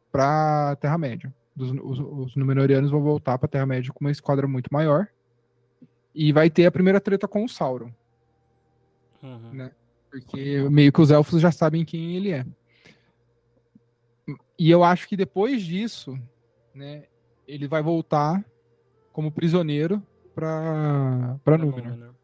[0.09, 1.33] para a Terra-média.
[1.57, 5.09] Os, os Númenóreanos vão voltar para a Terra-média com uma esquadra muito maior.
[6.15, 7.91] E vai ter a primeira treta com o Sauron.
[9.21, 9.51] Uhum.
[9.51, 9.71] Né?
[10.09, 12.45] Porque meio que os elfos já sabem quem ele é.
[14.57, 16.17] E eu acho que depois disso,
[16.73, 17.03] né,
[17.45, 18.45] ele vai voltar
[19.11, 20.01] como prisioneiro
[20.33, 21.91] para Pra Númenor.
[21.91, 22.15] Númenor.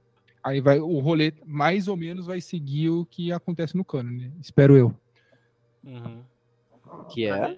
[0.44, 4.32] Aí vai o rolê mais ou menos vai seguir o que acontece no cano, né?
[4.40, 4.94] Espero eu.
[5.84, 6.24] Uhum.
[7.10, 7.58] Que é.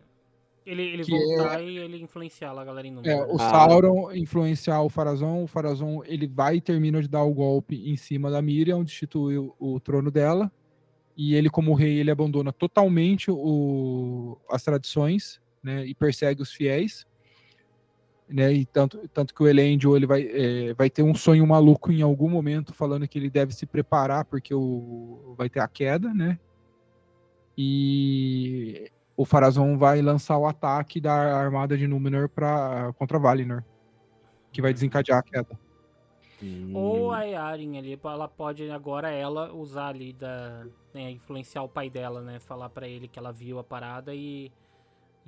[0.65, 3.11] Ele, ele Que voltar e ele influenciar lá a galera em número.
[3.11, 3.49] É, o Ah.
[3.49, 7.95] Sauron influenciar o Farazon, o Farazon ele vai e termina de dar o golpe em
[7.95, 10.51] cima da Miriam, destitui o, o trono dela,
[11.17, 17.05] e ele como rei ele abandona totalmente o, as tradições, né, e persegue os fiéis,
[18.29, 21.91] né, e tanto, tanto que o Elendil ele vai, é, vai ter um sonho maluco
[21.91, 26.13] em algum momento falando que ele deve se preparar porque o, vai ter a queda,
[26.13, 26.39] né,
[27.57, 33.63] e o Farazon vai lançar o ataque da armada de Númenor pra, contra Valinor,
[34.51, 35.59] que vai desencadear a queda.
[36.73, 40.65] Ou Hum, a Earin ali, ela pode agora ela usar ali da.
[40.93, 42.39] né, influenciar o pai dela, né?
[42.39, 44.51] Falar pra ele que ela viu a parada e.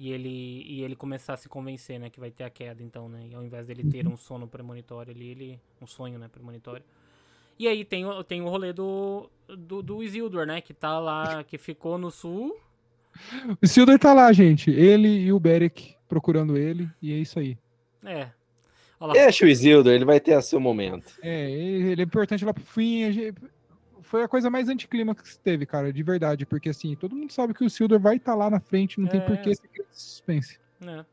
[0.03, 2.10] E ele, e ele começar a se convencer, né?
[2.10, 3.28] Que vai ter a queda, então, né?
[3.30, 5.60] E ao invés dele ter um sono premonitório ali, ele.
[5.80, 6.28] Um sonho, né?
[6.28, 6.84] Premonitório.
[7.60, 10.60] E aí tem, o- tem o rolê do, do, do Isildur, né?
[10.60, 12.57] Que tá lá, que ficou no sul.
[13.52, 14.72] O Isildur tá lá, gente.
[14.72, 17.56] Ele e o Beric procurando ele, e é isso aí.
[18.03, 18.28] É.
[19.14, 21.14] Deixa o Isildur, ele vai ter a seu momento.
[21.22, 23.03] É, ele é importante lá pro fim.
[23.03, 23.38] a gente-
[24.12, 26.46] Foi a coisa mais anticlímax que teve, cara, de verdade.
[26.46, 29.22] Porque assim, todo mundo sabe que o Isildur vai estar lá na frente, não tem
[29.22, 29.24] É.
[29.24, 30.60] por que esse suspense.
[30.82, 31.06] né?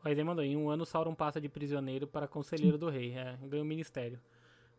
[0.00, 3.12] O Raiden mandou, em um ano Sauron passa de prisioneiro para conselheiro do rei.
[3.12, 4.18] É, ganha o ministério.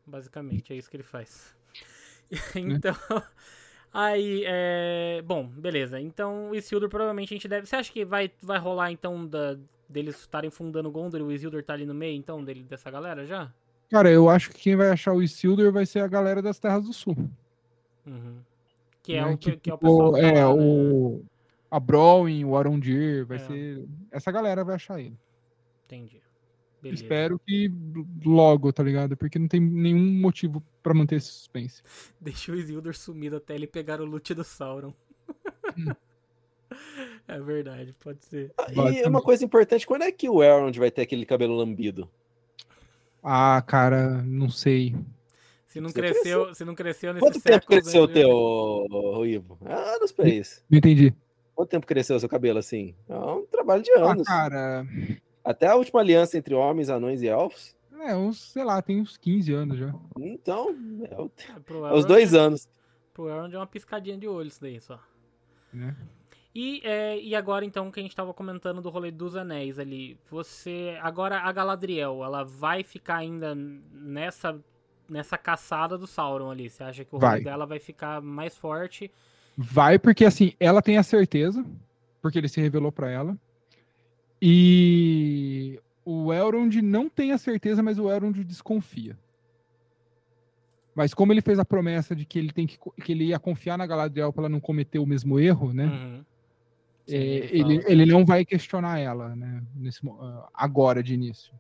[0.04, 1.56] Basicamente, é isso que ele faz.
[2.56, 2.96] então,
[3.94, 5.22] aí, é...
[5.24, 6.00] Bom, beleza.
[6.00, 7.68] Então, o Isildur provavelmente a gente deve...
[7.68, 9.56] Você acha que vai, vai rolar, então, da...
[9.88, 13.28] deles estarem fundando Gondor e o Isildur tá ali no meio, então, dele, dessa galera
[13.28, 13.52] já?
[13.91, 16.84] Cara, eu acho que quem vai achar o Isildur vai ser a galera das Terras
[16.84, 17.30] do Sul.
[18.10, 18.38] Uhum.
[19.03, 19.31] Que, é né?
[19.34, 20.61] o, que, que é o ficou- pessoal que é, lá, né?
[20.61, 21.22] o.
[21.72, 23.40] A Browin, o Arondir, vai É.
[23.41, 23.86] ser.
[24.11, 25.18] Essa galera vai achar ele.
[25.86, 26.19] Entendi.
[26.81, 27.03] Beleza.
[27.03, 27.72] Espero que
[28.26, 29.15] logo, tá ligado?
[29.18, 31.84] Porque não tem nenhum motivo pra manter esse suspense.
[32.19, 34.94] Deixa o Isildur sumido até ele pegar o loot do Sauron.
[37.27, 38.52] é verdade, pode ser.
[38.57, 42.10] Ah, E uma coisa importante, quando é que o Elrond vai ter aquele cabelo lambido?
[43.22, 44.95] Ah, cara, não sei.
[45.70, 48.14] Se não cresceu, se não cresceu nesse Quanto tempo século, cresceu o né?
[48.14, 49.58] teu, ô, Ivo?
[49.66, 50.64] É anos pra isso.
[50.70, 51.14] Não entendi.
[51.56, 52.96] Quanto tempo cresceu o seu cabelo assim?
[53.08, 54.28] É um trabalho de Ah, anos.
[54.28, 54.86] cara,
[55.44, 57.76] Até a última aliança entre homens, anões e elfos.
[58.02, 59.94] é uns, sei lá, tem uns 15 anos já.
[60.18, 60.70] Então,
[61.10, 62.68] é, o- É, é os dois é- anos.
[63.14, 65.00] Pro Elrond é uma piscadinha de olho isso daí só.
[65.74, 65.96] Né?
[66.56, 70.18] E, é, e agora, então, que a gente tava comentando do rolê dos anéis ali.
[70.32, 70.98] Você.
[71.02, 74.60] Agora a Galadriel, ela vai ficar ainda nessa,
[75.10, 76.69] nessa caçada do Sauron ali.
[76.69, 77.41] Você acha que o Vai.
[77.41, 79.11] dela vai ficar mais forte?
[79.57, 81.65] Vai porque, assim, ela tem a certeza,
[82.22, 83.38] porque ele se revelou pra ela.
[84.41, 89.18] E o Elrond não tem a certeza, mas o Elrond desconfia.
[90.95, 93.77] Mas como ele fez a promessa de que ele tem que, que ele ia confiar
[93.77, 95.86] na Galadriel pra ela não cometer o mesmo erro, né?
[95.86, 96.26] Uhum.
[97.06, 99.64] Sim, é, ele ele, ele não vai questionar ela, né?
[99.76, 101.53] Nesse, ah, agora de início.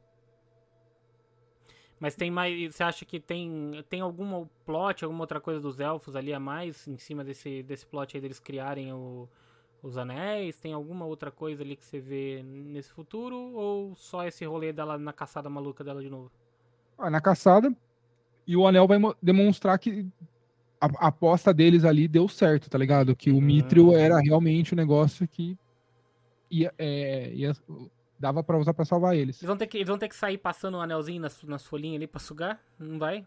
[1.99, 2.73] Mas tem mais.
[2.75, 6.87] Você acha que tem, tem algum plot, alguma outra coisa dos elfos ali a mais
[6.87, 9.27] em cima desse, desse plot aí deles criarem o-
[9.83, 10.57] os anéis?
[10.59, 13.35] Tem alguma outra coisa ali que você vê nesse futuro?
[13.35, 16.31] Ou só esse rolê dela na caçada maluca dela de novo?
[16.97, 17.75] Ah, na caçada.
[18.47, 20.07] E o anel vai mo- demonstrar que
[20.79, 23.13] a, a aposta deles ali deu certo, tá ligado?
[23.15, 23.41] Que o Hum.
[23.41, 25.57] Mithril era realmente o negócio que
[26.49, 27.53] ia, é, ia-
[28.19, 29.37] dava pra usar pra salvar eles.
[29.37, 31.95] Eles vão ter que, eles vão ter que sair passando um anelzinho nas, nas folhinhas
[31.97, 32.59] ali pra sugar?
[32.77, 33.25] Não vai?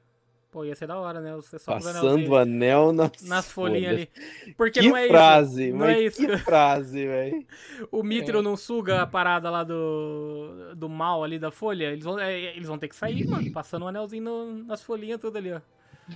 [0.50, 1.34] Pô, ia ser da hora, né?
[1.34, 4.10] Você só Passando o anel nas, nas folhinhas ali.
[4.54, 5.76] Porque Que não é frase, isso.
[5.78, 6.16] Não é isso.
[6.26, 7.46] que frase, velho.
[7.90, 8.42] O Mithril É.
[8.42, 11.86] não suga a parada lá do, do mal ali da folha.
[11.86, 13.50] Eles vão, é, eles vão ter que sair, mano.
[13.50, 15.60] Passando um anelzinho no- nas folhinhas tudo ali, ó.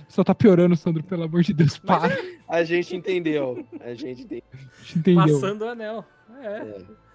[0.07, 1.79] Só tá piorando, Sandro, pelo amor de Deus.
[1.79, 2.15] Para.
[2.47, 3.65] A gente entendeu.
[3.79, 4.43] A gente entendeu.
[4.53, 5.23] A gente entendeu.
[5.39, 6.05] Passando o anel.
[6.43, 7.06] É.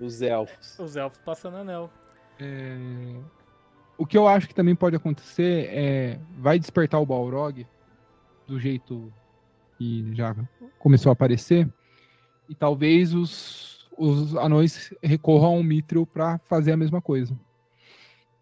[0.00, 0.78] Os elfos.
[0.78, 1.90] Os elfos passando anel.
[2.38, 2.76] É,
[3.96, 6.20] O que eu acho que também pode acontecer é.
[6.38, 7.66] Vai despertar o Balrog
[8.46, 9.12] do jeito
[9.76, 10.34] que já
[10.78, 11.68] começou a aparecer.
[12.48, 17.38] E talvez os, os anões recorram ao Mithril pra fazer a mesma coisa.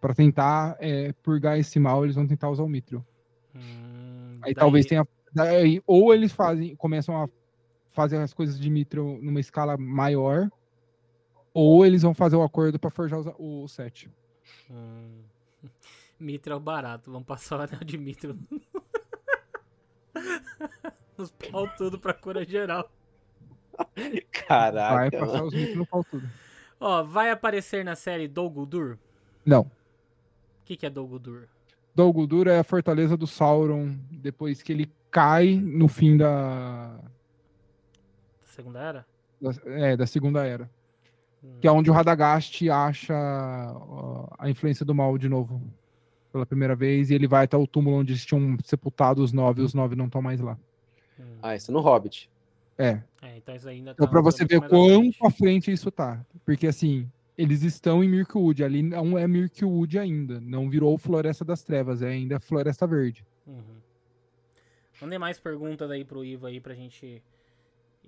[0.00, 3.04] Pra tentar é, purgar esse mal, eles vão tentar usar o Mithril.
[3.54, 5.06] Hum, Aí daí- talvez tenha.
[5.34, 7.28] daí- ou eles fazem, começam a
[7.90, 10.50] fazer as coisas de Mithril numa escala maior.
[11.58, 14.10] Ou eles vão fazer o acordo pra forjar os- o set.
[14.70, 15.22] Hum.
[16.20, 17.10] Mithril é barato.
[17.10, 18.36] Vamos passar o anel de Mithril.
[21.16, 22.90] Nos pau tudo pra cura geral.
[23.94, 25.18] Vai Caraca.
[25.18, 25.46] passar mano.
[25.46, 26.28] os Mithril no pau tudo.
[26.78, 28.98] Ó, vai aparecer na série Dol Guldur?
[29.44, 29.62] Não.
[29.62, 29.70] O
[30.64, 31.48] que, que é Dol Guldur?
[31.94, 37.02] Dol Guldur é a fortaleza do Sauron depois que ele cai no fim da, Da
[38.44, 39.06] Segunda Era?
[39.40, 40.70] da, é, da Segunda Era.
[41.46, 41.58] Hum.
[41.60, 43.14] Que é onde o Radagast acha
[44.38, 45.62] a influência do mal de novo.
[46.32, 47.10] Pela primeira vez.
[47.10, 49.62] E ele vai até o túmulo onde eles tinham sepultado os nove.
[49.62, 50.58] E os nove não estão mais lá.
[51.18, 51.38] Hum.
[51.42, 52.28] Ah, isso no Hobbit.
[52.78, 53.00] É.
[53.22, 55.18] É, então isso ainda Então tá pra um você ver mais à frente.
[55.18, 56.24] quanto à frente isso tá.
[56.44, 58.62] Porque assim, eles estão em Mirkwood.
[58.62, 60.38] Ali não é Mirkwood ainda.
[60.40, 62.02] Não virou Floresta das Trevas.
[62.02, 63.24] É ainda Floresta Verde.
[63.46, 63.62] Uhum.
[65.00, 67.22] Mandem mais perguntas aí pro Ivo aí pra gente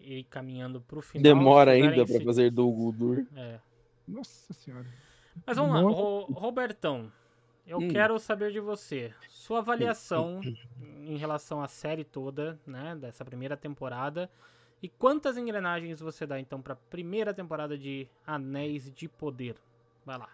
[0.01, 1.23] ir caminhando pro final.
[1.23, 3.27] Demora ainda pra se- fazer do Guldur.
[3.37, 3.59] É.
[4.07, 4.87] Nossa senhora.
[5.47, 6.01] Mas vamos lá, Nossa.
[6.01, 7.13] Ro- Robertão.
[7.67, 7.89] Eu Hum.
[7.89, 9.13] quero saber de você.
[9.29, 10.41] Sua avaliação
[11.05, 12.97] em relação à série toda, né?
[12.97, 14.31] Dessa primeira temporada.
[14.83, 19.57] E quantas engrenagens você dá, então, pra primeira temporada de Anéis de Poder?
[20.07, 20.29] Vai lá.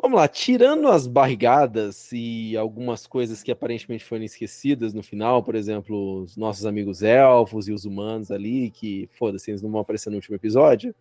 [0.00, 5.54] Vamos lá, tirando as barrigadas e algumas coisas que aparentemente foram esquecidas no final, por
[5.54, 10.10] exemplo, os nossos amigos elfos e os humanos ali, que foda-se, eles não vão aparecer
[10.10, 10.94] no último episódio.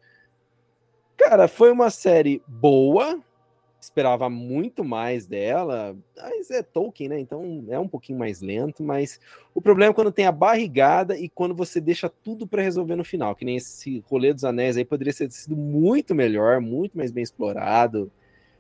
[1.18, 3.20] Cara, foi uma série boa,
[3.80, 7.20] esperava muito mais dela, mas é Tolkien, né?
[7.20, 9.20] Então é um pouquinho mais lento, mas
[9.53, 13.03] o problema é quando tem a barrigada e quando você deixa tudo pra resolver no
[13.03, 17.11] final, que nem esse rolê dos anéis aí poderia ter sido muito melhor, muito mais
[17.11, 18.10] bem explorado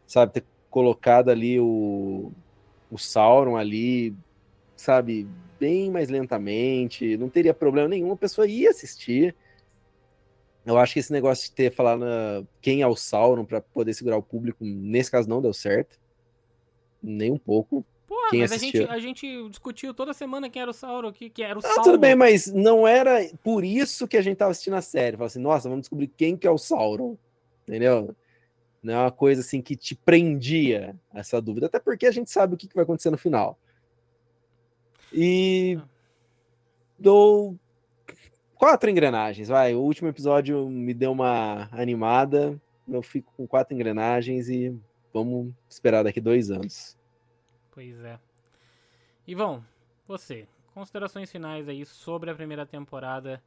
[0.07, 2.31] sabe, ter colocado ali o,
[2.91, 4.13] o Sauron ali,
[4.75, 5.27] sabe,
[5.59, 9.35] bem mais lentamente, não teria problema nenhum, a pessoa ia assistir.
[10.65, 13.93] Eu acho que esse negócio de ter falado ah, quem é o Sauron para poder
[13.93, 15.99] segurar o público, nesse caso não deu certo.
[17.01, 17.85] Nem um pouco.
[18.07, 18.81] Porra, Quem mas a assistiu?
[18.83, 21.67] gente, a gente discutiu toda semana quem era o Sauron, que, que era o Ah,
[21.67, 21.83] Sauron.
[21.83, 25.17] tudo bem, mas não era por isso que a gente tava assistindo a série.
[25.17, 27.17] Fala assim, nossa, vamos descobrir quem que é o Sauron.
[27.67, 28.15] Entendeu?
[28.83, 32.53] Não é uma coisa assim que te prendia essa dúvida, até porque a gente sabe
[32.53, 33.57] o que que vai acontecer no final.
[35.11, 35.87] E Ah.
[36.99, 37.57] dou
[38.55, 39.73] quatro engrenagens, vai.
[39.73, 42.59] O último episódio me deu uma animada.
[42.87, 44.77] Eu fico com quatro engrenagens e
[45.13, 46.97] vamos esperar daqui dois anos.
[47.71, 48.19] Pois é.
[49.25, 49.63] Ivão,
[50.05, 53.41] você, considerações finais aí sobre a primeira temporada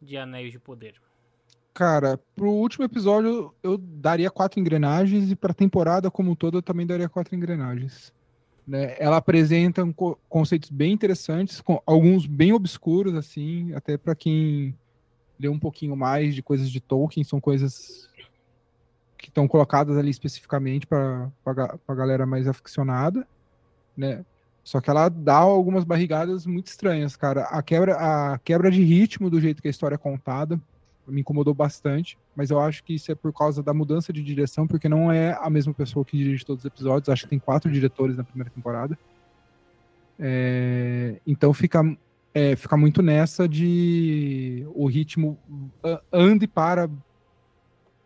[0.00, 0.94] de Anéis de Poder.
[1.78, 6.62] Cara, pro último episódio eu daria quatro engrenagens e pra temporada como um todo eu
[6.62, 8.12] também daria quatro engrenagens.
[8.66, 8.96] Né?
[8.98, 14.74] Ela apresenta um co conceitos bem interessantes, com alguns bem obscuros, assim, até para quem
[15.38, 18.10] lê um pouquinho mais de coisas de Tolkien, são coisas
[19.16, 23.24] que estão colocadas ali especificamente para a galera mais aficionada,
[23.96, 24.24] né?
[24.64, 27.42] Só que ela dá algumas barrigadas muito estranhas, cara.
[27.42, 27.94] A quebra,
[28.32, 30.60] a quebra de ritmo do jeito que a história é contada
[31.08, 34.66] me incomodou bastante, mas eu acho que isso é por causa da mudança de direção,
[34.66, 37.08] porque não é a mesma pessoa que dirige todos os episódios.
[37.08, 38.98] Acho que tem quatro diretores na primeira temporada.
[40.18, 41.82] É, então fica,
[42.34, 45.38] é, fica muito nessa de o ritmo
[46.12, 46.90] ande para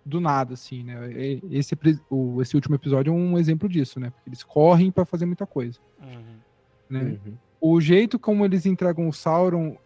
[0.05, 1.13] do nada, assim, né?
[1.51, 1.79] Esse,
[2.11, 4.11] o, esse último episódio é um exemplo disso, né?
[4.11, 5.79] Porque eles correm para fazer muita coisa.
[6.01, 6.43] Uhum
[6.93, 7.19] né?
[7.25, 7.35] Uhum.
[7.61, 9.77] O jeito como eles entregam o Sauron,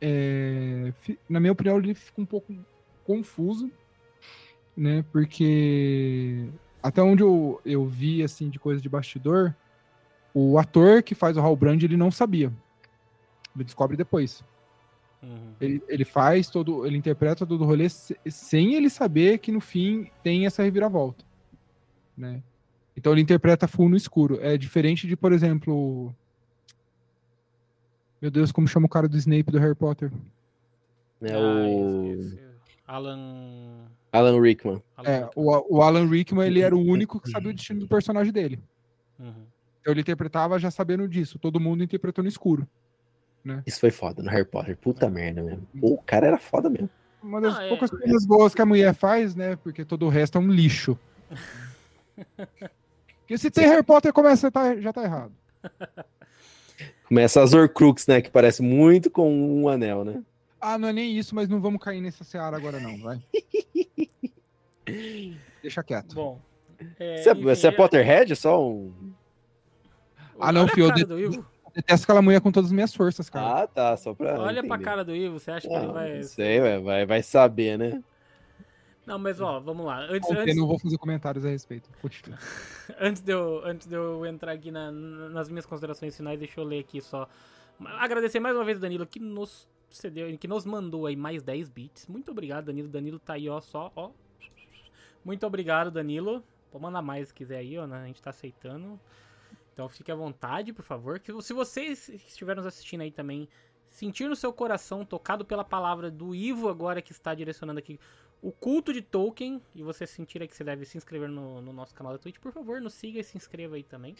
[0.00, 0.92] é,
[1.28, 2.54] na minha opinião, ele fica um pouco
[3.04, 3.70] confuso,
[4.76, 5.04] né?
[5.12, 6.48] Porque
[6.82, 9.54] até onde eu, eu vi assim de coisa de bastidor,
[10.32, 12.52] o ator que faz o Halbrand ele não sabia.
[13.54, 14.44] Ele descobre depois.
[15.22, 15.52] Uhum.
[15.60, 20.10] Ele, ele faz todo, ele interpreta todo o rolê sem ele saber que no fim
[20.22, 21.24] tem essa reviravolta,
[22.16, 22.42] né?
[22.96, 24.38] Então ele interpreta full no escuro.
[24.40, 26.14] É diferente de, por exemplo,
[28.20, 30.12] meu Deus, como chama o cara do Snape do Harry Potter?
[31.22, 32.14] É o.
[32.86, 33.86] Ah, Alan.
[34.12, 34.82] Alan Rickman.
[35.04, 38.32] É, o, o, Alan Rickman ele era o único que sabia o destino do personagem
[38.32, 38.58] dele.
[39.18, 39.46] Uhum.
[39.80, 41.38] Então ele interpretava já sabendo disso.
[41.38, 42.66] Todo mundo interpretou no escuro.
[43.44, 43.62] Né?
[43.66, 44.76] Isso foi foda no Harry Potter.
[44.76, 45.66] Puta merda mesmo.
[45.80, 46.90] Pô, o cara era foda mesmo.
[47.22, 47.96] Uma das poucas é...
[47.96, 49.56] coisas boas que a mulher faz, né?
[49.56, 50.98] Porque todo o resto é um lixo.
[53.20, 55.32] Porque se tem Harry Potter, começa, tá, já tá errado.
[57.10, 58.22] Começa as Horcrux, né?
[58.22, 60.22] Que parece muito com um anel, né?
[60.60, 63.20] Ah, não é nem isso, mas não vamos cair nessa seara agora, não, vai.
[65.60, 66.14] Deixa quieto.
[66.14, 66.38] Bom.
[67.00, 68.36] É, você, é, você é Potterhead?
[68.36, 68.92] Só um.
[70.38, 70.86] Ah, não, fio.
[70.96, 73.64] Eu, eu detesto aquela mulher com todas as minhas forças, cara.
[73.64, 73.96] Ah, tá.
[73.96, 74.40] Só pra.
[74.40, 74.68] Olha entender.
[74.68, 76.14] pra cara do Ivo, você acha que ele vai.
[76.14, 78.00] Não sei, vai, vai saber, né?
[79.10, 80.02] Não, mas ó, vamos lá.
[80.02, 80.54] Antes, antes...
[80.54, 81.90] Eu não vou fazer comentários a respeito.
[82.96, 86.64] antes, de eu, antes de eu entrar aqui na, nas minhas considerações finais, deixa eu
[86.64, 87.28] ler aqui só.
[87.98, 91.68] Agradecer mais uma vez o Danilo que nos cedeu, que nos mandou aí mais 10
[91.70, 92.06] bits.
[92.06, 92.86] Muito obrigado, Danilo.
[92.86, 94.12] Danilo tá aí, ó, só, ó.
[95.24, 96.44] Muito obrigado, Danilo.
[96.70, 98.02] Pode mandar mais se quiser aí, ó, né?
[98.04, 99.00] A gente tá aceitando.
[99.72, 101.18] Então fique à vontade, por favor.
[101.18, 103.48] Que se vocês estiverem nos assistindo aí também,
[103.90, 107.98] sentir no seu coração, tocado pela palavra do Ivo agora que está direcionando aqui
[108.42, 111.94] o culto de Tolkien, e você sentir que você deve se inscrever no, no nosso
[111.94, 114.14] canal da Twitch, por favor, nos siga e se inscreva aí também.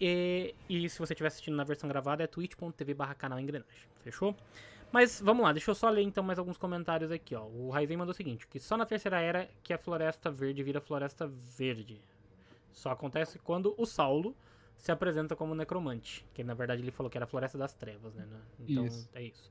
[0.00, 3.88] E, e se você estiver assistindo na versão gravada, é twitch.tv barra canal engrenagem.
[4.02, 4.34] Fechou?
[4.90, 7.44] Mas vamos lá, deixa eu só ler então mais alguns comentários aqui, ó.
[7.44, 10.80] O Raizen mandou o seguinte, que só na terceira era que a floresta verde vira
[10.80, 12.00] floresta verde.
[12.72, 14.34] Só acontece quando o Saulo
[14.76, 16.24] se apresenta como necromante.
[16.34, 18.26] Que na verdade ele falou que era a floresta das trevas, né?
[18.58, 19.08] Então isso.
[19.14, 19.50] é isso.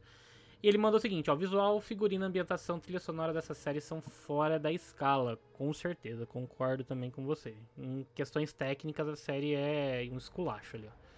[0.62, 4.60] E ele mandou o seguinte, ó, visual, figurino, ambientação, trilha sonora dessa série são fora
[4.60, 7.56] da escala, com certeza, concordo também com você.
[7.78, 11.10] Em questões técnicas, a série é um esculacho ali, ó.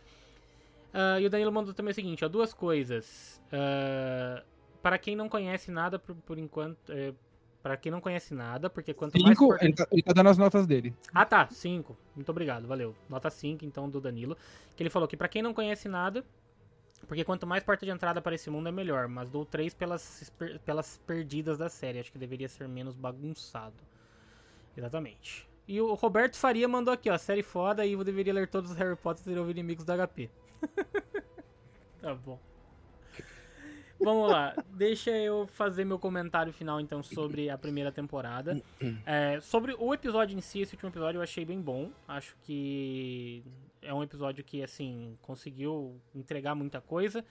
[0.92, 3.42] Uh, e o Danilo mandou também o seguinte, ó, duas coisas.
[3.48, 4.46] Uh,
[4.82, 6.78] para quem não conhece nada, por, por enquanto...
[6.92, 7.14] É,
[7.62, 9.62] para quem não conhece nada, porque quanto cinco, mais...
[9.62, 10.96] Ele tá, ele tá dando as notas dele.
[11.14, 11.96] Ah, tá, 5.
[12.16, 12.96] Muito obrigado, valeu.
[13.08, 14.36] Nota 5, então, do Danilo.
[14.76, 16.26] Que ele falou que para quem não conhece nada,
[17.08, 20.32] porque quanto mais porta de entrada para esse mundo é melhor, mas dou 3 pelas,
[20.66, 22.00] pelas perdidas da série.
[22.00, 23.84] Acho que deveria ser menos bagunçado.
[24.76, 25.50] Exatamente.
[25.68, 28.78] E o Roberto Faria mandou aqui, ó, série foda e eu deveria ler todos os
[28.78, 30.30] Harry Potter e ouvir inimigos da HP.
[32.02, 32.40] tá bom.
[34.04, 38.60] Vamos lá, deixa eu fazer meu comentário final então sobre a primeira temporada.
[39.06, 41.92] É, sobre o episódio em si, esse último episódio eu achei bem bom.
[42.08, 43.44] Acho que
[43.82, 47.26] é um episódio que, assim, conseguiu entregar muita coisa.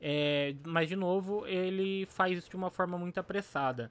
[0.00, 3.90] É, mas, de novo, ele faz isso de uma forma muito apressada.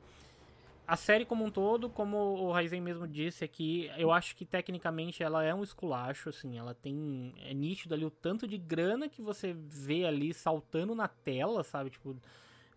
[0.85, 5.23] A série como um todo, como o Raizen mesmo disse aqui, eu acho que tecnicamente
[5.23, 7.33] ela é um esculacho, assim, ela tem.
[7.41, 11.89] É nítido ali o tanto de grana que você vê ali saltando na tela, sabe?
[11.89, 12.17] Tipo,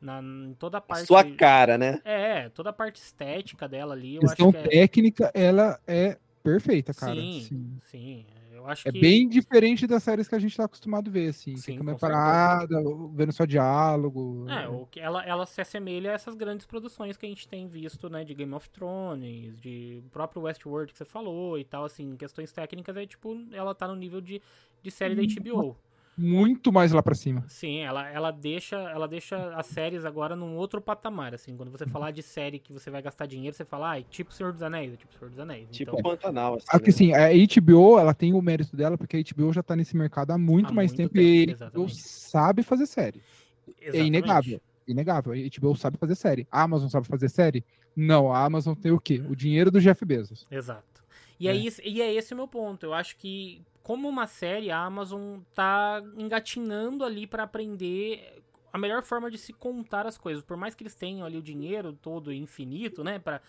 [0.00, 1.06] na, em toda a parte.
[1.06, 2.00] Sua cara, né?
[2.04, 4.14] É, toda a parte estética dela ali.
[4.14, 4.68] Eu questão acho que é...
[4.82, 7.14] técnica, ela é perfeita, cara.
[7.16, 7.80] Sim, sim.
[7.86, 8.26] sim
[8.64, 9.00] acho é que...
[9.00, 11.56] bem diferente das séries que a gente tá acostumado a ver, assim.
[11.56, 12.80] Sim, Fica parada,
[13.12, 14.48] vendo só diálogo.
[14.48, 17.66] É, o que ela, ela se assemelha a essas grandes produções que a gente tem
[17.66, 18.24] visto, né?
[18.24, 22.96] De Game of Thrones, de próprio Westworld que você falou e tal, assim, questões técnicas,
[22.96, 24.40] é tipo, ela tá no nível de,
[24.82, 25.76] de série da HBO.
[26.16, 27.44] Muito mais lá pra cima.
[27.48, 31.56] Sim, ela, ela deixa ela deixa as séries agora num outro patamar, assim.
[31.56, 34.32] Quando você falar de série que você vai gastar dinheiro, você fala, ah, é tipo
[34.32, 35.68] Senhor dos Anéis, é tipo Senhor dos Anéis.
[35.70, 36.58] Tipo então, Pantanal.
[36.68, 36.92] Assim, né?
[36.92, 37.28] sim, a
[37.60, 40.70] HBO, ela tem o mérito dela, porque a HBO já tá nesse mercado há muito
[40.70, 41.52] Há mais muito tempo, tempo, e a HBO
[41.84, 41.96] exatamente.
[41.96, 43.22] sabe fazer série.
[43.68, 44.06] É exatamente.
[44.08, 44.60] inegável.
[44.88, 45.32] Inegável.
[45.32, 46.46] A HBO sabe fazer série.
[46.50, 47.64] A Amazon sabe fazer série?
[47.94, 49.22] Não, a Amazon tem o quê?
[49.28, 50.46] O dinheiro do Jeff Bezos.
[50.50, 50.84] Exato.
[51.40, 51.54] E é, É.
[51.54, 52.86] isso, e é esse o meu ponto.
[52.86, 58.42] Eu acho que, como uma série, a Amazon tá engatinhando ali pra aprender
[58.72, 60.42] a melhor forma de se contar as coisas.
[60.42, 63.40] Por mais que eles tenham ali o dinheiro todo infinito, né, pra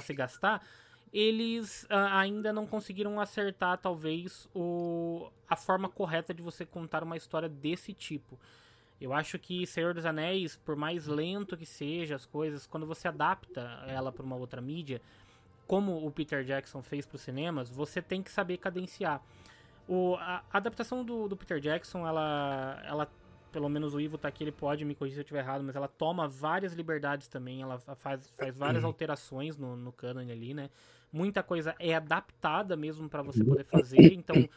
[0.00, 0.64] se gastar,
[1.12, 7.16] eles ah, ainda não conseguiram acertar, talvez, o, a forma correta de você contar uma
[7.16, 8.38] história desse tipo.
[9.00, 13.08] Eu acho que Senhor dos Anéis, por mais lento que seja as coisas, quando você
[13.08, 15.02] adapta ela pra uma outra mídia,
[15.66, 19.20] como o Peter Jackson fez para os cinemas, você tem que saber cadenciar.
[19.92, 23.10] O, a, a adaptação do, do Peter Jackson, ela, ela,
[23.50, 25.74] pelo menos o Ivo tá aqui, ele pode me corrigir se eu estiver errado, mas
[25.74, 30.70] ela toma várias liberdades também, ela faz, faz várias alterações no, no canon ali, né?
[31.12, 34.48] Muita coisa é adaptada mesmo para você poder fazer, então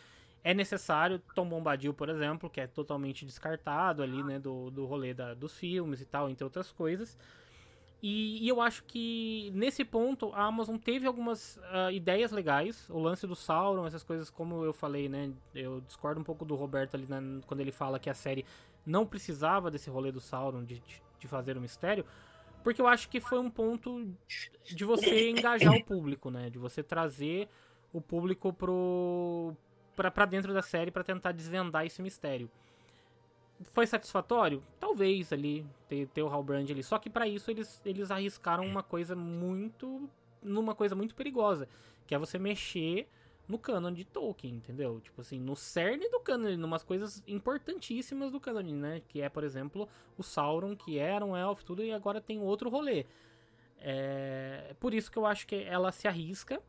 [0.43, 5.15] é necessário Tom Bombadil, por exemplo, que é totalmente descartado ali, né, do, do rolê
[5.15, 7.17] da, dos filmes e tal, entre outras coisas.
[8.05, 12.85] E, e eu acho que nesse ponto a Amazon teve algumas ah, ideias legais.
[12.89, 15.31] O lance do Sauron, essas coisas, como eu falei, né?
[15.55, 17.07] Eu discordo um pouco do Roberto ali
[17.47, 18.45] quando ele fala que a série
[18.85, 20.83] não precisava desse rolê do Sauron de,
[21.17, 22.05] de, fazer o mistério.
[22.61, 24.13] Porque eu acho que foi um ponto
[24.65, 26.49] de você engajar o público, né?
[26.49, 27.47] De você trazer
[27.93, 29.55] o público pro,
[29.95, 32.51] pra, pra dentro da série pra tentar desvendar esse mistério.
[33.71, 34.63] Foi satisfatório?
[34.79, 36.83] Talvez ali, ter, ter o Halbrand ali.
[36.83, 40.09] Só que pra isso eles, eles arriscaram uma coisa muito.
[40.41, 41.67] numa coisa muito perigosa.
[42.05, 43.07] Que é você mexer
[43.47, 44.99] no canon de Tolkien, entendeu?
[45.01, 49.01] Tipo assim, no cerne do canon, em umas coisas importantíssimas do canon, né?
[49.07, 52.69] Que é, por exemplo, o Sauron, que era um elfo, tudo, e agora tem outro
[52.69, 53.05] rolê.
[53.79, 56.61] É por isso que eu acho que ela se arrisca.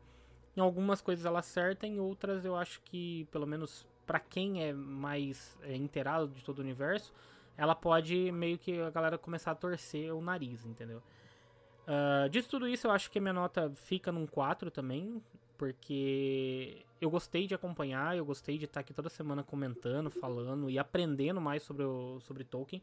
[0.55, 4.73] Em algumas coisas ela acerta, em outras eu acho que, pelo menos pra quem é
[4.73, 7.13] mais é, inteirado de todo o universo,
[7.57, 11.01] ela pode meio que a galera começar a torcer o nariz, entendeu?
[11.87, 15.21] Uh, tudo isso, eu acho que a minha nota fica num 4 também,
[15.57, 20.79] porque eu gostei de acompanhar, eu gostei de estar aqui toda semana comentando, falando e
[20.79, 22.81] aprendendo mais sobre, o, sobre Tolkien.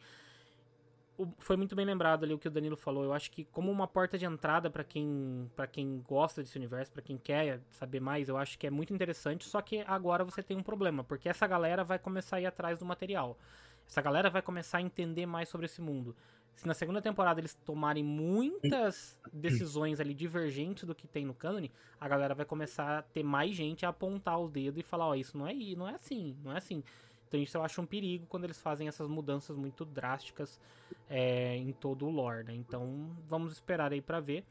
[1.39, 3.05] Foi muito bem lembrado ali o que o Danilo falou.
[3.05, 6.93] Eu acho que como uma porta de entrada pra quem para quem gosta desse universo,
[6.93, 9.45] pra quem quer saber mais, eu acho que é muito interessante.
[9.45, 12.79] Só que agora você tem um problema, porque essa galera vai começar a ir atrás
[12.79, 13.39] do material.
[13.87, 16.15] Essa galera vai começar a entender mais sobre esse mundo.
[16.55, 21.73] Se na segunda temporada eles tomarem muitas decisões ali divergentes do que tem no cânone,
[21.99, 25.15] a galera vai começar a ter mais gente a apontar o dedo e falar, ó,
[25.15, 26.85] isso não é, não é assim, não é assim.
[27.33, 30.61] Então isso eu acho um perigo quando eles fazem essas mudanças muito drásticas
[31.09, 32.55] é, em todo o lore, né?
[32.55, 34.45] Então vamos esperar aí pra ver.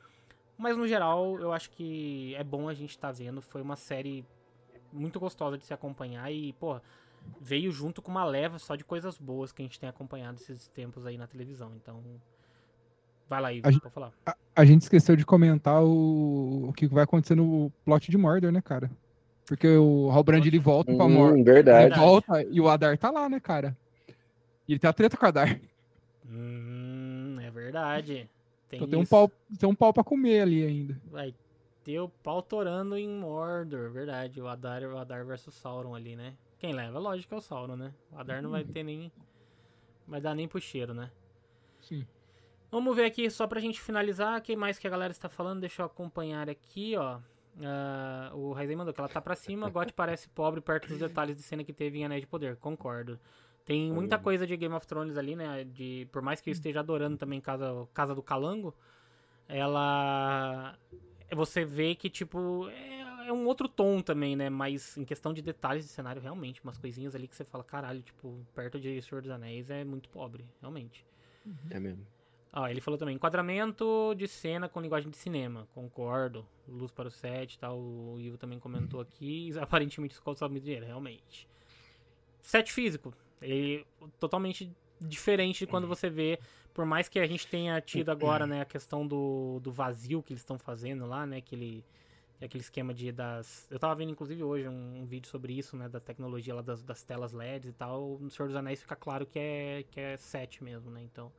[0.58, 3.40] Mas no geral, eu acho que é bom a gente estar vendo.
[3.40, 4.26] Foi uma série
[4.92, 6.82] muito gostosa de se acompanhar e, pô,
[7.40, 10.68] veio junto com uma leva só de coisas boas que a gente tem acompanhado esses
[10.70, 11.72] tempos aí na televisão.
[11.76, 12.02] Então,
[13.30, 14.12] vai lá, Ivo, A gente- falar.
[14.26, 18.52] A, a gente esqueceu de comentar o, o que vai acontecer no plot de Mordor,
[18.52, 18.90] né, cara?
[19.52, 21.38] Porque o Halbrand ele volta pra Mordor.
[21.38, 21.94] Hum, verdade.
[21.94, 23.76] Ele volta e o Adar tá lá, né, cara?
[24.66, 25.60] E ele tem a treta com o Adar.
[26.26, 28.30] Hum, é verdade.
[28.70, 29.30] Tem, Então tem um, pau,
[29.60, 30.98] tem um pau pra comer ali ainda.
[31.12, 31.36] Vai
[31.84, 34.42] ter o pau torando em Mordor, verdade.
[34.42, 36.34] O Adar, o Adar versus Sauron ali, né?
[36.58, 36.98] Quem leva?
[36.98, 37.92] Lógico que é o Sauron, né?
[38.10, 39.12] O Adar não vai ter nem.
[40.08, 41.12] Vai dar nem pro cheiro, né?
[41.82, 42.08] Sim.
[42.72, 45.82] Vamos ver aqui, só pra gente finalizar, quem mais que a galera está falando, deixa
[45.82, 47.20] eu acompanhar aqui, ó.
[47.60, 51.36] Ah, o Raizen mandou que ela tá pra cima, Got parece pobre perto dos detalhes
[51.36, 53.20] de cena que teve em Anéis de Poder, concordo.
[53.66, 55.64] Tem muita coisa de Game of Thrones ali, né?
[55.64, 58.74] De, por mais que eu esteja adorando também Casa, Casa do Calango,
[59.48, 60.78] ela.
[61.34, 64.50] Você vê que, tipo, é, é um outro tom também, né?
[64.50, 68.02] Mas em questão de detalhes de cenário, realmente, umas coisinhas ali que você fala, caralho,
[68.02, 71.06] tipo, perto de Senhor dos Anéis é muito pobre, realmente.
[71.70, 72.06] É mesmo.
[72.54, 75.68] Ah, ele falou também, enquadramento de cena com linguagem de cinema.
[75.74, 76.46] Concordo.
[76.68, 77.80] Luz para o set e tal.
[77.80, 79.58] O Ivo também comentou aqui.
[79.58, 81.48] Aparentemente isso consome muito dinheiro, realmente.
[82.42, 83.14] Set físico.
[83.42, 83.86] Ele,
[84.20, 84.70] totalmente
[85.00, 86.40] diferente de quando você vê.
[86.74, 90.34] Por mais que a gente tenha tido agora, né, a questão do, do vazio que
[90.34, 91.38] eles estão fazendo lá, né?
[91.38, 91.86] Aquele,
[92.42, 93.66] aquele esquema de das.
[93.72, 95.88] Eu tava vendo, inclusive, hoje um, um vídeo sobre isso, né?
[95.88, 98.18] Da tecnologia lá das, das telas LEDs e tal.
[98.20, 101.02] No Senhor dos Anéis fica claro que é, que é set mesmo, né?
[101.02, 101.32] Então.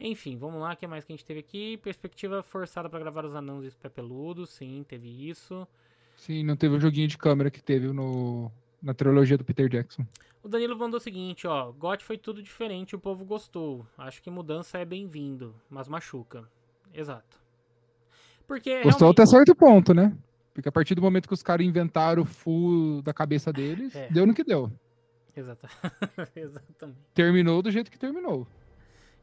[0.00, 1.76] Enfim, vamos lá, o que mais que a gente teve aqui?
[1.76, 5.68] Perspectiva forçada pra gravar os anãos e os pé peludos, sim, teve isso.
[6.16, 8.50] Sim, não teve o joguinho de câmera que teve no,
[8.82, 10.06] na trilogia do Peter Jackson.
[10.42, 11.70] O Danilo mandou o seguinte, ó.
[11.70, 13.86] GOT foi tudo diferente, o povo gostou.
[13.98, 16.48] Acho que mudança é bem-vindo, mas machuca.
[16.94, 17.38] Exato.
[18.46, 19.20] Porque Gostou realmente...
[19.20, 20.16] até certo ponto, né?
[20.54, 24.08] Porque a partir do momento que os caras inventaram o full da cabeça deles, É.
[24.10, 24.72] deu no que deu.
[25.36, 25.68] Exata...
[26.34, 26.98] Exatamente.
[27.14, 28.46] Terminou do jeito que terminou.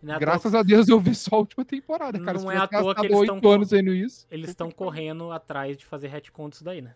[0.04, 2.40] É Graças a Deus eu vi só a última temporada, cara.
[2.40, 4.28] Não é à toa que eles oito tão- anos vendo isso.
[4.30, 6.96] Eles estão correndo atrás de fazer retcon disso daí, né?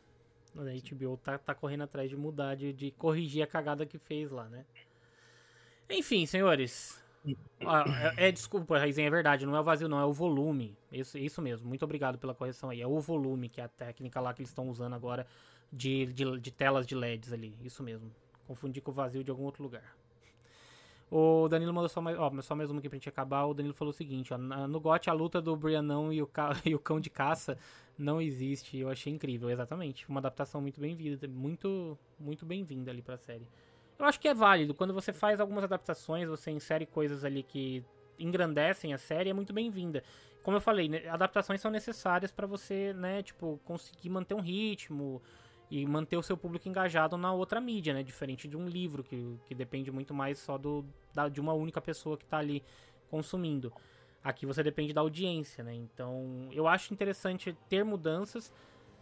[0.55, 4.29] A HBO tá, tá correndo atrás de mudar, de, de corrigir a cagada que fez
[4.29, 4.65] lá, né?
[5.89, 7.01] Enfim, senhores.
[7.65, 7.85] Ah,
[8.17, 10.75] é, é, desculpa, Raizen, é verdade, não é o vazio, não, é o volume.
[10.91, 12.81] Isso, isso mesmo, muito obrigado pela correção aí.
[12.81, 15.25] É o volume, que é a técnica lá que eles estão usando agora
[15.71, 17.55] de, de, de telas de LEDs ali.
[17.61, 18.11] Isso mesmo.
[18.47, 19.95] Confundi com o vazio de algum outro lugar.
[21.11, 23.43] O Danilo mandou só mais, ó, só mais uma aqui pra gente acabar.
[23.45, 26.53] O Danilo falou o seguinte, ó, no GOT a luta do Brianão e o, ca-
[26.65, 27.57] e o cão de caça
[27.97, 28.77] não existe.
[28.77, 30.07] Eu achei incrível, exatamente.
[30.07, 33.45] Uma adaptação muito bem-vinda, muito, muito bem-vinda ali pra série.
[33.99, 34.73] Eu acho que é válido.
[34.73, 37.83] Quando você faz algumas adaptações, você insere coisas ali que
[38.17, 40.03] engrandecem a série, é muito bem-vinda.
[40.43, 45.21] Como eu falei, né, adaptações são necessárias pra você, né, tipo, conseguir manter um ritmo
[45.71, 48.03] e manter o seu público engajado na outra mídia, né?
[48.03, 51.81] Diferente de um livro, que, que depende muito mais só do, da- de uma única
[51.81, 52.61] pessoa que tá ali
[53.09, 53.73] consumindo.
[54.23, 55.73] Aqui você depende da audiência, né?
[55.73, 58.51] Então, eu acho interessante ter mudanças,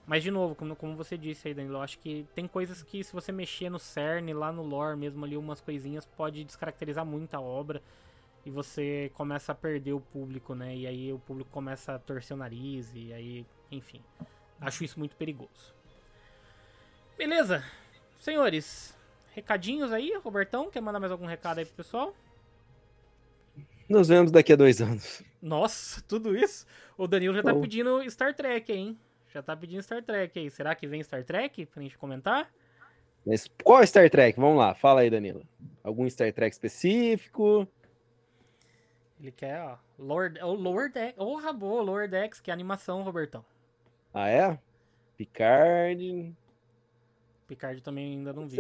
[0.06, 3.04] mas de novo, como, como você disse aí, Danilo, eu acho que tem coisas que
[3.04, 7.34] se você mexer no cerne, lá no lore mesmo ali, umas coisinhas, pode descaracterizar muito
[7.36, 7.82] a obra
[8.46, 10.76] e você começa a perder o público, né?
[10.76, 14.02] E aí o público começa a torcer o nariz e aí, enfim.
[14.62, 15.79] Acho isso muito perigoso.
[17.20, 17.62] Beleza.
[18.18, 18.98] Senhores,
[19.34, 20.72] recadinhos aí, Robertão?
[20.72, 22.16] Quer mandar mais algum recado aí pro pessoal?
[23.90, 25.22] Nos vemos daqui a dois anos.
[25.42, 26.66] Nossa, tudo isso?
[26.98, 27.60] O Danilo já tá Bom.
[27.60, 28.98] pedindo Star Trek, hein?
[29.34, 30.50] Já tá pedindo Star Trek aí.
[30.50, 32.50] Será que vem Star Trek pra gente comentar?
[33.26, 34.40] Mas qual Star Trek?
[34.40, 35.46] Vamos lá, fala aí, Danilo.
[35.84, 37.68] Algum Star Trek específico?
[39.20, 41.16] Ele quer, ó, Lower, o Lower Decks.
[41.18, 43.44] Oh, boa, Lower Decks, que é animação, Robertão.
[44.14, 44.58] Ah, é?
[45.18, 46.34] Picard.
[47.50, 48.58] Picard também ainda não vi.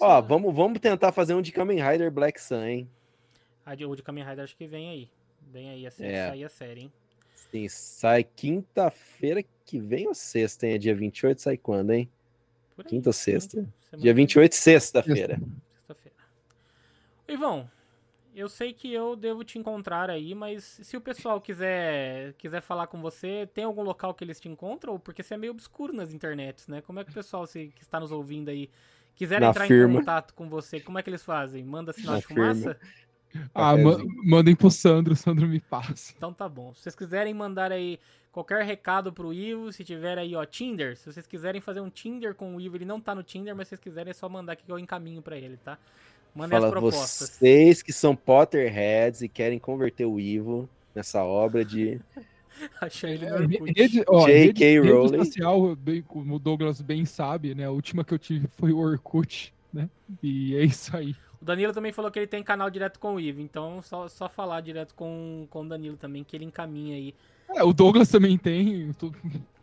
[0.00, 2.90] Ó, vamos, vamos tentar fazer um de Kamen Rider Black Sun, hein?
[3.64, 5.10] A de, o de Kamen Rider acho que vem aí.
[5.52, 6.28] Vem aí, assim É.
[6.30, 6.92] sair a série, hein?
[7.34, 10.74] Sim, sai quinta-feira que vem ou sexta, hein?
[10.74, 12.08] É dia 28, sai quando, hein?
[12.88, 13.50] Quinta ou sexta?
[13.56, 15.34] Semana Dia que- 28, sexta-feira.
[15.86, 16.16] Sexta-feira.
[17.28, 17.70] Ivão,
[18.34, 22.86] eu sei que eu devo te encontrar aí, mas se o pessoal quiser quiser falar
[22.86, 24.98] com você, tem algum local que eles te encontram?
[24.98, 26.80] Porque você é meio obscuro nas internets, né?
[26.82, 28.70] Como é que o pessoal se, que está nos ouvindo aí
[29.14, 29.94] quiser Na entrar firma.
[29.94, 31.64] em contato com você, como é que eles fazem?
[31.64, 32.74] Manda sinal Na de fumaça?
[32.74, 32.76] firma.
[33.54, 34.08] Ah, ma Cafezinho.
[34.24, 36.12] mandem pro Sandro, o Sandro me passa.
[36.16, 36.74] Então tá bom.
[36.74, 38.00] Se vocês quiserem mandar aí
[38.32, 42.34] qualquer recado pro Ivo, se tiver aí, ó, Tinder, se vocês quiserem fazer um Tinder
[42.34, 44.54] com o Ivo, ele não tá no Tinder, mas se vocês quiserem é só mandar
[44.54, 45.78] aqui que eu encaminho pra ele, tá?
[46.34, 47.28] Mandem as Fala propostas.
[47.30, 52.00] vocês que são Potterheads e querem converter o Ivo nessa obra de
[52.80, 53.72] Achei ele no É, Orkut.
[53.76, 54.32] Rede, ó, J.K.
[54.34, 55.24] rede, rede Rowling.
[55.24, 57.64] social, bem, como o Douglas bem sabe, né?
[57.66, 59.88] A última que eu tive foi o Orkut, né?
[60.22, 61.14] E é isso aí.
[61.40, 64.28] O Danilo também falou que ele tem canal direto com o Ivo, então só, só
[64.28, 67.14] falar direto com, com o Danilo também, que ele encaminha aí.
[67.48, 69.14] É, o Douglas também tem, tu-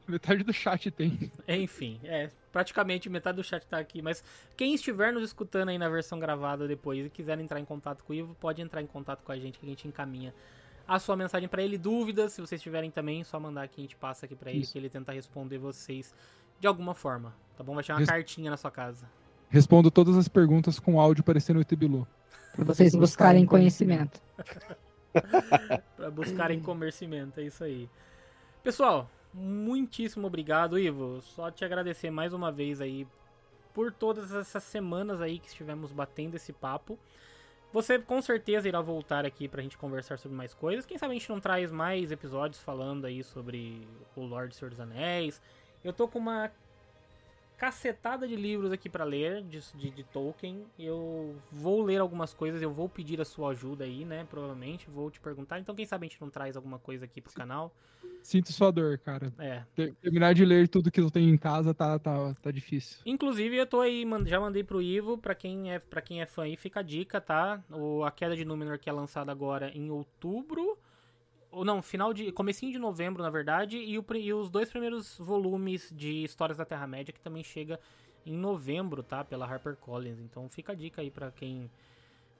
[0.08, 1.32] metade do chat tem.
[1.48, 4.24] Enfim, é, praticamente metade do chat tá aqui, mas
[4.56, 8.14] quem estiver nos escutando aí na versão gravada depois e quiser entrar em contato com
[8.14, 10.34] o Ivo, pode entrar em contato com a gente, que a gente encaminha
[10.88, 11.78] a sua mensagem pra ele.
[11.78, 14.72] Dúvidas, se vocês tiverem também, só mandar aqui, a gente passa aqui pra ele, Isso.
[14.72, 16.14] que ele tenta responder vocês
[16.60, 17.76] de alguma forma, tá bom?
[17.76, 19.06] Vai chegar uma Res- cartinha na sua casa.
[19.50, 22.08] Respondo todas as perguntas com áudio parecendo o Etebilu.
[22.56, 24.20] Pra vocês buscarem conhecimento.
[25.96, 27.90] Pra buscarem comercimento, é isso aí.
[28.64, 31.22] Pessoal, muitíssimo obrigado, Ivo.
[31.22, 33.08] Só te agradecer mais uma vez aí
[33.74, 36.98] por todas essas semanas aí que estivemos batendo esse papo.
[37.72, 40.86] Você com certeza irá voltar aqui pra gente conversar sobre mais coisas.
[40.86, 44.80] Quem sabe a gente não traz mais episódios falando aí sobre o Lorde Senhor dos
[44.80, 45.42] Anéis.
[45.84, 46.52] Eu tô com uma
[47.58, 50.64] cacetada de livros aqui pra ler de, de, de Tolkien.
[50.78, 54.26] Eu vou ler algumas coisas, eu vou pedir a sua ajuda aí, né?
[54.30, 55.60] Provavelmente, vou te perguntar.
[55.60, 57.74] Então, quem sabe a gente não traz alguma coisa aqui pro canal.
[58.22, 59.34] Sinto sua dor, cara.
[59.40, 59.64] É.
[59.76, 63.00] Ter- Terminar de ler tudo que eu tenho em casa tá, tá, tá difícil.
[63.06, 66.44] Inclusive, eu tô aí, já mandei pro Ivo, pra quem é, pra quem é fã
[66.44, 67.64] aí, fica a dica, tá?
[67.72, 70.78] O, a Queda de Númenor que é lançada agora em outubro.
[71.58, 72.32] Ou não, final de.
[72.32, 76.66] comecinho de novembro, na verdade, e, o e os dois primeiros volumes de Histórias da
[76.66, 77.80] Terra-média, que também chega
[78.26, 79.24] em novembro, tá?
[79.24, 80.20] Pela HarperCollins.
[80.20, 81.70] Então fica a dica aí pra quem.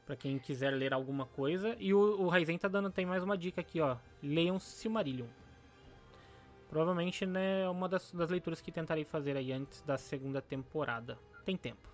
[0.06, 1.76] para quem quiser ler alguma coisa.
[1.80, 3.98] E o, o Raizen tá dando tem mais uma dica aqui, ó.
[4.23, 5.27] Leiam Silmarillion.
[6.69, 11.18] Provavelmente, né, uma das, das leituras que tentarei fazer aí antes da segunda temporada.
[11.45, 11.88] Tem tempo.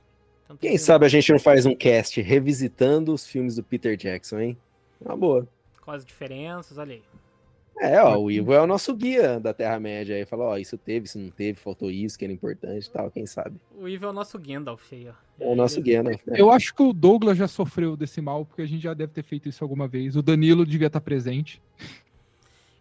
[0.43, 3.63] Então, tem Quem que- sabe a gente não faz um cast revisitando os filmes do
[3.63, 4.57] Peter Jackson, hein?
[4.99, 5.47] Uma boa.
[5.83, 7.03] Com as diferenças, olha aí.
[7.79, 10.25] É, ó, o Ivo é o nosso guia da Terra-média aí.
[10.25, 13.25] Fala, ó, isso teve, isso não teve, faltou isso, que era importante e tal, quem
[13.25, 13.59] sabe.
[13.77, 15.13] O Ivo é o nosso Gandalf aí, ó.
[15.39, 16.17] É o nosso guia, né?
[16.27, 19.23] Eu acho que o Douglas já sofreu desse mal, porque a gente já deve ter
[19.23, 20.15] feito isso alguma vez.
[20.15, 21.61] O Danilo devia estar presente.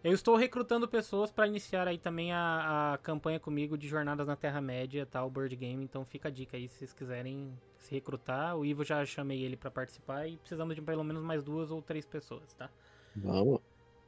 [0.03, 4.35] Eu estou recrutando pessoas para iniciar aí também a, a campanha comigo de Jornadas na
[4.35, 5.23] Terra-média, tá?
[5.23, 5.83] O Board Game.
[5.83, 8.55] Então fica a dica aí se vocês quiserem se recrutar.
[8.57, 11.81] O Ivo já chamei ele para participar e precisamos de pelo menos mais duas ou
[11.81, 12.69] três pessoas, tá?
[13.15, 13.59] Vamos.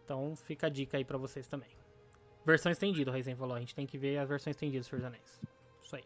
[0.03, 1.69] Então fica a dica aí pra vocês também.
[2.45, 3.55] Versão estendida, o Raizen falou.
[3.55, 5.41] A gente tem que ver a versão estendida do Senhor dos Anéis.
[5.81, 6.03] Isso aí.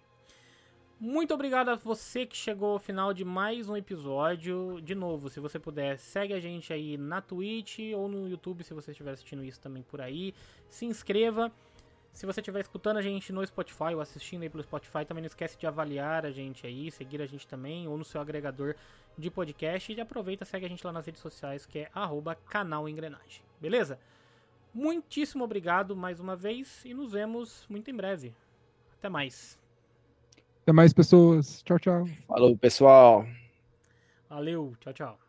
[1.00, 4.80] Muito obrigado a você que chegou ao final de mais um episódio.
[4.82, 8.74] De novo, se você puder, segue a gente aí na Twitch ou no YouTube, se
[8.74, 10.34] você estiver assistindo isso também por aí.
[10.70, 11.52] Se inscreva.
[12.14, 15.28] Se você estiver escutando a gente no Spotify ou assistindo aí pelo Spotify, também não
[15.28, 18.76] esquece de avaliar a gente aí, seguir a gente também, ou no seu agregador
[19.20, 19.92] de podcast.
[19.92, 23.42] E aproveita, segue a gente lá nas redes sociais, que é arroba canal Engrenagem.
[23.60, 24.00] Beleza?
[24.74, 28.34] Muitíssimo obrigado mais uma vez e nos vemos muito em breve.
[28.98, 29.60] Até mais.
[30.62, 31.62] Até mais pessoas.
[31.64, 32.06] Tchau, tchau.
[32.28, 33.26] Falou, pessoal.
[34.30, 35.29] Valeu, tchau, tchau.